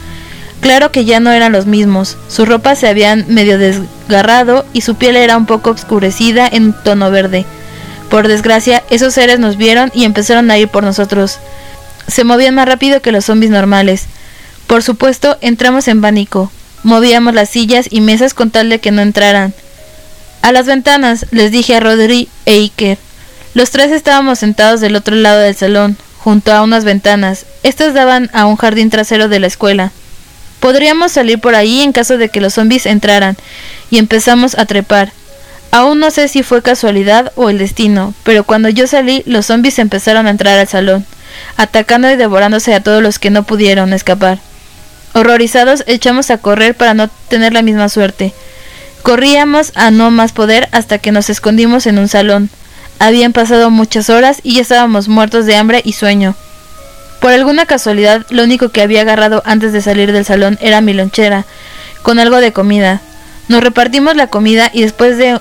Claro 0.62 0.92
que 0.92 1.06
ya 1.06 1.20
no 1.20 1.32
eran 1.32 1.54
los 1.54 1.66
mismos, 1.66 2.18
sus 2.28 2.48
ropas 2.48 2.80
se 2.80 2.88
habían 2.88 3.26
medio 3.30 3.58
desgarrado 3.58 4.66
y 4.74 4.82
su 4.82 4.96
piel 4.96 5.16
era 5.16 5.38
un 5.38 5.46
poco 5.46 5.70
oscurecida 5.72 6.48
en 6.52 6.74
tono 6.74 7.12
verde. 7.12 7.46
Por 8.10 8.28
desgracia, 8.28 8.84
esos 8.90 9.14
seres 9.14 9.40
nos 9.40 9.56
vieron 9.56 9.92
y 9.94 10.04
empezaron 10.04 10.50
a 10.52 10.58
ir 10.58 10.68
por 10.68 10.84
nosotros. 10.84 11.38
Se 12.08 12.24
movían 12.24 12.56
más 12.56 12.68
rápido 12.68 13.02
que 13.02 13.12
los 13.12 13.26
zombies 13.26 13.52
normales. 13.52 14.06
Por 14.68 14.84
supuesto, 14.84 15.38
entramos 15.42 15.88
en 15.88 16.02
pánico. 16.02 16.52
Movíamos 16.84 17.34
las 17.34 17.50
sillas 17.50 17.88
y 17.90 18.02
mesas 18.02 18.34
con 18.34 18.52
tal 18.52 18.70
de 18.70 18.80
que 18.80 18.92
no 18.92 19.02
entraran. 19.02 19.54
A 20.42 20.52
las 20.52 20.66
ventanas, 20.66 21.26
les 21.32 21.52
dije 21.52 21.76
a 21.76 21.80
Rodri 21.80 22.30
e 22.46 22.54
Iker. 22.54 22.98
Los 23.54 23.72
tres 23.72 23.92
estábamos 23.92 24.40
sentados 24.40 24.82
del 24.82 24.96
otro 24.96 25.16
lado 25.16 25.40
del 25.40 25.56
salón, 25.56 25.98
junto 26.18 26.52
a 26.52 26.64
unas 26.64 26.86
ventanas. 26.86 27.46
Estas 27.64 27.94
daban 27.94 28.30
a 28.34 28.46
un 28.46 28.56
jardín 28.56 28.90
trasero 28.90 29.28
de 29.28 29.40
la 29.40 29.48
escuela. 29.48 29.92
Podríamos 30.60 31.12
salir 31.12 31.40
por 31.40 31.56
ahí 31.56 31.82
en 31.82 31.94
caso 31.94 32.18
de 32.18 32.30
que 32.30 32.42
los 32.42 32.56
zombies 32.56 32.86
entraran, 32.86 33.38
y 33.92 33.98
empezamos 33.98 34.58
a 34.58 34.66
trepar. 34.66 35.12
Aún 35.72 36.00
no 36.00 36.10
sé 36.10 36.28
si 36.28 36.42
fue 36.42 36.64
casualidad 36.64 37.32
o 37.36 37.50
el 37.50 37.60
destino, 37.60 38.14
pero 38.24 38.44
cuando 38.44 38.70
yo 38.70 38.88
salí, 38.88 39.22
los 39.26 39.46
zombies 39.46 39.78
empezaron 39.80 40.26
a 40.26 40.32
entrar 40.32 40.58
al 40.58 40.68
salón, 40.68 41.06
atacando 41.58 42.10
y 42.10 42.16
devorándose 42.16 42.74
a 42.74 42.82
todos 42.82 43.04
los 43.04 43.20
que 43.20 43.30
no 43.30 43.44
pudieron 43.44 43.94
escapar. 43.94 44.40
Horrorizados, 45.14 45.84
echamos 45.88 46.32
a 46.32 46.38
correr 46.38 46.76
para 46.76 46.94
no 46.94 47.08
tener 47.28 47.54
la 47.54 47.62
misma 47.62 47.90
suerte. 47.90 48.34
Corríamos 49.04 49.72
a 49.76 49.92
no 49.92 50.12
más 50.12 50.34
poder 50.34 50.68
hasta 50.72 50.98
que 50.98 51.12
nos 51.12 51.30
escondimos 51.30 51.88
en 51.88 52.00
un 52.00 52.08
salón. 52.08 52.50
Habían 53.00 53.32
pasado 53.32 53.70
muchas 53.70 54.10
horas 54.10 54.40
y 54.44 54.56
ya 54.56 54.62
estábamos 54.62 55.08
muertos 55.08 55.46
de 55.46 55.56
hambre 55.56 55.82
y 55.84 55.94
sueño. 55.94 56.36
Por 57.20 57.32
alguna 57.32 57.66
casualidad, 57.66 58.26
lo 58.30 58.44
único 58.44 58.70
que 58.70 58.82
había 58.82 59.02
agarrado 59.02 59.42
antes 59.46 59.74
de 59.74 59.82
salir 59.82 60.12
del 60.12 60.26
salón 60.26 60.58
era 60.62 60.82
mi 60.82 60.94
lonchera, 60.94 61.46
con 62.02 62.20
algo 62.20 62.38
de 62.38 62.54
comida. 62.54 63.02
Nos 63.50 63.64
repartimos 63.64 64.16
la 64.16 64.28
comida 64.28 64.70
y 64.74 64.84
después 64.84 65.18
de 65.18 65.40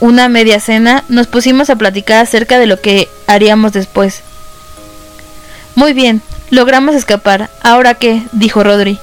una 0.00 0.28
media 0.28 0.60
cena 0.60 1.02
nos 1.08 1.26
pusimos 1.26 1.70
a 1.70 1.76
platicar 1.76 2.22
acerca 2.22 2.58
de 2.58 2.66
lo 2.66 2.80
que 2.80 3.08
haríamos 3.26 3.72
después. 3.72 4.22
Muy 5.74 5.92
bien, 5.92 6.22
logramos 6.50 6.94
escapar. 6.94 7.50
¿Ahora 7.62 7.94
qué? 7.94 8.22
dijo 8.32 8.62
Rodri. 8.62 8.98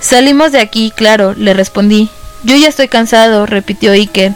Salimos 0.00 0.52
de 0.52 0.60
aquí, 0.60 0.92
claro, 0.94 1.34
le 1.34 1.54
respondí. 1.54 2.10
Yo 2.44 2.56
ya 2.56 2.68
estoy 2.68 2.88
cansado, 2.88 3.46
repitió 3.46 3.92
Iker. 3.92 4.32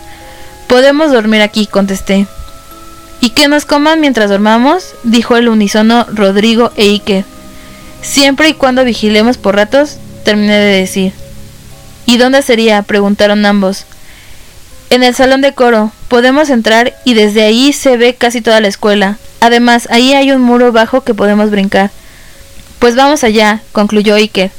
Podemos 0.66 1.12
dormir 1.12 1.42
aquí, 1.42 1.66
contesté. 1.66 2.26
¿Y 3.22 3.30
que 3.30 3.46
nos 3.46 3.66
coman 3.66 4.00
mientras 4.00 4.30
dormamos? 4.30 4.96
dijo 5.04 5.36
el 5.36 5.48
unísono 5.48 6.08
Rodrigo 6.12 6.72
e 6.76 6.86
Ike. 6.86 7.24
Siempre 8.00 8.48
y 8.48 8.54
cuando 8.54 8.84
vigilemos 8.84 9.38
por 9.38 9.54
ratos, 9.54 9.98
terminé 10.24 10.58
de 10.58 10.80
decir. 10.80 11.12
¿Y 12.04 12.16
dónde 12.16 12.42
sería? 12.42 12.82
preguntaron 12.82 13.46
ambos. 13.46 13.84
En 14.90 15.04
el 15.04 15.14
salón 15.14 15.40
de 15.40 15.52
coro. 15.52 15.92
Podemos 16.08 16.50
entrar 16.50 16.94
y 17.04 17.14
desde 17.14 17.44
ahí 17.44 17.72
se 17.72 17.96
ve 17.96 18.16
casi 18.16 18.40
toda 18.40 18.60
la 18.60 18.66
escuela. 18.66 19.18
Además, 19.40 19.86
ahí 19.92 20.14
hay 20.14 20.32
un 20.32 20.42
muro 20.42 20.72
bajo 20.72 21.02
que 21.02 21.14
podemos 21.14 21.48
brincar. 21.48 21.92
Pues 22.80 22.96
vamos 22.96 23.22
allá, 23.22 23.62
concluyó 23.70 24.16
Iker. 24.16 24.50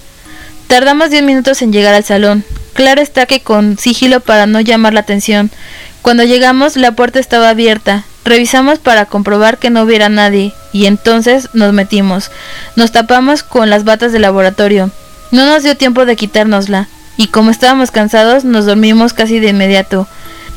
Tardamos 0.67 1.09
diez 1.09 1.21
minutos 1.21 1.61
en 1.61 1.73
llegar 1.73 1.95
al 1.95 2.05
salón. 2.05 2.45
Claro 2.71 3.01
está 3.01 3.25
que 3.25 3.41
con 3.41 3.77
sigilo 3.77 4.21
para 4.21 4.45
no 4.45 4.61
llamar 4.61 4.93
la 4.93 5.01
atención. 5.01 5.51
Cuando 6.01 6.23
llegamos, 6.23 6.77
la 6.77 6.93
puerta 6.93 7.19
estaba 7.19 7.49
abierta 7.49 8.05
Revisamos 8.25 8.79
para 8.79 9.05
comprobar 9.05 9.57
que 9.57 9.69
no 9.69 9.83
hubiera 9.83 10.07
nadie 10.09 10.53
y 10.71 10.85
entonces 10.85 11.49
nos 11.53 11.73
metimos. 11.73 12.31
Nos 12.75 12.91
tapamos 12.91 13.43
con 13.43 13.69
las 13.69 13.83
batas 13.83 14.11
de 14.11 14.19
laboratorio. 14.19 14.91
No 15.31 15.45
nos 15.45 15.63
dio 15.63 15.75
tiempo 15.75 16.05
de 16.05 16.15
quitárnosla 16.15 16.87
y 17.17 17.27
como 17.27 17.51
estábamos 17.51 17.91
cansados 17.91 18.45
nos 18.45 18.65
dormimos 18.65 19.13
casi 19.13 19.39
de 19.39 19.49
inmediato. 19.49 20.07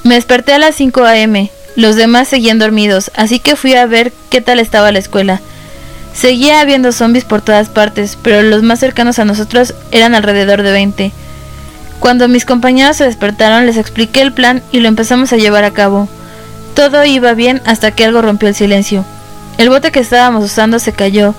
Me 0.04 0.14
desperté 0.14 0.52
a 0.52 0.58
las 0.58 0.76
5 0.76 1.04
a.m. 1.04 1.50
Los 1.74 1.96
demás 1.96 2.28
seguían 2.28 2.58
dormidos, 2.58 3.10
así 3.16 3.40
que 3.40 3.56
fui 3.56 3.74
a 3.74 3.86
ver 3.86 4.12
qué 4.30 4.40
tal 4.40 4.60
estaba 4.60 4.92
la 4.92 4.98
escuela. 4.98 5.40
Seguía 6.14 6.60
habiendo 6.60 6.92
zombies 6.92 7.24
por 7.24 7.42
todas 7.42 7.68
partes, 7.68 8.16
pero 8.22 8.42
los 8.42 8.62
más 8.62 8.80
cercanos 8.80 9.18
a 9.18 9.26
nosotros 9.26 9.74
eran 9.90 10.14
alrededor 10.14 10.62
de 10.62 10.72
20. 10.72 11.12
Cuando 12.00 12.28
mis 12.28 12.46
compañeros 12.46 12.96
se 12.96 13.04
despertaron 13.04 13.66
les 13.66 13.76
expliqué 13.76 14.22
el 14.22 14.32
plan 14.32 14.62
y 14.72 14.80
lo 14.80 14.88
empezamos 14.88 15.32
a 15.32 15.36
llevar 15.36 15.64
a 15.64 15.72
cabo. 15.72 16.08
Todo 16.76 17.06
iba 17.06 17.32
bien 17.32 17.62
hasta 17.64 17.90
que 17.90 18.04
algo 18.04 18.20
rompió 18.20 18.50
el 18.50 18.54
silencio. 18.54 19.04
El 19.56 19.70
bote 19.70 19.90
que 19.90 20.00
estábamos 20.00 20.44
usando 20.44 20.78
se 20.78 20.92
cayó, 20.92 21.34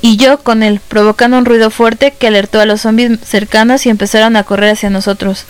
y 0.00 0.16
yo 0.16 0.38
con 0.38 0.62
él, 0.62 0.80
provocando 0.88 1.36
un 1.36 1.44
ruido 1.44 1.68
fuerte 1.70 2.12
que 2.18 2.28
alertó 2.28 2.60
a 2.60 2.64
los 2.64 2.80
zombies 2.80 3.20
cercanos 3.22 3.84
y 3.84 3.90
empezaron 3.90 4.34
a 4.34 4.44
correr 4.44 4.70
hacia 4.70 4.88
nosotros. 4.88 5.44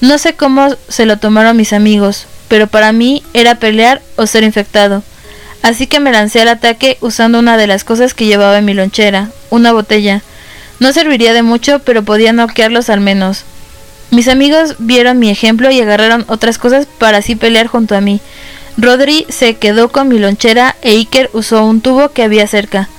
No 0.00 0.16
sé 0.16 0.34
cómo 0.34 0.74
se 0.88 1.04
lo 1.04 1.18
tomaron 1.18 1.58
mis 1.58 1.74
amigos, 1.74 2.26
pero 2.48 2.68
para 2.68 2.92
mí 2.92 3.22
era 3.34 3.56
pelear 3.56 4.00
o 4.16 4.26
ser 4.26 4.44
infectado. 4.44 5.02
Así 5.62 5.86
que 5.86 6.00
me 6.00 6.10
lancé 6.10 6.40
al 6.40 6.48
ataque 6.48 6.96
usando 7.02 7.38
una 7.38 7.58
de 7.58 7.66
las 7.66 7.84
cosas 7.84 8.14
que 8.14 8.24
llevaba 8.24 8.56
en 8.56 8.64
mi 8.64 8.72
lonchera, 8.72 9.28
una 9.50 9.72
botella. 9.72 10.22
No 10.80 10.94
serviría 10.94 11.34
de 11.34 11.42
mucho, 11.42 11.80
pero 11.80 12.02
podía 12.02 12.32
noquearlos 12.32 12.88
al 12.88 13.00
menos. 13.00 13.44
Mis 14.12 14.28
amigos 14.28 14.74
vieron 14.78 15.18
mi 15.18 15.30
ejemplo 15.30 15.70
y 15.70 15.80
agarraron 15.80 16.26
otras 16.28 16.58
cosas 16.58 16.84
para 16.98 17.16
así 17.16 17.34
pelear 17.34 17.66
junto 17.66 17.96
a 17.96 18.02
mí. 18.02 18.20
Rodri 18.76 19.24
se 19.30 19.54
quedó 19.54 19.88
con 19.88 20.08
mi 20.08 20.18
lonchera 20.18 20.76
e 20.82 20.90
Iker 20.90 21.30
usó 21.32 21.64
un 21.64 21.80
tubo 21.80 22.10
que 22.10 22.22
había 22.22 22.46
cerca. 22.46 22.90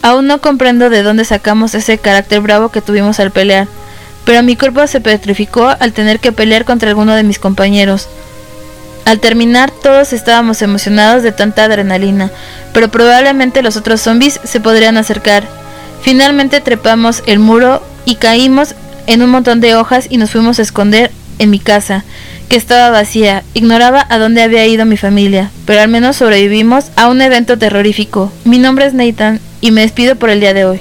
Aún 0.00 0.26
no 0.26 0.40
comprendo 0.40 0.88
de 0.88 1.02
dónde 1.02 1.26
sacamos 1.26 1.74
ese 1.74 1.98
carácter 1.98 2.40
bravo 2.40 2.70
que 2.70 2.80
tuvimos 2.80 3.20
al 3.20 3.30
pelear, 3.30 3.68
pero 4.24 4.42
mi 4.42 4.56
cuerpo 4.56 4.86
se 4.86 5.02
petrificó 5.02 5.68
al 5.68 5.92
tener 5.92 6.18
que 6.18 6.32
pelear 6.32 6.64
contra 6.64 6.88
alguno 6.88 7.14
de 7.14 7.24
mis 7.24 7.38
compañeros. 7.38 8.08
Al 9.04 9.20
terminar 9.20 9.70
todos 9.70 10.14
estábamos 10.14 10.62
emocionados 10.62 11.22
de 11.22 11.32
tanta 11.32 11.64
adrenalina, 11.64 12.30
pero 12.72 12.88
probablemente 12.88 13.60
los 13.60 13.76
otros 13.76 14.00
zombies 14.00 14.40
se 14.44 14.60
podrían 14.60 14.96
acercar. 14.96 15.46
Finalmente 16.00 16.62
trepamos 16.62 17.22
el 17.26 17.38
muro 17.38 17.82
y 18.06 18.14
caímos 18.14 18.74
en 19.06 19.22
un 19.22 19.30
montón 19.30 19.60
de 19.60 19.74
hojas 19.74 20.06
y 20.10 20.16
nos 20.16 20.30
fuimos 20.30 20.58
a 20.58 20.62
esconder 20.62 21.10
en 21.38 21.50
mi 21.50 21.58
casa, 21.58 22.04
que 22.48 22.56
estaba 22.56 22.90
vacía. 22.90 23.42
Ignoraba 23.54 24.06
a 24.08 24.18
dónde 24.18 24.42
había 24.42 24.66
ido 24.66 24.84
mi 24.84 24.96
familia, 24.96 25.50
pero 25.66 25.80
al 25.80 25.88
menos 25.88 26.16
sobrevivimos 26.16 26.86
a 26.96 27.08
un 27.08 27.20
evento 27.20 27.58
terrorífico. 27.58 28.32
Mi 28.44 28.58
nombre 28.58 28.86
es 28.86 28.94
Nathan 28.94 29.40
y 29.60 29.70
me 29.70 29.82
despido 29.82 30.16
por 30.16 30.30
el 30.30 30.40
día 30.40 30.54
de 30.54 30.64
hoy. 30.64 30.80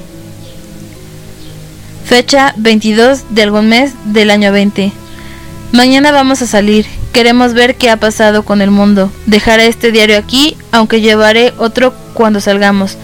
Fecha 2.05 2.53
22 2.57 3.23
de 3.29 3.43
algún 3.43 3.69
mes 3.69 3.93
del 4.05 4.29
año 4.29 4.51
20. 4.51 4.91
Mañana 5.71 6.11
vamos 6.11 6.41
a 6.41 6.47
salir. 6.47 6.85
Queremos 7.13 7.53
ver 7.53 7.75
qué 7.75 7.89
ha 7.89 7.97
pasado 7.97 8.43
con 8.43 8.61
el 8.61 8.71
mundo. 8.71 9.11
Dejaré 9.25 9.67
este 9.67 9.91
diario 9.91 10.17
aquí, 10.17 10.57
aunque 10.71 11.01
llevaré 11.01 11.53
otro 11.57 11.93
cuando 12.13 12.41
salgamos. 12.41 12.97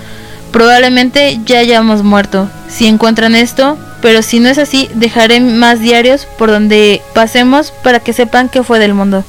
Probablemente 0.52 1.39
ya 1.45 1.60
hayamos 1.60 2.04
muerto. 2.04 2.50
Si 2.68 2.88
encuentran 2.88 3.36
esto, 3.36 3.78
pero 4.02 4.22
si 4.22 4.39
no 4.39 4.50
es 4.50 4.58
así, 4.58 4.89
dejaré 4.95 5.39
más 5.41 5.80
diarios 5.80 6.26
por 6.38 6.50
donde 6.50 7.02
pasemos 7.14 7.72
para 7.84 8.00
que 8.00 8.14
sepan 8.14 8.50
qué 8.50 8.64
fue 8.64 8.80
del 8.80 8.93
mundo. 8.93 9.24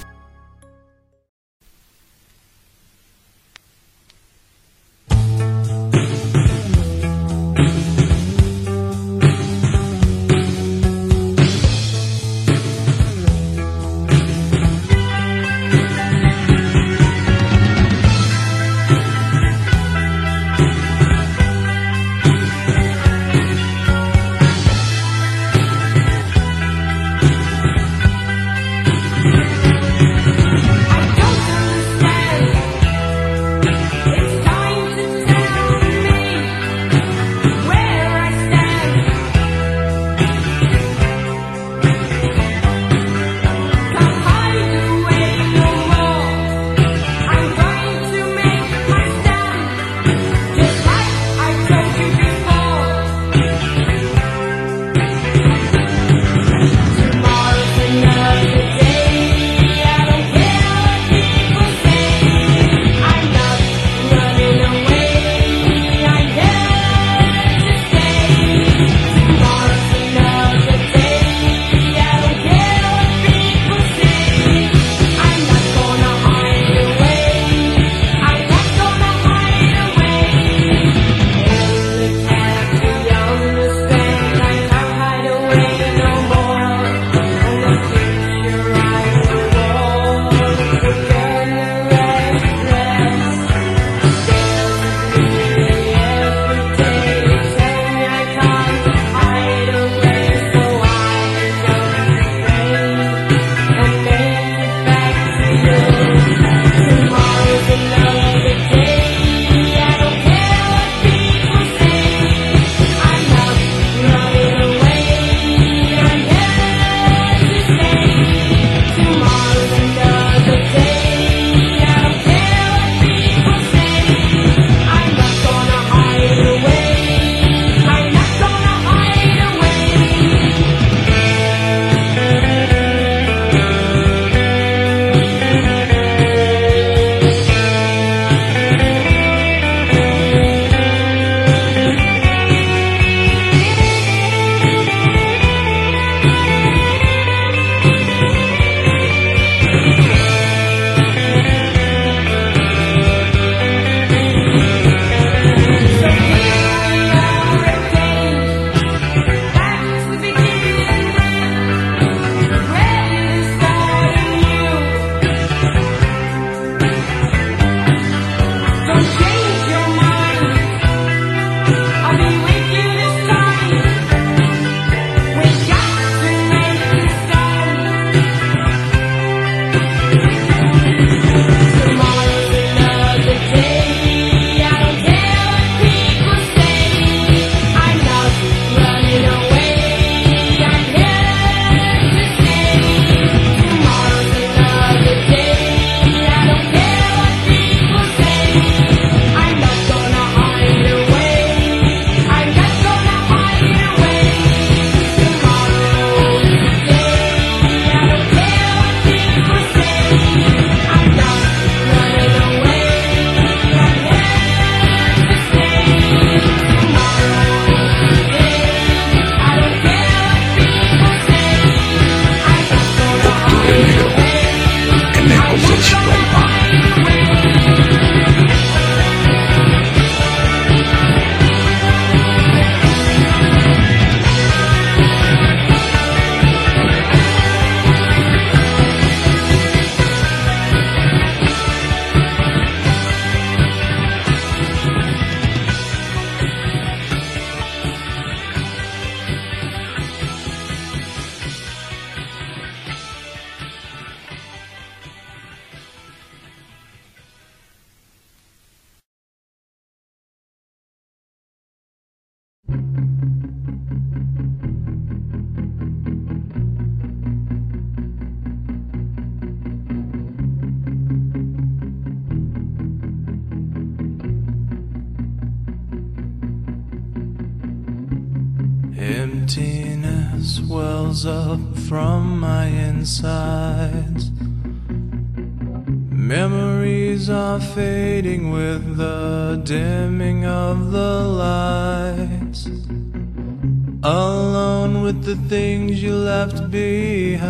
Alone 294.10 295.02
with 295.02 295.22
the 295.22 295.36
things 295.48 296.02
you 296.02 296.12
left 296.12 296.68
behind. 296.68 297.46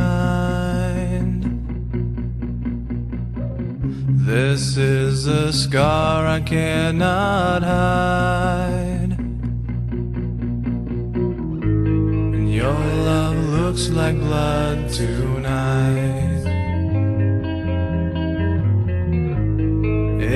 This 4.26 4.76
is 4.76 5.26
a 5.26 5.54
scar 5.54 6.26
I 6.26 6.40
cannot 6.40 7.62
hide. 7.62 9.16
And 12.34 12.52
your 12.52 12.78
love 13.08 13.38
looks 13.56 13.88
like 13.88 14.18
blood 14.18 14.90
tonight. 14.90 16.44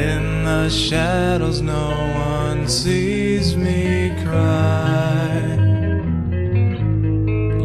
In 0.07 0.45
the 0.45 0.71
shadows, 0.71 1.61
no 1.61 1.91
one 2.39 2.67
sees 2.67 3.59
me 3.59 4.17
cry. 4.25 5.54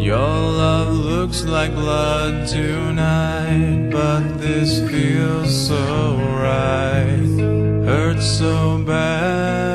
Your 0.09 0.17
love 0.17 0.91
looks 0.91 1.43
like 1.43 1.71
blood 1.75 2.47
tonight, 2.47 3.91
but 3.91 4.39
this 4.39 4.79
feels 4.89 5.67
so 5.67 6.15
right. 6.17 7.85
Hurts 7.85 8.25
so 8.25 8.83
bad. 8.87 9.68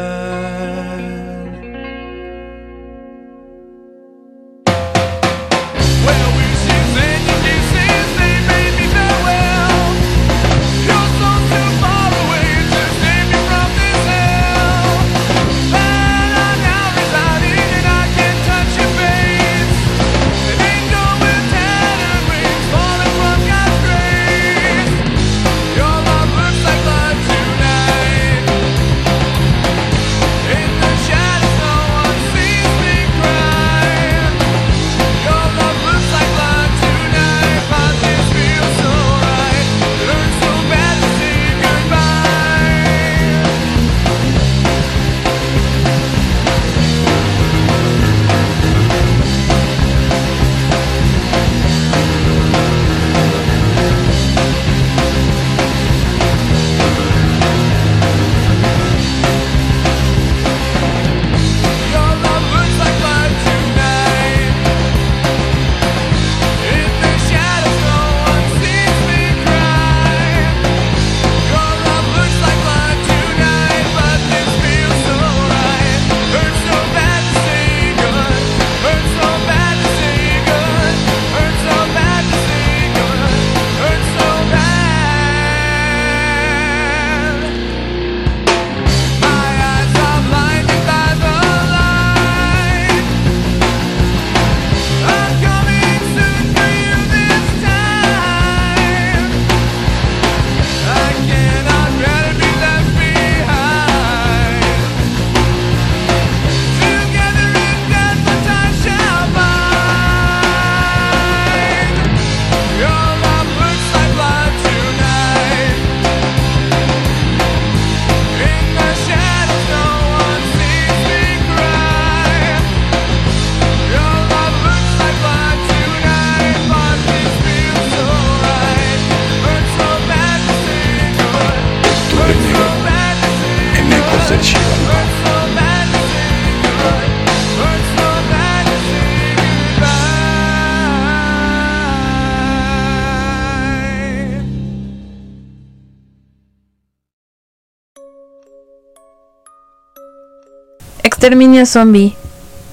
Exterminio 151.24 151.64
zombie. 151.64 152.14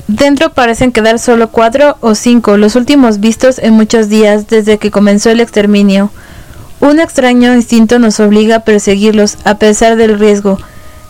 Dentro 0.10 0.49
parecen 0.49 0.91
quedar 0.91 1.20
solo 1.20 1.52
cuatro 1.52 1.95
o 2.02 2.16
cinco, 2.16 2.58
los 2.58 2.76
últimos 2.76 3.22
vistos 3.22 3.60
en 3.60 3.76
muchos 3.76 4.10
días 4.10 4.47
desde 4.47 4.78
que 4.78 4.91
comenzó 4.91 5.30
el 5.30 5.39
exterminio. 5.39 6.12
Un 6.82 6.99
extraño 6.99 7.56
instinto 7.56 7.97
nos 7.97 8.20
obliga 8.20 8.58
a 8.58 8.64
perseguirlos 8.66 9.38
a 9.45 9.56
pesar 9.56 9.95
del 9.95 10.20
riesgo. 10.20 10.58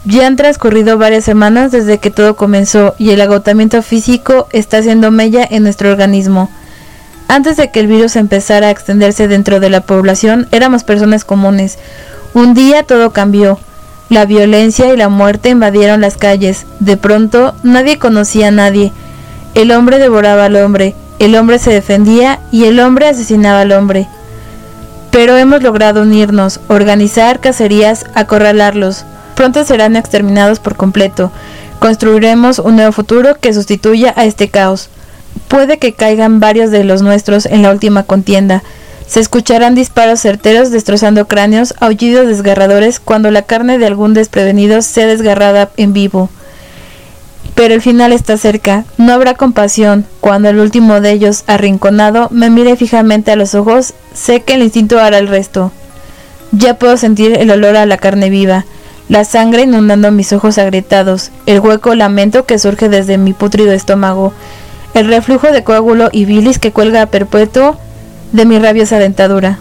Ya 0.06 0.28
han 0.28 0.36
transcurrido 0.36 1.00
varias 1.00 1.24
semanas 1.24 1.72
desde 1.72 1.98
que 1.98 2.12
todo 2.12 2.36
comenzó 2.36 2.94
y 3.00 3.10
el 3.10 3.22
agotamiento 3.22 3.82
físico 3.82 4.48
está 4.52 4.78
haciendo 4.78 5.10
mella 5.10 5.44
en 5.50 5.64
nuestro 5.64 5.90
organismo. 5.90 6.52
Antes 7.28 7.58
de 7.58 7.72
que 7.72 7.80
el 7.80 7.88
virus 7.88 8.18
empezara 8.18 8.68
a 8.68 8.72
extenderse 8.72 9.28
dentro 9.28 9.60
de 9.60 9.72
la 9.72 9.82
población, 9.82 10.48
éramos 10.52 10.84
personas 10.84 11.26
comunes. 11.26 11.80
Un 12.36 12.54
día 12.54 12.84
todo 12.84 13.10
cambió. 13.10 13.58
La 14.12 14.26
violencia 14.26 14.94
y 14.94 14.98
la 14.98 15.08
muerte 15.08 15.48
invadieron 15.48 16.02
las 16.02 16.18
calles. 16.18 16.66
De 16.82 16.98
pronto, 16.98 17.56
nadie 17.64 17.98
conocía 17.98 18.50
a 18.50 18.52
nadie. 18.52 18.92
El 19.54 19.72
hombre 19.72 20.00
devoraba 20.00 20.44
al 20.44 20.58
hombre, 20.58 20.96
el 21.20 21.34
hombre 21.38 21.60
se 21.60 21.72
defendía 21.72 22.42
y 22.52 22.66
el 22.66 22.82
hombre 22.82 23.08
asesinaba 23.08 23.62
al 23.62 23.72
hombre. 23.72 24.10
Pero 25.12 25.38
hemos 25.38 25.64
logrado 25.64 26.02
unirnos, 26.02 26.60
organizar 26.68 27.40
cacerías, 27.40 28.06
acorralarlos. 28.14 29.06
Pronto 29.34 29.64
serán 29.64 29.96
exterminados 29.96 30.60
por 30.60 30.76
completo. 30.76 31.32
Construiremos 31.80 32.60
un 32.60 32.76
nuevo 32.76 32.92
futuro 32.92 33.38
que 33.40 33.54
sustituya 33.54 34.14
a 34.18 34.26
este 34.26 34.50
caos. 34.50 34.90
Puede 35.48 35.78
que 35.78 35.94
caigan 35.94 36.42
varios 36.42 36.70
de 36.70 36.84
los 36.84 37.02
nuestros 37.02 37.46
en 37.46 37.62
la 37.62 37.72
última 37.72 38.04
contienda. 38.04 38.62
Se 39.12 39.20
escucharán 39.20 39.76
disparos 39.76 40.22
certeros 40.22 40.72
destrozando 40.72 41.28
cráneos, 41.28 41.74
aullidos 41.82 42.28
desgarradores 42.28 43.02
cuando 43.02 43.30
la 43.30 43.42
carne 43.42 43.78
de 43.78 43.86
algún 43.86 44.14
desprevenido 44.14 44.82
sea 44.82 45.06
desgarrada 45.06 45.70
en 45.76 45.92
vivo. 45.92 46.30
Pero 47.54 47.74
el 47.74 47.82
final 47.82 48.14
está 48.14 48.38
cerca, 48.38 48.86
no 48.98 49.12
habrá 49.12 49.34
compasión. 49.34 50.06
Cuando 50.22 50.48
el 50.48 50.60
último 50.60 51.02
de 51.02 51.12
ellos, 51.12 51.44
arrinconado, 51.48 52.30
me 52.32 52.50
mire 52.50 52.78
fijamente 52.78 53.34
a 53.34 53.36
los 53.36 53.54
ojos, 53.54 53.94
sé 54.14 54.44
que 54.44 54.54
el 54.54 54.64
instinto 54.64 54.98
hará 54.98 55.18
el 55.18 55.28
resto. 55.28 55.74
Ya 56.54 56.76
puedo 56.76 56.96
sentir 56.96 57.38
el 57.38 57.52
olor 57.52 57.76
a 57.76 57.86
la 57.86 57.98
carne 57.98 58.30
viva, 58.30 58.64
la 59.10 59.26
sangre 59.26 59.64
inundando 59.64 60.10
mis 60.12 60.32
ojos 60.32 60.58
agrietados, 60.58 61.32
el 61.48 61.60
hueco 61.60 61.96
lamento 61.96 62.46
que 62.46 62.58
surge 62.58 62.88
desde 62.88 63.18
mi 63.18 63.34
putrido 63.34 63.74
estómago, 63.74 64.32
el 64.94 65.10
reflujo 65.10 65.52
de 65.52 65.66
coágulo 65.66 66.08
y 66.14 66.24
bilis 66.24 66.60
que 66.60 66.72
cuelga 66.72 67.02
a 67.02 67.08
perpetuo 67.08 67.78
de 68.32 68.46
mi 68.46 68.60
rabiosa 68.60 69.00
dentadura. 69.00 69.60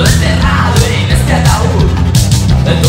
Tudo 0.00 0.24
errado 0.24 0.82
em 0.86 1.12
este 1.12 1.30
ataúd 1.30 1.90
Tu 2.80 2.88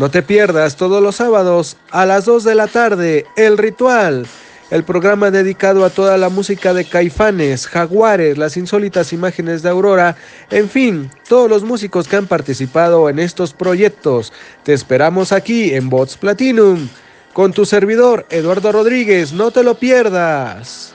No 0.00 0.10
te 0.10 0.22
pierdas 0.22 0.76
todos 0.76 1.02
los 1.02 1.16
sábados 1.16 1.76
a 1.90 2.06
las 2.06 2.24
2 2.24 2.44
de 2.44 2.54
la 2.54 2.68
tarde 2.68 3.26
El 3.36 3.58
Ritual, 3.58 4.26
el 4.70 4.82
programa 4.82 5.30
dedicado 5.30 5.84
a 5.84 5.90
toda 5.90 6.16
la 6.16 6.30
música 6.30 6.72
de 6.72 6.86
Caifanes, 6.86 7.66
Jaguares, 7.66 8.38
las 8.38 8.56
insólitas 8.56 9.12
imágenes 9.12 9.62
de 9.62 9.68
Aurora, 9.68 10.16
en 10.50 10.70
fin, 10.70 11.10
todos 11.28 11.50
los 11.50 11.64
músicos 11.64 12.08
que 12.08 12.16
han 12.16 12.26
participado 12.26 13.10
en 13.10 13.18
estos 13.18 13.52
proyectos. 13.52 14.32
Te 14.62 14.72
esperamos 14.72 15.32
aquí 15.32 15.74
en 15.74 15.90
Bots 15.90 16.16
Platinum 16.16 16.88
con 17.34 17.52
tu 17.52 17.66
servidor 17.66 18.24
Eduardo 18.30 18.72
Rodríguez, 18.72 19.34
no 19.34 19.50
te 19.50 19.62
lo 19.62 19.74
pierdas. 19.74 20.94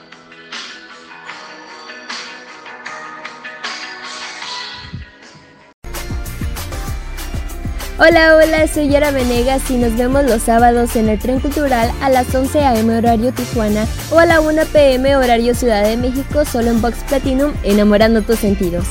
Hola, 7.98 8.36
hola, 8.36 8.68
soy 8.68 8.88
Yara 8.88 9.10
Venegas 9.10 9.70
y 9.70 9.78
nos 9.78 9.96
vemos 9.96 10.22
los 10.22 10.42
sábados 10.42 10.96
en 10.96 11.08
el 11.08 11.18
Tren 11.18 11.40
Cultural 11.40 11.90
a 12.02 12.10
las 12.10 12.34
11 12.34 12.60
a.m. 12.60 12.94
horario 12.94 13.32
Tijuana 13.32 13.86
o 14.10 14.18
a 14.18 14.26
la 14.26 14.40
1 14.40 14.66
p.m. 14.70 15.16
horario 15.16 15.54
Ciudad 15.54 15.82
de 15.82 15.96
México 15.96 16.44
solo 16.44 16.68
en 16.68 16.82
Box 16.82 16.98
Platinum, 17.08 17.54
enamorando 17.62 18.20
tus 18.20 18.38
sentidos. 18.38 18.84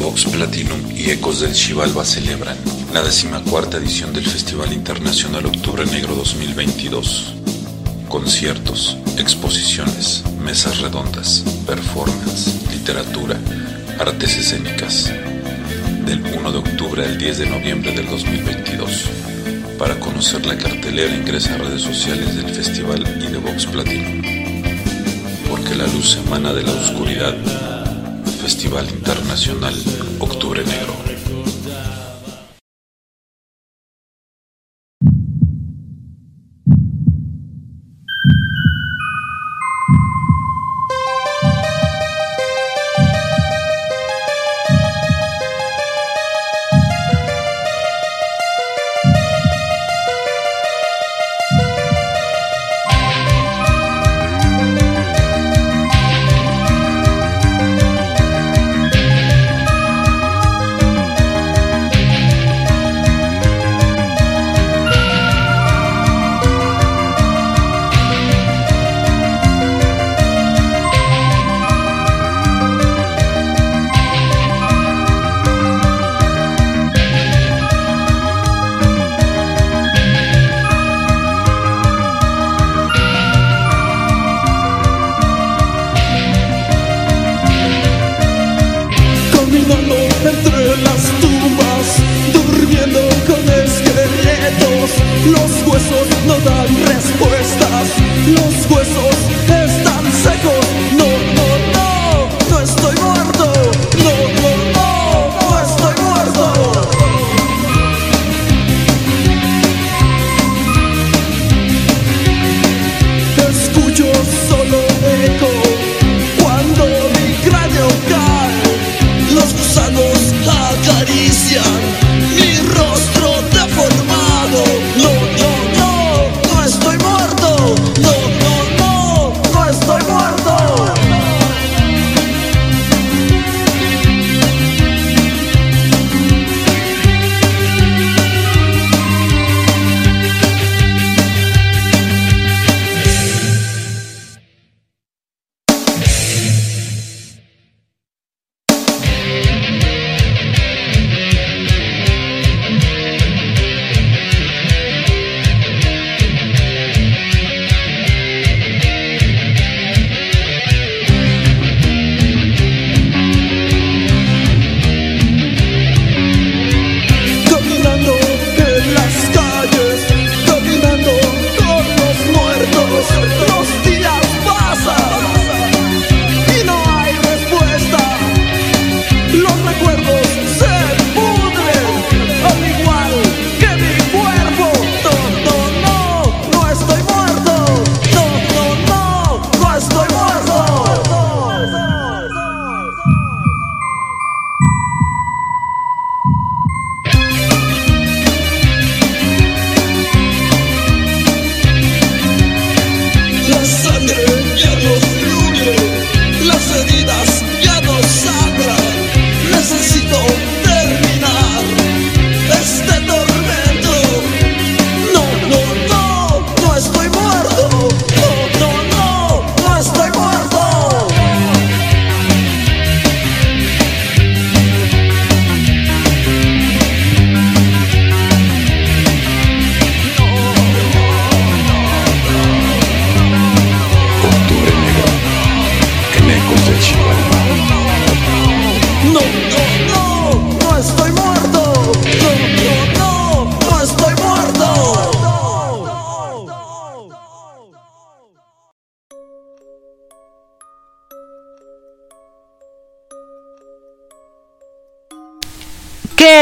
Vox 0.00 0.24
Platinum 0.24 0.80
y 0.90 1.10
Ecos 1.10 1.38
del 1.42 1.52
Chivalba 1.52 2.04
celebran 2.04 2.56
la 2.92 3.02
decimacuarta 3.02 3.76
edición 3.76 4.12
del 4.12 4.26
Festival 4.26 4.72
Internacional 4.72 5.46
Octubre 5.46 5.86
Negro 5.86 6.16
2022. 6.16 7.36
Conciertos, 8.08 8.98
exposiciones, 9.16 10.24
mesas 10.40 10.80
redondas, 10.80 11.44
performance, 11.66 12.68
literatura, 12.72 13.38
artes 13.98 14.36
escénicas. 14.36 15.12
Del 16.06 16.20
1 16.20 16.52
de 16.52 16.58
octubre 16.58 17.04
al 17.04 17.18
10 17.18 17.38
de 17.38 17.46
noviembre 17.46 17.92
del 17.92 18.06
2022. 18.06 19.10
Para 19.78 19.98
conocer 19.98 20.44
la 20.46 20.56
cartelera 20.56 21.14
ingresa 21.14 21.54
a 21.54 21.58
redes 21.58 21.82
sociales 21.82 22.36
del 22.36 22.50
festival 22.54 23.02
y 23.20 23.30
de 23.30 23.38
Vox 23.38 23.66
Platinum. 23.66 24.22
Porque 25.48 25.74
la 25.74 25.86
luz 25.86 26.18
emana 26.24 26.52
de 26.52 26.62
la 26.62 26.72
oscuridad. 26.72 27.36
Festival 28.40 28.88
Internacional 28.88 29.74
Octubre 30.18 30.64
Negro. 30.64 30.91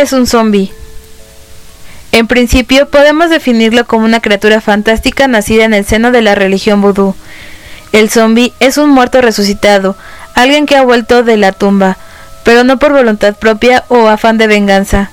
¿Qué 0.00 0.04
es 0.04 0.14
un 0.14 0.26
zombie? 0.26 0.72
En 2.10 2.26
principio 2.26 2.88
podemos 2.88 3.28
definirlo 3.28 3.86
como 3.86 4.06
una 4.06 4.20
criatura 4.20 4.62
fantástica 4.62 5.28
nacida 5.28 5.66
en 5.66 5.74
el 5.74 5.84
seno 5.84 6.10
de 6.10 6.22
la 6.22 6.34
religión 6.34 6.80
vudú. 6.80 7.14
El 7.92 8.08
zombie 8.08 8.54
es 8.60 8.78
un 8.78 8.88
muerto 8.88 9.20
resucitado, 9.20 9.98
alguien 10.34 10.64
que 10.64 10.74
ha 10.74 10.82
vuelto 10.84 11.22
de 11.22 11.36
la 11.36 11.52
tumba, 11.52 11.98
pero 12.44 12.64
no 12.64 12.78
por 12.78 12.94
voluntad 12.94 13.34
propia 13.34 13.84
o 13.88 14.08
afán 14.08 14.38
de 14.38 14.46
venganza. 14.46 15.10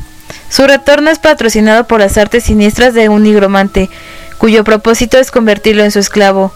Su 0.49 0.65
retorno 0.65 1.09
es 1.09 1.19
patrocinado 1.19 1.85
por 1.85 1.99
las 1.99 2.17
artes 2.17 2.45
siniestras 2.45 2.93
de 2.93 3.09
un 3.09 3.23
nigromante, 3.23 3.89
cuyo 4.37 4.63
propósito 4.63 5.17
es 5.17 5.31
convertirlo 5.31 5.83
en 5.83 5.91
su 5.91 5.99
esclavo. 5.99 6.53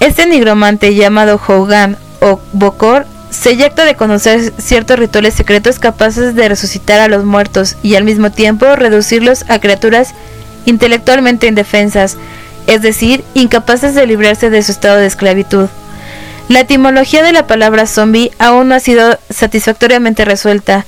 Este 0.00 0.26
nigromante 0.26 0.96
llamado 0.96 1.40
Hogan 1.46 1.96
o 2.18 2.40
Bokor 2.52 3.06
se 3.40 3.56
jacta 3.56 3.84
de 3.84 3.96
conocer 3.96 4.52
ciertos 4.58 4.98
rituales 4.98 5.34
secretos 5.34 5.78
capaces 5.78 6.34
de 6.34 6.48
resucitar 6.48 7.00
a 7.00 7.08
los 7.08 7.24
muertos 7.24 7.76
y 7.82 7.94
al 7.94 8.04
mismo 8.04 8.32
tiempo 8.32 8.74
reducirlos 8.76 9.44
a 9.48 9.58
criaturas 9.58 10.14
intelectualmente 10.64 11.46
indefensas, 11.46 12.16
es 12.66 12.82
decir, 12.82 13.22
incapaces 13.34 13.94
de 13.94 14.06
librarse 14.06 14.50
de 14.50 14.62
su 14.62 14.72
estado 14.72 14.96
de 14.96 15.06
esclavitud. 15.06 15.68
La 16.48 16.60
etimología 16.60 17.22
de 17.22 17.32
la 17.32 17.46
palabra 17.46 17.86
zombie 17.86 18.32
aún 18.38 18.68
no 18.68 18.74
ha 18.74 18.80
sido 18.80 19.18
satisfactoriamente 19.28 20.24
resuelta. 20.24 20.86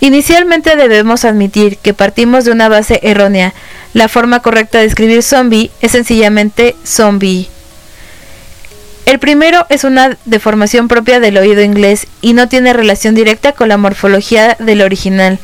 Inicialmente 0.00 0.76
debemos 0.76 1.24
admitir 1.24 1.76
que 1.76 1.94
partimos 1.94 2.44
de 2.44 2.52
una 2.52 2.68
base 2.68 3.00
errónea. 3.02 3.52
La 3.92 4.08
forma 4.08 4.40
correcta 4.40 4.78
de 4.78 4.86
escribir 4.86 5.22
zombie 5.22 5.70
es 5.80 5.92
sencillamente 5.92 6.74
zombie. 6.84 7.51
El 9.06 9.18
primero 9.18 9.66
es 9.68 9.84
una 9.84 10.16
deformación 10.24 10.88
propia 10.88 11.18
del 11.18 11.36
oído 11.36 11.62
inglés 11.62 12.06
y 12.20 12.34
no 12.34 12.48
tiene 12.48 12.72
relación 12.72 13.14
directa 13.14 13.52
con 13.52 13.68
la 13.68 13.76
morfología 13.76 14.56
del 14.60 14.80
original. 14.80 15.38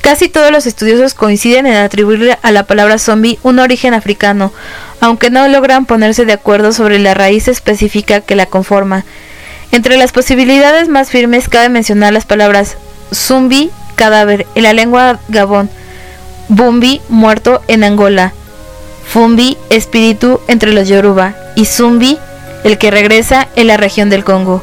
Casi 0.00 0.28
todos 0.28 0.52
los 0.52 0.66
estudiosos 0.66 1.14
coinciden 1.14 1.66
en 1.66 1.74
atribuirle 1.74 2.38
a 2.42 2.52
la 2.52 2.62
palabra 2.62 2.98
zombie 2.98 3.38
un 3.42 3.58
origen 3.58 3.94
africano, 3.94 4.52
aunque 5.00 5.28
no 5.28 5.46
logran 5.48 5.86
ponerse 5.86 6.24
de 6.24 6.32
acuerdo 6.32 6.72
sobre 6.72 6.98
la 6.98 7.14
raíz 7.14 7.48
específica 7.48 8.20
que 8.20 8.36
la 8.36 8.46
conforma. 8.46 9.04
Entre 9.72 9.96
las 9.96 10.12
posibilidades 10.12 10.88
más 10.88 11.10
firmes 11.10 11.48
cabe 11.48 11.68
mencionar 11.68 12.12
las 12.12 12.24
palabras 12.24 12.76
zumbi, 13.12 13.70
cadáver, 13.96 14.46
en 14.54 14.62
la 14.62 14.72
lengua 14.72 15.18
gabón, 15.28 15.68
bumbi, 16.48 17.02
muerto 17.08 17.60
en 17.68 17.84
Angola, 17.84 18.32
fumbi, 19.04 19.58
espíritu 19.68 20.40
entre 20.46 20.72
los 20.72 20.88
yoruba, 20.88 21.34
y 21.54 21.66
zumbi, 21.66 22.18
el 22.64 22.78
que 22.78 22.90
regresa 22.90 23.48
en 23.56 23.66
la 23.68 23.76
región 23.76 24.10
del 24.10 24.24
Congo. 24.24 24.62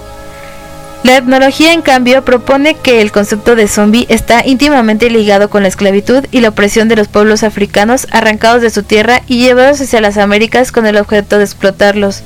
La 1.04 1.18
etnología, 1.18 1.72
en 1.74 1.84
cambio, 1.84 2.26
propone 2.26 2.74
que 2.74 3.00
el 3.00 3.12
concepto 3.12 3.56
de 3.56 3.68
zombie 3.68 4.08
está 4.10 4.44
íntimamente 4.44 5.12
ligado 5.12 5.52
con 5.52 5.62
la 5.62 5.70
esclavitud 5.70 6.26
y 6.32 6.42
la 6.42 6.50
opresión 6.50 6.88
de 6.88 6.96
los 6.96 7.08
pueblos 7.08 7.44
africanos 7.44 8.08
arrancados 8.12 8.64
de 8.64 8.72
su 8.72 8.82
tierra 8.82 9.22
y 9.28 9.38
llevados 9.38 9.80
hacia 9.82 10.02
las 10.02 10.18
Américas 10.18 10.72
con 10.72 10.88
el 10.88 10.98
objeto 10.98 11.38
de 11.38 11.44
explotarlos. 11.44 12.24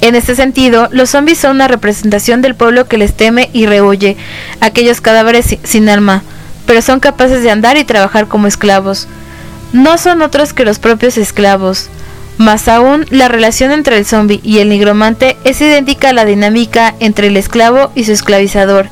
En 0.00 0.14
este 0.14 0.34
sentido, 0.36 0.88
los 0.90 1.10
zombies 1.10 1.38
son 1.38 1.56
una 1.56 1.68
representación 1.68 2.40
del 2.40 2.54
pueblo 2.54 2.86
que 2.88 2.96
les 2.96 3.12
teme 3.14 3.50
y 3.52 3.66
rehuye, 3.66 4.16
aquellos 4.60 5.02
cadáveres 5.02 5.44
si- 5.44 5.60
sin 5.64 5.88
alma, 5.90 6.22
pero 6.64 6.80
son 6.80 7.00
capaces 7.00 7.42
de 7.42 7.50
andar 7.50 7.76
y 7.76 7.84
trabajar 7.84 8.26
como 8.26 8.46
esclavos. 8.46 9.06
No 9.74 9.98
son 9.98 10.22
otros 10.22 10.54
que 10.54 10.64
los 10.64 10.78
propios 10.78 11.18
esclavos. 11.18 11.88
Más 12.38 12.68
aún, 12.68 13.04
la 13.10 13.26
relación 13.26 13.72
entre 13.72 13.98
el 13.98 14.06
zombie 14.06 14.40
y 14.44 14.58
el 14.58 14.68
nigromante 14.68 15.36
es 15.42 15.60
idéntica 15.60 16.10
a 16.10 16.12
la 16.12 16.24
dinámica 16.24 16.94
entre 17.00 17.26
el 17.26 17.36
esclavo 17.36 17.90
y 17.96 18.04
su 18.04 18.12
esclavizador. 18.12 18.88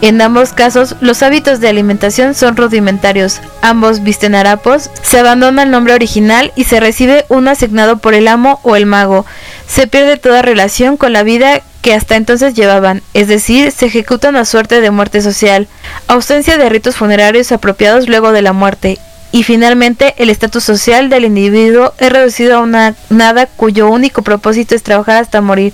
En 0.00 0.20
ambos 0.20 0.52
casos, 0.52 0.96
los 1.00 1.22
hábitos 1.22 1.60
de 1.60 1.68
alimentación 1.68 2.34
son 2.34 2.56
rudimentarios. 2.56 3.40
Ambos 3.62 4.02
visten 4.02 4.34
harapos, 4.34 4.90
se 5.02 5.20
abandona 5.20 5.62
el 5.62 5.70
nombre 5.70 5.94
original 5.94 6.52
y 6.56 6.64
se 6.64 6.80
recibe 6.80 7.24
uno 7.28 7.50
asignado 7.50 7.98
por 7.98 8.14
el 8.14 8.26
amo 8.26 8.58
o 8.64 8.74
el 8.74 8.86
mago. 8.86 9.24
Se 9.68 9.86
pierde 9.86 10.16
toda 10.16 10.42
relación 10.42 10.96
con 10.96 11.12
la 11.12 11.22
vida 11.22 11.62
que 11.82 11.94
hasta 11.94 12.16
entonces 12.16 12.54
llevaban, 12.54 13.02
es 13.14 13.28
decir, 13.28 13.70
se 13.70 13.86
ejecuta 13.86 14.30
una 14.30 14.44
suerte 14.44 14.80
de 14.80 14.90
muerte 14.90 15.22
social, 15.22 15.68
ausencia 16.08 16.58
de 16.58 16.68
ritos 16.68 16.96
funerarios 16.96 17.52
apropiados 17.52 18.08
luego 18.08 18.32
de 18.32 18.42
la 18.42 18.52
muerte, 18.52 18.98
y 19.30 19.42
finalmente 19.42 20.14
el 20.18 20.30
estatus 20.30 20.64
social 20.64 21.10
del 21.10 21.24
individuo 21.24 21.92
es 21.98 22.10
reducido 22.10 22.56
a 22.56 22.60
una 22.60 22.94
nada 23.10 23.46
cuyo 23.46 23.90
único 23.90 24.22
propósito 24.22 24.74
es 24.74 24.82
trabajar 24.82 25.16
hasta 25.16 25.40
morir. 25.40 25.72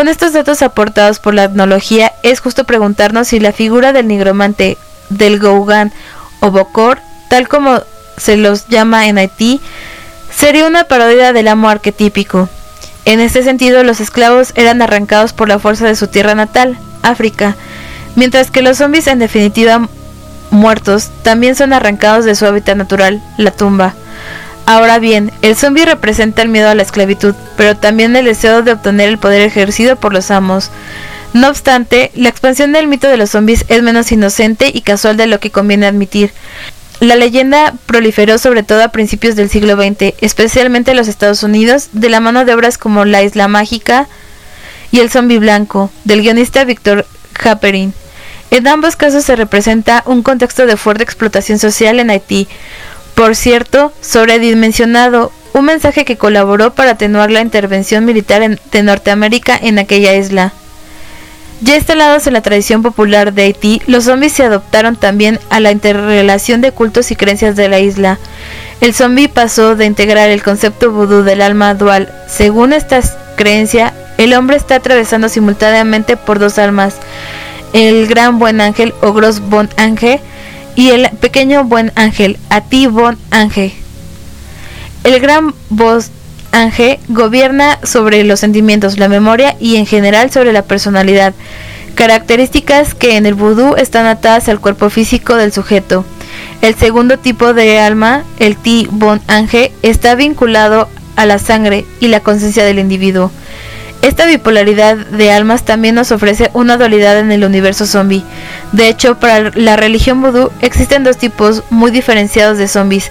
Con 0.00 0.08
estos 0.08 0.32
datos 0.32 0.62
aportados 0.62 1.18
por 1.18 1.34
la 1.34 1.44
etnología, 1.44 2.10
es 2.22 2.40
justo 2.40 2.64
preguntarnos 2.64 3.28
si 3.28 3.38
la 3.38 3.52
figura 3.52 3.92
del 3.92 4.08
nigromante, 4.08 4.78
del 5.10 5.38
Gaugan 5.38 5.92
o 6.40 6.50
Bokor, 6.50 7.00
tal 7.28 7.48
como 7.48 7.82
se 8.16 8.38
los 8.38 8.66
llama 8.68 9.08
en 9.08 9.18
Haití, 9.18 9.60
sería 10.34 10.66
una 10.66 10.84
parodia 10.84 11.34
del 11.34 11.48
amo 11.48 11.68
arquetípico. 11.68 12.48
En 13.04 13.20
este 13.20 13.42
sentido, 13.42 13.84
los 13.84 14.00
esclavos 14.00 14.54
eran 14.56 14.80
arrancados 14.80 15.34
por 15.34 15.48
la 15.48 15.58
fuerza 15.58 15.86
de 15.86 15.96
su 15.96 16.06
tierra 16.06 16.34
natal, 16.34 16.78
África, 17.02 17.56
mientras 18.16 18.50
que 18.50 18.62
los 18.62 18.78
zombies 18.78 19.06
en 19.06 19.18
definitiva 19.18 19.86
muertos 20.50 21.10
también 21.22 21.56
son 21.56 21.74
arrancados 21.74 22.24
de 22.24 22.36
su 22.36 22.46
hábitat 22.46 22.78
natural, 22.78 23.22
la 23.36 23.50
tumba. 23.50 23.92
Ahora 24.66 24.98
bien, 24.98 25.32
el 25.42 25.56
zombie 25.56 25.84
representa 25.84 26.42
el 26.42 26.48
miedo 26.48 26.68
a 26.68 26.74
la 26.74 26.82
esclavitud, 26.82 27.34
pero 27.56 27.76
también 27.76 28.14
el 28.14 28.24
deseo 28.24 28.62
de 28.62 28.72
obtener 28.72 29.08
el 29.08 29.18
poder 29.18 29.42
ejercido 29.42 29.96
por 29.96 30.12
los 30.12 30.30
amos. 30.30 30.70
No 31.32 31.48
obstante, 31.48 32.10
la 32.14 32.28
expansión 32.28 32.72
del 32.72 32.88
mito 32.88 33.08
de 33.08 33.16
los 33.16 33.30
zombies 33.30 33.64
es 33.68 33.82
menos 33.82 34.10
inocente 34.10 34.70
y 34.72 34.80
casual 34.80 35.16
de 35.16 35.26
lo 35.26 35.40
que 35.40 35.50
conviene 35.50 35.86
admitir. 35.86 36.32
La 37.00 37.16
leyenda 37.16 37.74
proliferó 37.86 38.36
sobre 38.36 38.62
todo 38.62 38.82
a 38.82 38.88
principios 38.88 39.34
del 39.34 39.48
siglo 39.48 39.74
XX, 39.74 40.14
especialmente 40.20 40.90
en 40.90 40.98
los 40.98 41.08
Estados 41.08 41.42
Unidos, 41.42 41.88
de 41.92 42.10
la 42.10 42.20
mano 42.20 42.44
de 42.44 42.52
obras 42.52 42.78
como 42.78 43.04
La 43.04 43.22
Isla 43.22 43.48
Mágica 43.48 44.06
y 44.90 45.00
El 45.00 45.10
Zombie 45.10 45.38
Blanco, 45.38 45.90
del 46.04 46.20
guionista 46.20 46.64
Victor 46.64 47.06
Happerin. 47.42 47.94
En 48.50 48.66
ambos 48.66 48.96
casos 48.96 49.24
se 49.24 49.36
representa 49.36 50.02
un 50.06 50.22
contexto 50.22 50.66
de 50.66 50.76
fuerte 50.76 51.04
explotación 51.04 51.58
social 51.58 52.00
en 52.00 52.10
Haití, 52.10 52.48
por 53.20 53.36
cierto, 53.36 53.92
sobredimensionado, 54.00 55.30
un 55.52 55.66
mensaje 55.66 56.06
que 56.06 56.16
colaboró 56.16 56.72
para 56.72 56.92
atenuar 56.92 57.30
la 57.30 57.42
intervención 57.42 58.06
militar 58.06 58.58
de 58.72 58.82
Norteamérica 58.82 59.58
en 59.60 59.78
aquella 59.78 60.14
isla. 60.14 60.54
Ya 61.60 61.76
instalados 61.76 62.26
en 62.26 62.32
la 62.32 62.40
tradición 62.40 62.82
popular 62.82 63.34
de 63.34 63.42
Haití, 63.42 63.82
los 63.86 64.04
zombies 64.04 64.32
se 64.32 64.44
adoptaron 64.44 64.96
también 64.96 65.38
a 65.50 65.60
la 65.60 65.70
interrelación 65.70 66.62
de 66.62 66.72
cultos 66.72 67.10
y 67.10 67.16
creencias 67.16 67.56
de 67.56 67.68
la 67.68 67.78
isla. 67.78 68.18
El 68.80 68.94
zombie 68.94 69.28
pasó 69.28 69.76
de 69.76 69.84
integrar 69.84 70.30
el 70.30 70.42
concepto 70.42 70.90
vudú 70.90 71.22
del 71.22 71.42
alma 71.42 71.74
dual. 71.74 72.10
Según 72.26 72.72
esta 72.72 73.02
creencia, 73.36 73.92
el 74.16 74.32
hombre 74.32 74.56
está 74.56 74.76
atravesando 74.76 75.28
simultáneamente 75.28 76.16
por 76.16 76.38
dos 76.38 76.58
almas, 76.58 76.94
el 77.74 78.06
gran 78.06 78.38
buen 78.38 78.62
ángel 78.62 78.94
o 79.02 79.12
Gros 79.12 79.40
Bon 79.40 79.68
Ángel 79.76 80.20
y 80.74 80.90
el 80.90 81.10
pequeño 81.20 81.64
buen 81.64 81.92
ángel, 81.94 82.38
Ati 82.48 82.86
Bon 82.86 83.18
Ángel. 83.30 83.72
El 85.04 85.20
gran 85.20 85.54
voz 85.68 86.10
Ángel 86.52 86.98
gobierna 87.08 87.78
sobre 87.82 88.24
los 88.24 88.40
sentimientos, 88.40 88.98
la 88.98 89.08
memoria 89.08 89.56
y 89.60 89.76
en 89.76 89.86
general 89.86 90.30
sobre 90.30 90.52
la 90.52 90.62
personalidad, 90.62 91.34
características 91.94 92.94
que 92.94 93.16
en 93.16 93.26
el 93.26 93.34
vudú 93.34 93.76
están 93.76 94.06
atadas 94.06 94.48
al 94.48 94.60
cuerpo 94.60 94.90
físico 94.90 95.36
del 95.36 95.52
sujeto. 95.52 96.04
El 96.62 96.74
segundo 96.74 97.18
tipo 97.18 97.54
de 97.54 97.78
alma, 97.78 98.24
el 98.38 98.56
Ti 98.56 98.88
Bon 98.90 99.20
Ángel, 99.26 99.70
está 99.82 100.14
vinculado 100.14 100.88
a 101.16 101.26
la 101.26 101.38
sangre 101.38 101.84
y 102.00 102.08
la 102.08 102.20
conciencia 102.20 102.64
del 102.64 102.78
individuo. 102.78 103.30
Esta 104.02 104.24
bipolaridad 104.24 104.96
de 104.96 105.30
almas 105.30 105.64
también 105.64 105.94
nos 105.94 106.10
ofrece 106.10 106.50
una 106.54 106.76
dualidad 106.78 107.18
en 107.18 107.32
el 107.32 107.44
universo 107.44 107.86
zombie. 107.86 108.24
De 108.72 108.88
hecho, 108.88 109.18
para 109.18 109.50
la 109.50 109.76
religión 109.76 110.22
vudú 110.22 110.50
existen 110.62 111.04
dos 111.04 111.18
tipos 111.18 111.62
muy 111.68 111.90
diferenciados 111.90 112.56
de 112.56 112.68
zombies. 112.68 113.10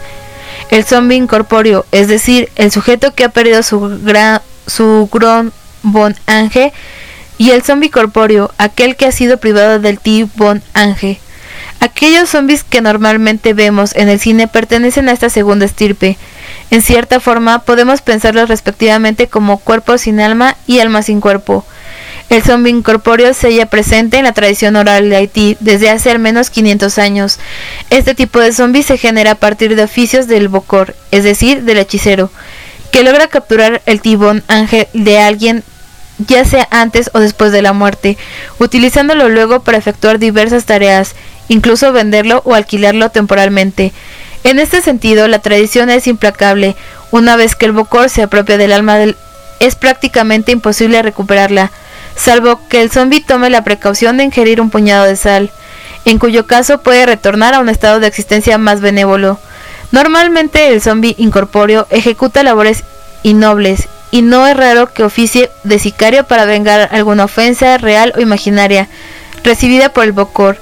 El 0.71 0.83
zombie 0.83 1.17
incorpóreo, 1.17 1.85
es 1.91 2.07
decir, 2.07 2.49
el 2.55 2.71
sujeto 2.71 3.13
que 3.13 3.23
ha 3.23 3.29
perdido 3.29 3.61
su 3.63 3.99
gran 4.03 4.41
su 4.65 5.09
gron 5.11 5.51
bon 5.81 6.15
ángel, 6.25 6.71
y 7.37 7.51
el 7.51 7.63
zombie 7.63 7.89
corpóreo, 7.89 8.51
aquel 8.57 8.95
que 8.95 9.05
ha 9.05 9.11
sido 9.11 9.37
privado 9.37 9.79
del 9.79 9.99
ti 9.99 10.29
bon 10.35 10.61
ángel. 10.73 11.17
Aquellos 11.79 12.29
zombies 12.29 12.63
que 12.63 12.81
normalmente 12.81 13.53
vemos 13.53 13.95
en 13.95 14.09
el 14.09 14.19
cine 14.19 14.47
pertenecen 14.47 15.07
a 15.07 15.13
esta 15.13 15.29
segunda 15.29 15.65
estirpe. 15.65 16.17
En 16.71 16.81
cierta 16.81 17.19
forma, 17.19 17.59
podemos 17.59 18.01
pensarlos 18.01 18.49
respectivamente 18.49 19.27
como 19.27 19.57
cuerpo 19.57 19.97
sin 19.97 20.19
alma 20.19 20.55
y 20.67 20.79
alma 20.79 21.01
sin 21.01 21.19
cuerpo. 21.19 21.65
El 22.29 22.43
zombie 22.43 22.71
incorpóreo 22.71 23.33
se 23.33 23.47
halla 23.47 23.65
presente 23.65 24.17
en 24.17 24.25
la 24.25 24.33
tradición 24.33 24.75
oral 24.75 25.09
de 25.09 25.15
Haití 25.15 25.57
desde 25.59 25.89
hace 25.89 26.11
al 26.11 26.19
menos 26.19 26.51
500 26.51 26.99
años. 26.99 27.39
Este 27.89 28.13
tipo 28.13 28.39
de 28.39 28.53
zombie 28.53 28.83
se 28.83 28.97
genera 28.99 29.31
a 29.31 29.35
partir 29.35 29.75
de 29.75 29.83
oficios 29.83 30.27
del 30.27 30.47
bocor, 30.47 30.95
es 31.09 31.23
decir, 31.23 31.63
del 31.63 31.79
hechicero, 31.79 32.29
que 32.91 33.01
logra 33.03 33.27
capturar 33.27 33.81
el 33.87 34.01
tibón 34.01 34.43
ángel 34.47 34.87
de 34.93 35.19
alguien 35.19 35.63
ya 36.27 36.45
sea 36.45 36.67
antes 36.69 37.09
o 37.13 37.19
después 37.19 37.51
de 37.51 37.61
la 37.61 37.73
muerte, 37.73 38.17
utilizándolo 38.59 39.29
luego 39.29 39.61
para 39.61 39.77
efectuar 39.77 40.19
diversas 40.19 40.65
tareas, 40.65 41.15
incluso 41.47 41.91
venderlo 41.93 42.41
o 42.45 42.53
alquilarlo 42.53 43.09
temporalmente. 43.09 43.93
En 44.43 44.59
este 44.59 44.81
sentido, 44.81 45.27
la 45.27 45.39
tradición 45.39 45.89
es 45.89 46.07
implacable. 46.07 46.75
Una 47.11 47.35
vez 47.35 47.55
que 47.55 47.65
el 47.65 47.71
bocor 47.71 48.09
se 48.09 48.21
apropia 48.21 48.57
del 48.57 48.71
alma 48.71 48.97
es 49.59 49.75
prácticamente 49.75 50.51
imposible 50.51 51.01
recuperarla, 51.01 51.71
salvo 52.15 52.59
que 52.69 52.81
el 52.81 52.91
zombi 52.91 53.19
tome 53.21 53.49
la 53.49 53.63
precaución 53.63 54.17
de 54.17 54.23
ingerir 54.23 54.61
un 54.61 54.69
puñado 54.69 55.05
de 55.05 55.15
sal, 55.15 55.51
en 56.05 56.17
cuyo 56.19 56.47
caso 56.47 56.81
puede 56.81 57.05
retornar 57.05 57.53
a 57.53 57.59
un 57.59 57.69
estado 57.69 57.99
de 57.99 58.07
existencia 58.07 58.57
más 58.57 58.79
benévolo. 58.79 59.39
Normalmente 59.91 60.71
el 60.71 60.81
zombi 60.81 61.15
incorpóreo 61.17 61.87
ejecuta 61.89 62.43
labores 62.43 62.83
innobles 63.23 63.89
y 64.11 64.21
no 64.21 64.47
es 64.47 64.55
raro 64.55 64.91
que 64.93 65.03
oficie 65.03 65.49
de 65.63 65.79
sicario 65.79 66.25
para 66.25 66.45
vengar 66.45 66.89
alguna 66.91 67.25
ofensa 67.25 67.77
real 67.77 68.13
o 68.15 68.21
imaginaria 68.21 68.87
recibida 69.43 69.89
por 69.89 70.05
el 70.05 70.11
bocor. 70.11 70.57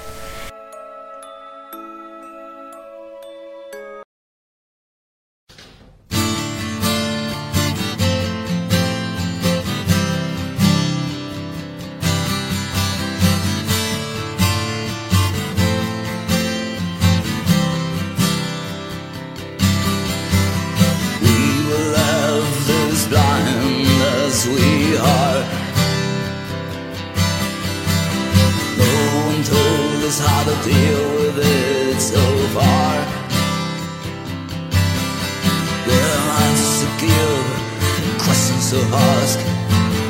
To 38.77 38.83
ask. 39.11 39.39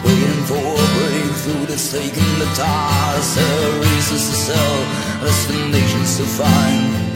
Waiting 0.06 0.44
for 0.50 0.66
a 0.86 0.88
breakthrough 0.98 1.66
that's 1.70 1.92
taken 1.92 2.28
the 2.42 2.50
task. 2.56 3.36
There 3.36 3.60
are 3.68 3.80
reasons 3.88 4.24
to 4.30 4.36
sell, 4.48 4.78
destinations 5.22 6.18
to 6.20 6.26
find. 6.40 7.08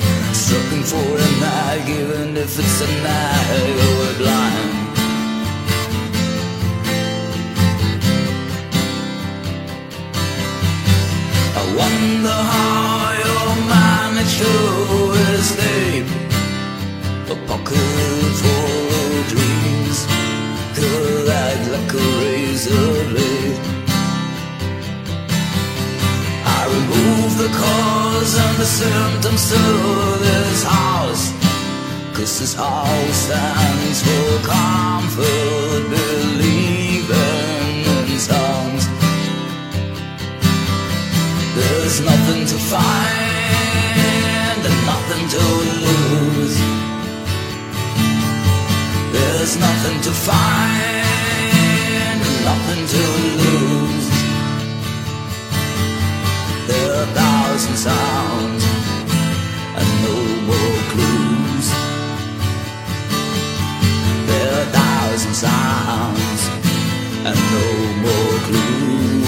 Looking 0.52 0.84
for 0.84 0.98
a 0.98 1.30
nag, 1.40 1.88
even 1.88 2.36
if 2.36 2.60
it's 2.60 2.82
a 2.82 2.88
nag, 3.08 3.76
oh, 3.84 3.92
we're 4.00 4.18
blind. 4.22 4.72
I 11.60 11.64
wonder 11.80 12.40
how 12.54 13.14
you 13.22 13.38
managed 13.78 14.38
to 14.44 14.54
escape 15.40 16.10
a 17.30 17.36
pocket 17.48 18.32
full 18.40 18.61
blade. 22.70 23.60
I 26.46 26.62
remove 26.78 27.38
the 27.38 27.50
cause 27.58 28.38
and 28.38 28.58
the 28.58 28.66
symptoms 28.66 29.50
to 29.50 29.62
this 30.20 30.64
house. 30.64 31.32
Cause 32.14 32.40
this 32.40 32.54
house 32.54 33.16
stands 33.16 34.04
for 34.04 34.40
comfort, 34.46 35.90
believing 35.90 37.86
in 38.12 38.20
songs. 38.20 38.88
There's 41.56 42.00
nothing 42.02 42.46
to 42.46 42.58
find 42.72 44.62
and 44.70 44.86
nothing 44.86 45.28
to 45.36 45.44
lose. 45.88 46.58
There's 49.14 49.58
nothing 49.58 50.02
to 50.02 50.12
find 50.12 51.11
nothing 52.72 52.88
to 52.88 53.04
lose. 53.44 54.08
There 56.68 56.90
are 56.92 57.04
a 57.04 57.08
thousand 57.08 57.76
sounds 57.76 58.64
and 59.78 59.88
no 60.04 60.16
more 60.48 60.78
clues. 60.92 61.68
There 64.28 64.50
are 64.54 64.62
a 64.62 64.72
thousand 64.72 65.34
sounds 65.34 66.42
and 67.28 67.38
no 67.56 67.66
more 68.06 68.38
clues. 68.48 69.28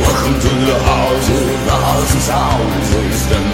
Welcome 0.00 0.36
to 0.40 0.52
the 0.68 0.78
house 0.88 1.28
of 1.28 1.44
thousand 1.68 2.20
sounds. 2.20 3.53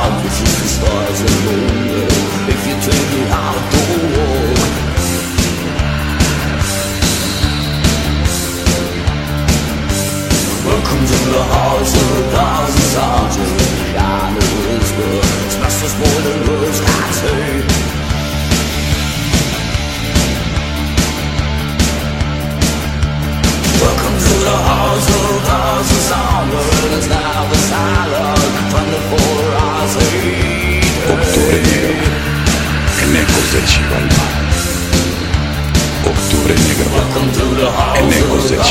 the 31.31 31.59
negro, 31.61 31.95
en 33.03 33.15
the 33.15 33.53
del 33.53 33.65
Chivalba. 33.65 34.25
Octubre 36.05 36.53
negro, 36.67 36.89
en 37.95 38.07
ecos 38.11 38.49
del 38.49 38.61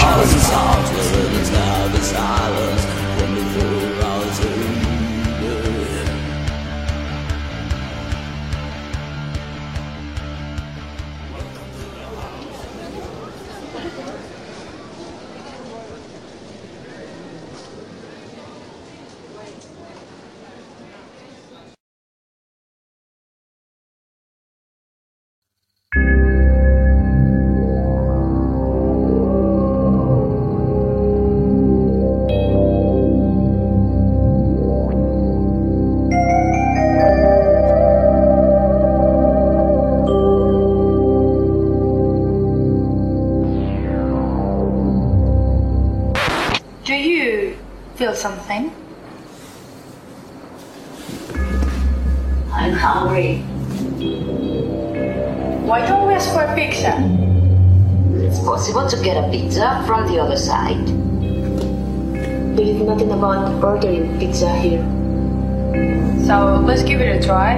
Let's 66.71 66.85
give 66.85 67.01
it 67.01 67.21
a 67.21 67.27
try. 67.27 67.55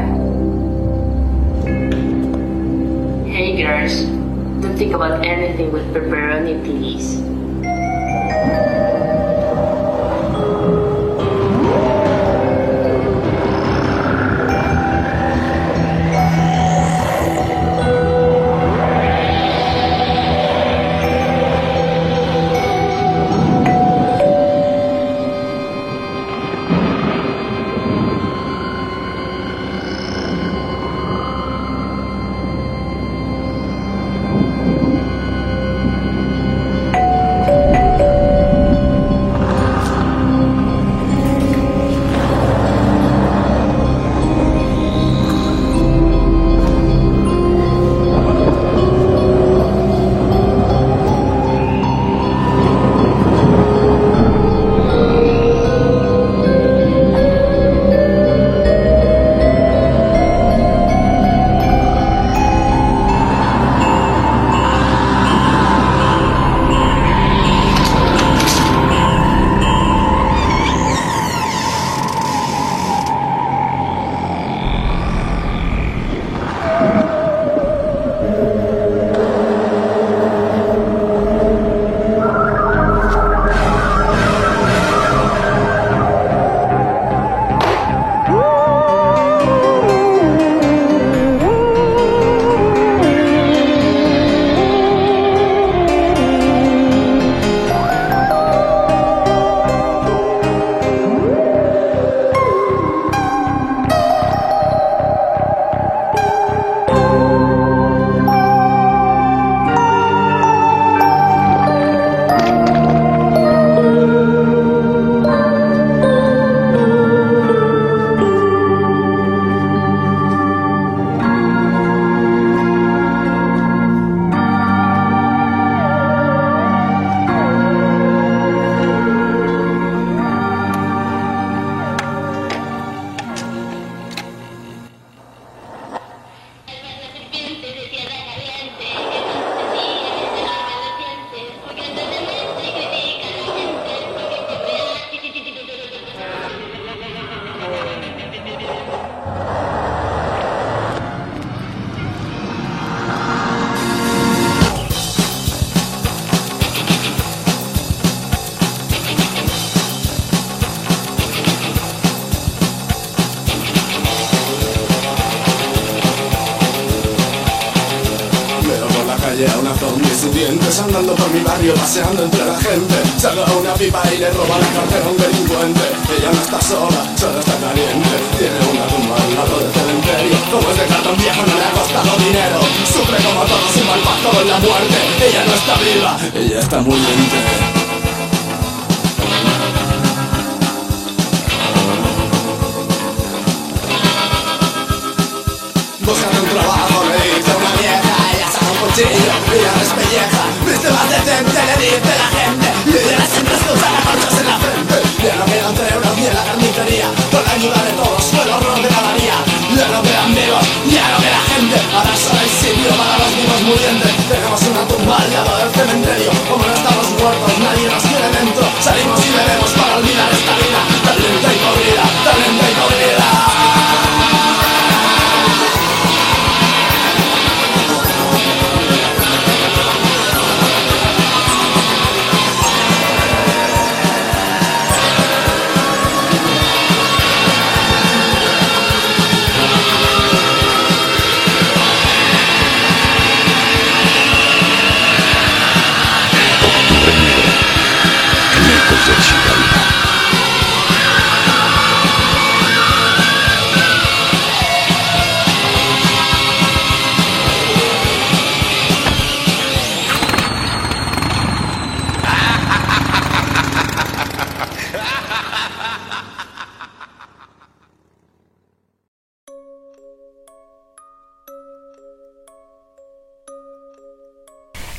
Hey 3.28 3.62
girls, 3.62 4.04
don't 4.62 4.74
think 4.78 4.94
about 4.94 5.22
anything 5.26 5.70
with 5.70 5.84
pepperoni 5.92 6.64
please. 6.64 7.20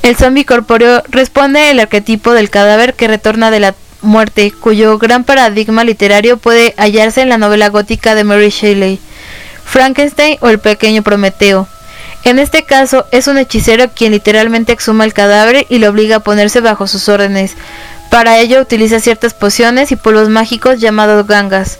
El 0.04 0.16
zombie 0.16 0.44
corpóreo 0.44 1.02
responde 1.08 1.70
al 1.70 1.80
arquetipo 1.80 2.32
del 2.32 2.50
cadáver 2.50 2.92
que 2.92 3.08
retorna 3.08 3.50
de 3.50 3.58
la 3.58 3.74
muerte, 4.02 4.52
cuyo 4.52 4.98
gran 4.98 5.24
paradigma 5.24 5.82
literario 5.82 6.36
puede 6.36 6.74
hallarse 6.76 7.22
en 7.22 7.30
la 7.30 7.38
novela 7.38 7.70
gótica 7.70 8.14
de 8.14 8.22
Mary 8.22 8.50
Shelley, 8.50 9.00
Frankenstein 9.64 10.36
o 10.42 10.50
el 10.50 10.58
pequeño 10.58 11.02
Prometeo. 11.02 11.66
En 12.22 12.38
este 12.38 12.64
caso 12.64 13.06
es 13.12 13.28
un 13.28 13.38
hechicero 13.38 13.92
quien 13.94 14.12
literalmente 14.12 14.74
exhuma 14.74 15.06
el 15.06 15.14
cadáver 15.14 15.64
y 15.70 15.78
lo 15.78 15.88
obliga 15.88 16.16
a 16.16 16.20
ponerse 16.20 16.60
bajo 16.60 16.86
sus 16.86 17.08
órdenes. 17.08 17.54
Para 18.10 18.38
ello 18.40 18.60
utiliza 18.60 19.00
ciertas 19.00 19.32
pociones 19.32 19.90
y 19.90 19.96
polvos 19.96 20.28
mágicos 20.28 20.80
llamados 20.80 21.26
gangas. 21.26 21.78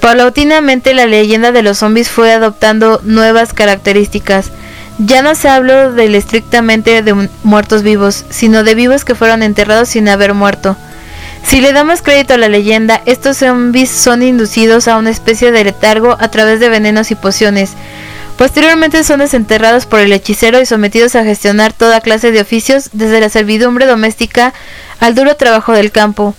Paulatinamente 0.00 0.94
la 0.94 1.06
leyenda 1.06 1.52
de 1.52 1.62
los 1.62 1.78
zombies 1.78 2.10
fue 2.10 2.32
adoptando 2.32 3.00
nuevas 3.04 3.52
características. 3.52 4.50
Ya 4.98 5.22
no 5.22 5.34
se 5.34 5.48
habló 5.48 5.92
del 5.92 6.14
estrictamente 6.14 7.02
de 7.02 7.12
mu- 7.14 7.28
muertos 7.42 7.82
vivos, 7.82 8.24
sino 8.30 8.64
de 8.64 8.74
vivos 8.74 9.04
que 9.04 9.14
fueron 9.14 9.42
enterrados 9.42 9.90
sin 9.90 10.08
haber 10.08 10.32
muerto. 10.32 10.76
Si 11.44 11.60
le 11.60 11.72
damos 11.72 12.02
crédito 12.02 12.34
a 12.34 12.38
la 12.38 12.48
leyenda, 12.48 13.02
estos 13.04 13.36
zombies 13.38 13.90
son 13.90 14.22
inducidos 14.22 14.88
a 14.88 14.96
una 14.96 15.10
especie 15.10 15.52
de 15.52 15.64
letargo 15.64 16.16
a 16.18 16.28
través 16.30 16.60
de 16.60 16.68
venenos 16.70 17.10
y 17.10 17.14
pociones. 17.14 17.72
Posteriormente 18.38 19.04
son 19.04 19.20
desenterrados 19.20 19.86
por 19.86 20.00
el 20.00 20.12
hechicero 20.12 20.60
y 20.60 20.66
sometidos 20.66 21.14
a 21.14 21.24
gestionar 21.24 21.72
toda 21.72 22.00
clase 22.00 22.32
de 22.32 22.40
oficios, 22.40 22.90
desde 22.92 23.20
la 23.20 23.28
servidumbre 23.28 23.86
doméstica 23.86 24.52
al 24.98 25.14
duro 25.14 25.36
trabajo 25.36 25.72
del 25.72 25.92
campo. 25.92 26.34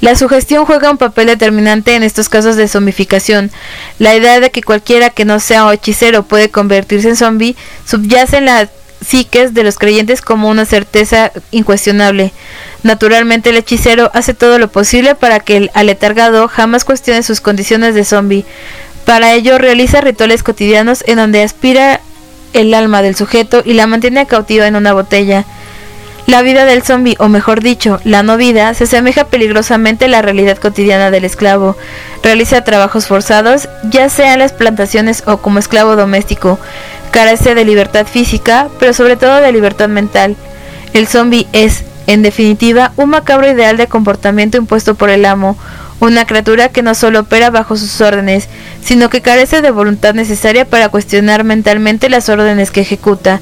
La 0.00 0.16
sugestión 0.16 0.64
juega 0.64 0.90
un 0.90 0.98
papel 0.98 1.26
determinante 1.26 1.94
en 1.94 2.02
estos 2.02 2.28
casos 2.28 2.56
de 2.56 2.68
zombificación. 2.68 3.50
La 3.98 4.14
idea 4.14 4.40
de 4.40 4.50
que 4.50 4.62
cualquiera 4.62 5.10
que 5.10 5.26
no 5.26 5.40
sea 5.40 5.70
hechicero 5.72 6.22
puede 6.22 6.50
convertirse 6.50 7.08
en 7.08 7.16
zombie 7.16 7.56
subyace 7.84 8.38
en 8.38 8.46
las 8.46 8.68
psiques 9.04 9.54
de 9.54 9.62
los 9.62 9.78
creyentes 9.78 10.20
como 10.20 10.48
una 10.48 10.64
certeza 10.64 11.32
incuestionable. 11.50 12.32
Naturalmente 12.82 13.50
el 13.50 13.56
hechicero 13.56 14.10
hace 14.14 14.34
todo 14.34 14.58
lo 14.58 14.68
posible 14.68 15.14
para 15.14 15.40
que 15.40 15.56
el 15.56 15.70
aletargado 15.74 16.48
jamás 16.48 16.84
cuestione 16.84 17.22
sus 17.22 17.40
condiciones 17.40 17.94
de 17.94 18.04
zombie. 18.04 18.44
Para 19.04 19.34
ello 19.34 19.58
realiza 19.58 20.00
rituales 20.00 20.42
cotidianos 20.42 21.04
en 21.06 21.16
donde 21.16 21.42
aspira 21.42 22.00
el 22.52 22.72
alma 22.74 23.02
del 23.02 23.16
sujeto 23.16 23.62
y 23.64 23.74
la 23.74 23.86
mantiene 23.86 24.26
cautiva 24.26 24.66
en 24.66 24.76
una 24.76 24.92
botella. 24.92 25.44
La 26.30 26.42
vida 26.42 26.64
del 26.64 26.84
zombie, 26.84 27.16
o 27.18 27.28
mejor 27.28 27.60
dicho, 27.60 27.98
la 28.04 28.22
no 28.22 28.36
vida, 28.36 28.72
se 28.74 28.84
asemeja 28.84 29.24
peligrosamente 29.24 30.04
a 30.04 30.08
la 30.08 30.22
realidad 30.22 30.58
cotidiana 30.58 31.10
del 31.10 31.24
esclavo. 31.24 31.76
Realiza 32.22 32.62
trabajos 32.62 33.08
forzados, 33.08 33.68
ya 33.90 34.08
sea 34.08 34.34
en 34.34 34.38
las 34.38 34.52
plantaciones 34.52 35.24
o 35.26 35.38
como 35.38 35.58
esclavo 35.58 35.96
doméstico. 35.96 36.60
Carece 37.10 37.56
de 37.56 37.64
libertad 37.64 38.06
física, 38.06 38.68
pero 38.78 38.92
sobre 38.92 39.16
todo 39.16 39.40
de 39.40 39.50
libertad 39.50 39.88
mental. 39.88 40.36
El 40.92 41.08
zombie 41.08 41.48
es, 41.52 41.82
en 42.06 42.22
definitiva, 42.22 42.92
un 42.94 43.10
macabro 43.10 43.50
ideal 43.50 43.76
de 43.76 43.88
comportamiento 43.88 44.56
impuesto 44.56 44.94
por 44.94 45.10
el 45.10 45.24
amo, 45.24 45.58
una 45.98 46.26
criatura 46.26 46.68
que 46.68 46.84
no 46.84 46.94
solo 46.94 47.18
opera 47.18 47.50
bajo 47.50 47.76
sus 47.76 48.00
órdenes, 48.00 48.46
sino 48.84 49.10
que 49.10 49.20
carece 49.20 49.62
de 49.62 49.72
voluntad 49.72 50.14
necesaria 50.14 50.64
para 50.64 50.90
cuestionar 50.90 51.42
mentalmente 51.42 52.08
las 52.08 52.28
órdenes 52.28 52.70
que 52.70 52.82
ejecuta. 52.82 53.40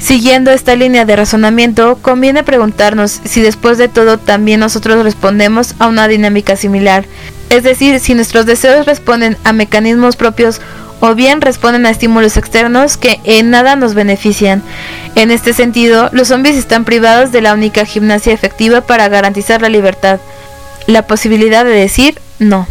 Siguiendo 0.00 0.50
esta 0.50 0.74
línea 0.76 1.04
de 1.04 1.14
razonamiento, 1.14 1.98
conviene 2.00 2.42
preguntarnos 2.42 3.20
si 3.24 3.42
después 3.42 3.76
de 3.76 3.88
todo 3.88 4.18
también 4.18 4.60
nosotros 4.60 5.04
respondemos 5.04 5.74
a 5.78 5.88
una 5.88 6.08
dinámica 6.08 6.56
similar, 6.56 7.04
es 7.50 7.62
decir, 7.62 8.00
si 8.00 8.14
nuestros 8.14 8.46
deseos 8.46 8.86
responden 8.86 9.36
a 9.44 9.52
mecanismos 9.52 10.16
propios 10.16 10.60
o 11.00 11.14
bien 11.14 11.40
responden 11.40 11.84
a 11.86 11.90
estímulos 11.90 12.36
externos 12.36 12.96
que 12.96 13.20
en 13.24 13.50
nada 13.50 13.76
nos 13.76 13.94
benefician. 13.94 14.62
En 15.16 15.30
este 15.30 15.52
sentido, 15.52 16.08
los 16.12 16.28
zombies 16.28 16.56
están 16.56 16.84
privados 16.84 17.30
de 17.30 17.42
la 17.42 17.54
única 17.54 17.84
gimnasia 17.84 18.32
efectiva 18.32 18.80
para 18.80 19.08
garantizar 19.08 19.60
la 19.60 19.68
libertad, 19.68 20.18
la 20.86 21.06
posibilidad 21.06 21.64
de 21.64 21.72
decir 21.72 22.18
no. 22.38 22.66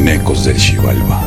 En 0.00 0.08
Ecos 0.08 0.44
del 0.44 0.58
Xibalba. 0.58 1.20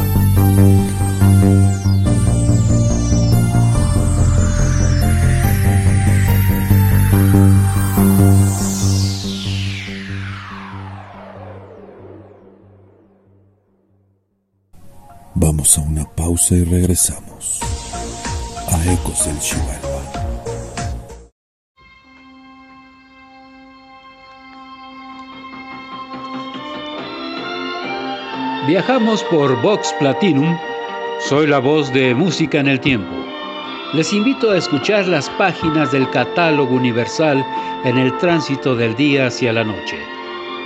Vamos 15.36 15.78
a 15.78 15.82
una 15.82 16.06
pausa 16.16 16.56
y 16.56 16.64
regresamos 16.64 17.60
a 18.70 18.92
Ecos 18.92 19.26
del 19.26 19.40
Xibalba. 19.40 19.93
Viajamos 28.66 29.22
por 29.26 29.62
Vox 29.62 29.94
Platinum. 30.00 30.58
Soy 31.20 31.48
la 31.48 31.60
voz 31.60 31.92
de 31.92 32.16
Música 32.16 32.62
en 32.62 32.70
el 32.70 32.80
Tiempo. 32.80 33.14
Les 33.92 34.14
invito 34.14 34.52
a 34.52 34.58
escuchar 34.58 35.06
las 35.06 35.30
páginas 35.32 35.92
del 35.92 36.10
catálogo 36.12 36.74
universal 36.74 37.46
en 37.84 37.98
el 37.98 38.18
tránsito 38.20 38.74
del 38.74 38.96
día 38.96 39.28
hacia 39.28 39.52
la 39.52 39.66
noche. 39.66 39.98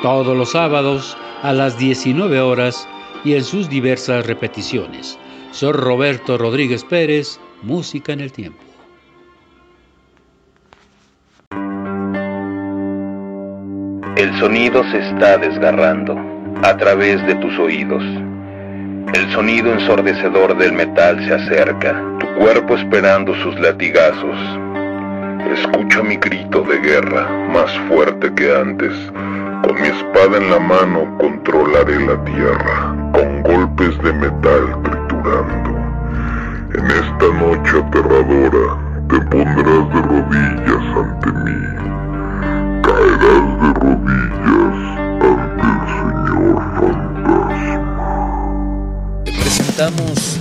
Todos 0.04 0.38
los 0.38 0.52
sábados 0.52 1.18
a 1.42 1.54
las 1.54 1.80
19 1.80 2.40
horas 2.40 2.88
y 3.26 3.34
en 3.34 3.44
sus 3.44 3.68
diversas 3.68 4.28
repeticiones. 4.28 5.18
Soy 5.50 5.72
Roberto 5.72 6.38
Rodríguez 6.38 6.84
Pérez, 6.84 7.40
Música 7.64 8.14
en 8.14 8.20
el 8.20 8.32
Tiempo. 8.32 8.60
El 14.18 14.38
sonido 14.38 14.84
se 14.92 15.00
está 15.00 15.40
desgarrando 15.40 16.37
a 16.64 16.78
través 16.78 17.26
de 17.28 17.36
tus 17.36 17.58
oídos. 17.60 18.04
El 19.14 19.32
sonido 19.32 19.72
ensordecedor 19.72 20.58
del 20.58 20.74
metal 20.74 21.24
se 21.26 21.34
acerca, 21.34 22.02
tu 22.20 22.28
cuerpo 22.40 22.76
esperando 22.76 23.34
sus 23.36 23.58
latigazos. 23.60 24.38
Escucha 25.54 26.04
mi 26.04 26.18
grito 26.18 26.62
de 26.64 26.78
guerra, 26.80 27.28
más 27.54 27.72
fuerte 27.88 28.34
que 28.34 28.54
antes. 28.54 28.94
Con 29.64 29.82
mi 29.82 29.88
espada 29.88 30.38
en 30.38 30.52
la 30.52 30.60
mano 30.60 31.18
controlaré 31.18 32.00
la 32.06 32.24
tierra, 32.26 32.96
con 33.14 33.44
golpes 33.44 33.98
de 34.04 34.14
metal 34.14 34.82
triturando. 34.84 35.78
En 36.74 36.86
esta 36.86 37.28
noche 37.40 37.80
aterradora 37.80 38.78
te 39.10 39.20
pondrás 39.22 39.90
de 39.94 40.02
rodillas 40.02 40.98
ante 40.98 41.32
mí. 41.32 41.60
Caerás 42.84 43.48
de 43.62 43.74
rodillas 43.80 44.87
Presentamos 49.78 50.40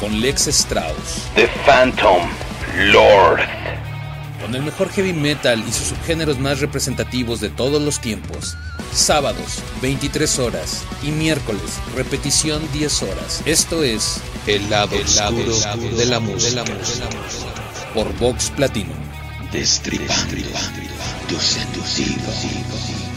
con 0.00 0.20
Lex 0.20 0.48
Strauss, 0.48 1.28
The 1.36 1.46
Phantom 1.64 2.28
Lord. 2.92 3.42
con 4.40 4.56
el 4.56 4.62
mejor 4.64 4.90
heavy 4.90 5.12
metal 5.12 5.62
y 5.64 5.70
sus 5.70 5.86
subgéneros 5.86 6.40
más 6.40 6.58
representativos 6.58 7.40
de 7.40 7.48
todos 7.48 7.80
los 7.80 8.00
tiempos. 8.00 8.56
Sábados, 8.92 9.62
23 9.82 10.40
horas 10.40 10.82
y 11.04 11.12
miércoles, 11.12 11.78
repetición 11.94 12.68
10 12.72 13.02
horas. 13.04 13.42
Esto 13.44 13.84
es 13.84 14.20
El 14.48 14.68
lado, 14.68 14.96
oscuro, 14.96 15.96
de 15.96 16.06
la 16.06 16.18
música. 16.18 16.64
Por 17.94 18.12
Vox 18.18 18.50
Platinum. 18.50 18.98
Destripando 19.52 20.48
tus 21.28 21.42
sentidos. 21.44 23.09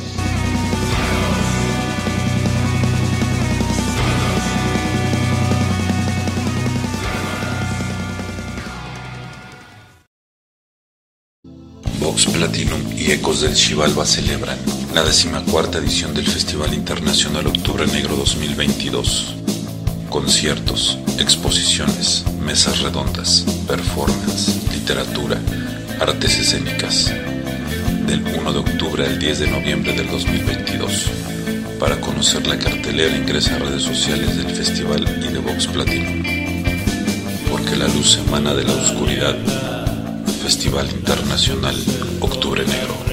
Vox 12.14 12.27
Platinum 12.27 12.80
y 12.95 13.10
Ecos 13.10 13.41
del 13.41 13.56
Chivalba 13.56 14.06
celebran 14.06 14.60
la 14.94 15.03
decimacuarta 15.03 15.80
edición 15.80 16.14
del 16.14 16.27
Festival 16.27 16.72
Internacional 16.72 17.48
Octubre 17.48 17.88
Negro 17.88 18.15
2022. 18.15 19.34
Conciertos, 20.10 20.99
exposiciones, 21.18 22.23
mesas 22.40 22.81
redondas, 22.81 23.44
performance, 23.68 24.53
literatura, 24.72 25.41
artes 25.99 26.38
escénicas. 26.38 27.11
Del 28.06 28.22
1 28.22 28.53
de 28.53 28.60
octubre 28.60 29.07
al 29.07 29.18
10 29.18 29.40
de 29.40 29.48
noviembre 29.48 29.94
del 29.94 30.07
2022. 30.11 31.10
Para 31.80 31.99
conocer 31.99 32.45
la 32.45 32.60
cartelera 32.60 33.18
ingresa 33.18 33.56
a 33.56 33.57
redes 33.57 33.81
sociales 33.81 34.38
del 34.38 34.56
festival 34.56 35.02
y 35.19 35.34
de 35.34 35.40
Vox 35.40 35.65
Platinum. 35.65 36.22
Porque 37.49 37.76
la 37.76 37.88
luz 37.88 38.19
emana 38.23 38.53
de 38.53 38.65
la 38.65 38.73
oscuridad. 38.73 39.73
Festival 40.44 40.90
Internacional 40.91 41.74
Octubre 42.20 42.65
Negro. 42.65 43.12